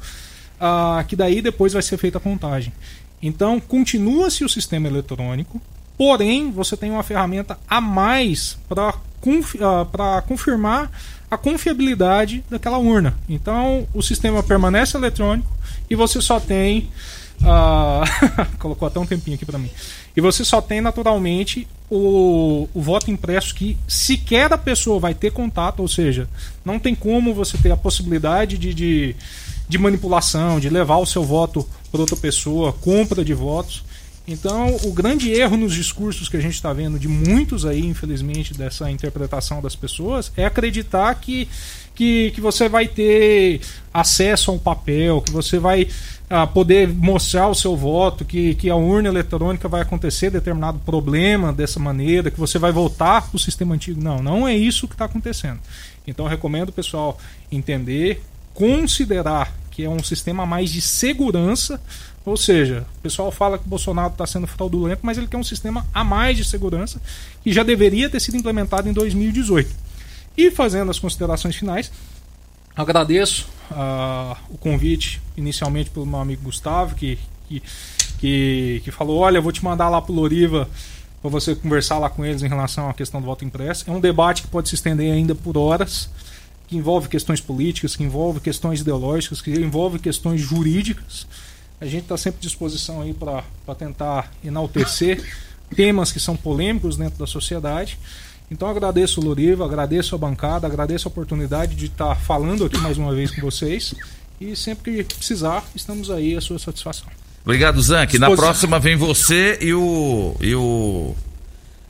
[0.59, 2.73] ah, que daí depois vai ser feita a contagem.
[3.21, 5.61] Então, continua-se o sistema eletrônico,
[5.95, 9.59] porém, você tem uma ferramenta a mais para confi
[9.91, 10.91] pra confirmar
[11.29, 13.15] a confiabilidade daquela urna.
[13.29, 15.49] Então, o sistema permanece eletrônico
[15.89, 16.89] e você só tem.
[17.43, 18.03] ah,
[18.59, 19.69] colocou até um tempinho aqui para mim.
[20.15, 25.31] E você só tem naturalmente o, o voto impresso que sequer a pessoa vai ter
[25.31, 26.27] contato, ou seja,
[26.65, 29.15] não tem como você ter a possibilidade de, de,
[29.69, 33.83] de manipulação, de levar o seu voto para outra pessoa, compra de votos.
[34.31, 38.53] Então, o grande erro nos discursos que a gente está vendo de muitos aí, infelizmente,
[38.53, 41.47] dessa interpretação das pessoas, é acreditar que,
[41.93, 43.61] que, que você vai ter
[43.93, 45.87] acesso a um papel, que você vai
[46.29, 51.51] ah, poder mostrar o seu voto, que, que a urna eletrônica vai acontecer determinado problema
[51.51, 54.01] dessa maneira, que você vai voltar para o sistema antigo.
[54.01, 55.59] Não, não é isso que está acontecendo.
[56.07, 57.17] Então, recomendo o pessoal
[57.51, 61.81] entender, considerar que é um sistema mais de segurança
[62.23, 65.43] ou seja, o pessoal fala que o Bolsonaro está sendo fraudulento, mas ele quer um
[65.43, 67.01] sistema a mais de segurança
[67.43, 69.67] que já deveria ter sido implementado em 2018.
[70.37, 71.91] E fazendo as considerações finais,
[72.75, 77.17] agradeço ah, o convite inicialmente pelo meu amigo Gustavo, que,
[77.49, 77.63] que,
[78.19, 80.69] que, que falou: olha, vou te mandar lá para Loriva
[81.23, 83.85] para você conversar lá com eles em relação à questão do voto impresso.
[83.87, 86.07] É um debate que pode se estender ainda por horas,
[86.71, 91.27] que envolve questões políticas, que envolve questões ideológicas, que envolve questões jurídicas.
[91.81, 93.43] A gente está sempre à disposição aí para
[93.77, 95.21] tentar enaltecer
[95.75, 97.99] temas que são polêmicos dentro da sociedade.
[98.49, 102.97] Então agradeço o Loriva, agradeço a bancada, agradeço a oportunidade de estar falando aqui mais
[102.97, 103.93] uma vez com vocês.
[104.39, 107.07] E sempre que precisar, estamos aí à sua satisfação.
[107.43, 108.17] Obrigado, Zank.
[108.17, 110.37] Na próxima vem você e o.
[110.39, 111.13] E o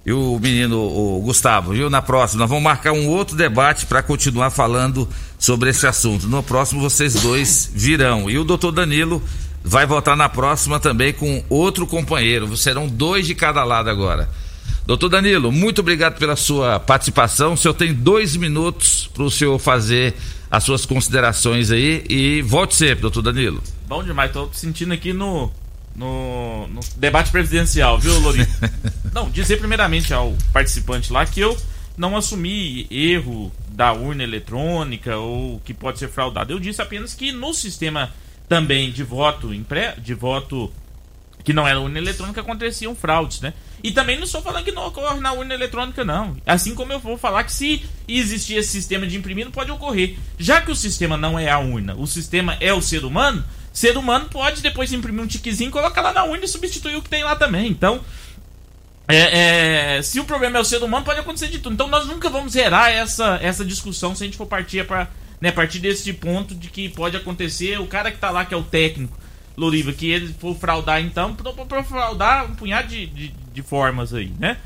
[0.06, 1.90] e o menino o Gustavo, viu?
[1.90, 5.08] Na próxima, nós vamos marcar um outro debate para continuar falando
[5.38, 6.28] sobre esse assunto.
[6.28, 8.30] No próximo, vocês dois virão.
[8.30, 9.22] E o doutor Danilo
[9.64, 12.56] vai voltar na próxima também com outro companheiro.
[12.58, 14.28] Serão dois de cada lado agora.
[14.86, 17.54] Doutor Danilo, muito obrigado pela sua participação.
[17.54, 20.16] O senhor tem dois minutos para o senhor fazer
[20.50, 23.62] as suas considerações aí e volte sempre, doutor Danilo.
[23.88, 25.52] Bom demais, tô sentindo aqui no,
[25.96, 28.48] no, no debate presidencial, viu, Lourinho?
[29.14, 31.58] não, dizer primeiramente ao participante lá que eu
[31.98, 36.52] não assumi erro da urna eletrônica ou que pode ser fraudado.
[36.52, 38.12] Eu disse apenas que no sistema
[38.48, 40.72] também de voto impre, de voto
[41.44, 43.54] que não era urna eletrônica aconteciam fraudes, né?
[43.84, 46.38] E também não estou falando que não ocorre na urna eletrônica, não.
[46.46, 50.18] Assim como eu vou falar que se existir esse sistema de imprimir, não pode ocorrer.
[50.38, 53.98] Já que o sistema não é a urna, o sistema é o ser humano, ser
[53.98, 57.24] humano pode depois imprimir um tiquezinho, colocar lá na urna e substituir o que tem
[57.24, 57.70] lá também.
[57.70, 58.02] Então,
[59.08, 61.74] é, é, se o problema é o ser humano, pode acontecer de tudo.
[61.74, 65.10] Então nós nunca vamos zerar essa, essa discussão se a gente for partir para
[65.42, 68.58] né, partir desse ponto de que pode acontecer o cara que tá lá, que é
[68.58, 69.18] o técnico,
[69.58, 74.32] Loriva, que ele for fraudar, então, para fraudar um punhado de, de, de, formas aí,
[74.40, 74.58] né?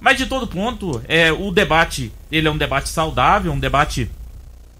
[0.00, 4.10] Mas de todo ponto, é, o debate, ele é um debate saudável, um debate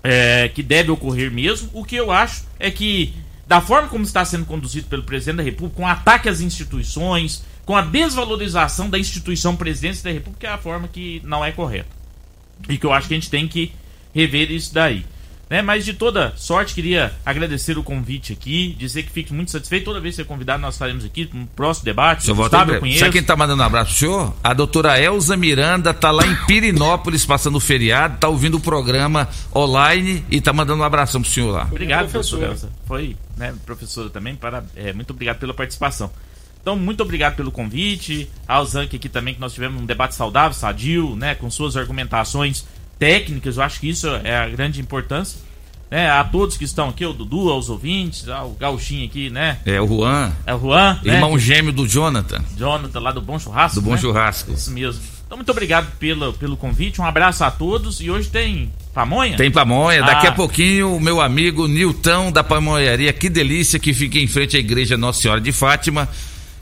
[0.03, 1.71] é, que deve ocorrer mesmo.
[1.73, 3.15] O que eu acho é que,
[3.51, 7.77] da forma como está sendo conduzido pelo presidente da República, com ataque às instituições, com
[7.77, 11.89] a desvalorização da instituição presidência da República, é a forma que não é correta.
[12.69, 13.73] E que eu acho que a gente tem que
[14.15, 15.05] rever isso daí.
[15.51, 15.61] Né?
[15.63, 19.87] Mas de toda sorte, queria agradecer o convite aqui, dizer que fique muito satisfeito.
[19.87, 22.23] Toda vez que ser convidado, nós estaremos aqui no próximo debate.
[22.23, 23.01] Senhor Gustavo, eu conheço.
[23.01, 24.35] Sabe quem tá mandando um abraço pro senhor?
[24.45, 29.29] A doutora Elza Miranda tá lá em Pirinópolis passando o feriado, tá ouvindo o programa
[29.53, 31.65] online e tá mandando um abração pro senhor lá.
[31.65, 32.47] Obrigado, Professora.
[32.47, 32.87] professora Elza.
[32.87, 34.37] Foi, né, professora também.
[34.37, 36.13] Para, é, muito obrigado pela participação.
[36.63, 38.31] Então, muito obrigado pelo convite.
[38.47, 42.65] Ao Zank aqui também, que nós tivemos um debate saudável, sadio, né, com suas argumentações
[43.01, 43.57] técnicas.
[43.57, 45.41] Eu acho que isso é a grande importância.
[45.91, 49.59] Né, a todos que estão aqui, o Dudu, aos ouvintes, ao Gauchinho aqui, né?
[49.67, 50.31] É o Juan.
[50.47, 51.15] É o Juan, né?
[51.15, 52.45] Irmão gêmeo do Jonathan.
[52.57, 53.81] Jonathan, lá do Bom Churrasco.
[53.81, 53.99] Do Bom né?
[53.99, 54.53] Churrasco.
[54.53, 55.03] Isso mesmo.
[55.27, 57.01] Então, muito obrigado pelo, pelo convite.
[57.01, 58.01] Um abraço a todos.
[58.01, 59.37] E hoje tem pamonha?
[59.37, 60.01] Tem pamonha.
[60.03, 60.31] Daqui Ah.
[60.31, 64.61] a pouquinho, o meu amigo Nilton da Pamonharia, que delícia, que fica em frente à
[64.61, 66.09] Igreja Nossa Senhora de Fátima,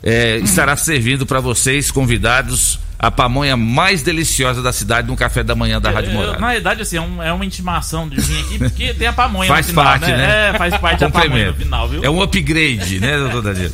[0.02, 5.54] é, estará servindo para vocês, convidados, a pamonha mais deliciosa da cidade no café da
[5.54, 6.38] manhã da Rádio Eu- Morada.
[6.38, 9.48] na verdade, assim, é, um- é uma intimação de vir aqui, porque tem a pamonha
[9.48, 10.16] Faz no final, parte, né?
[10.16, 10.48] né?
[10.48, 12.02] É, faz parte da pamonha no final, viu?
[12.04, 13.72] É um upgrade, né, doutor Danilo?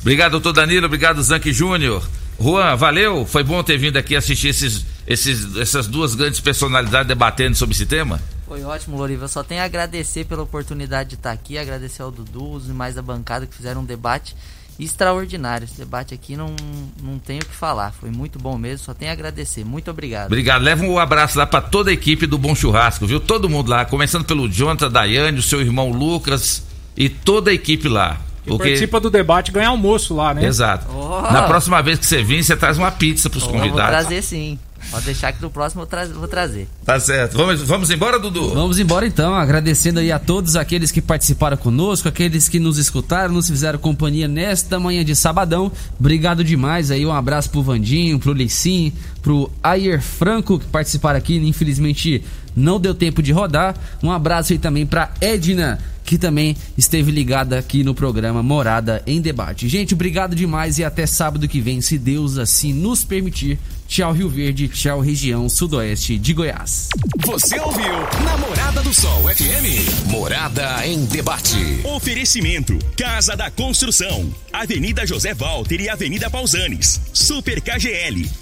[0.00, 0.86] Obrigado, doutor Danilo.
[0.86, 2.02] Obrigado, Zank Júnior.
[2.40, 3.24] Juan, valeu.
[3.26, 7.86] Foi bom ter vindo aqui assistir esses, esses, essas duas grandes personalidades debatendo sobre esse
[7.86, 8.20] tema.
[8.48, 9.24] Foi ótimo, Loriva.
[9.24, 12.94] Eu só tenho a agradecer pela oportunidade de estar aqui, agradecer ao Dudu, os demais
[12.96, 14.34] da bancada que fizeram um debate
[14.78, 15.64] extraordinário.
[15.64, 16.54] Esse debate aqui não,
[17.02, 17.92] não tenho o que falar.
[17.92, 19.64] Foi muito bom mesmo, só tenho a agradecer.
[19.64, 20.26] Muito obrigado.
[20.26, 20.62] Obrigado.
[20.62, 23.20] Leva um abraço lá pra toda a equipe do Bom Churrasco, viu?
[23.20, 26.62] Todo mundo lá, começando pelo Jonathan, Daiane, o seu irmão Lucas
[26.96, 28.18] e toda a equipe lá.
[28.44, 30.44] Quem participa do debate ganha almoço lá, né?
[30.44, 30.86] Exato.
[30.92, 31.20] Oh.
[31.32, 33.90] Na próxima vez que você vir, você traz uma pizza pros Eu vou convidados.
[33.90, 34.58] trazer sim.
[34.90, 36.68] Pode deixar que no próximo eu tra- vou trazer.
[36.84, 37.36] Tá certo.
[37.36, 38.50] Vamos, vamos embora, Dudu?
[38.54, 43.32] Vamos embora então, agradecendo aí a todos aqueles que participaram conosco, aqueles que nos escutaram,
[43.32, 45.72] nos fizeram companhia nesta manhã de sabadão.
[45.98, 48.92] Obrigado demais aí, um abraço pro Vandinho, pro Licim,
[49.22, 52.22] pro Ayer Franco que participaram aqui, infelizmente
[52.54, 53.74] não deu tempo de rodar.
[54.02, 59.22] Um abraço aí também pra Edna, que também esteve ligada aqui no programa Morada em
[59.22, 59.68] Debate.
[59.68, 63.58] Gente, obrigado demais e até sábado que vem, se Deus assim nos permitir.
[63.92, 66.88] Tchau Rio Verde, tchau região sudoeste de Goiás.
[67.26, 67.92] Você ouviu
[68.24, 70.08] Namorada do Sol FM.
[70.10, 71.82] Morada em debate.
[71.84, 77.02] Oferecimento: Casa da Construção, Avenida José Walter e Avenida Pausanes.
[77.12, 78.41] Super KGL.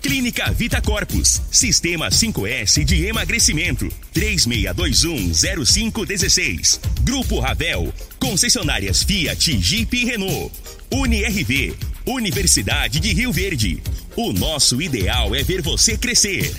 [0.00, 1.42] Clínica Vita Corpus.
[1.50, 3.88] Sistema 5S de emagrecimento.
[4.14, 6.78] 36210516.
[7.02, 7.92] Grupo Ravel.
[8.18, 10.52] Concessionárias Fiat, Jeep e Renault.
[10.90, 11.74] UniRV.
[12.06, 13.82] Universidade de Rio Verde.
[14.16, 16.54] O nosso ideal é ver você crescer.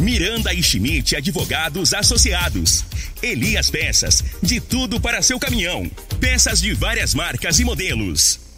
[0.00, 2.84] Miranda e Schmidt Advogados Associados.
[3.22, 5.90] Elias Peças, de tudo para seu caminhão.
[6.20, 8.51] Peças de várias marcas e modelos.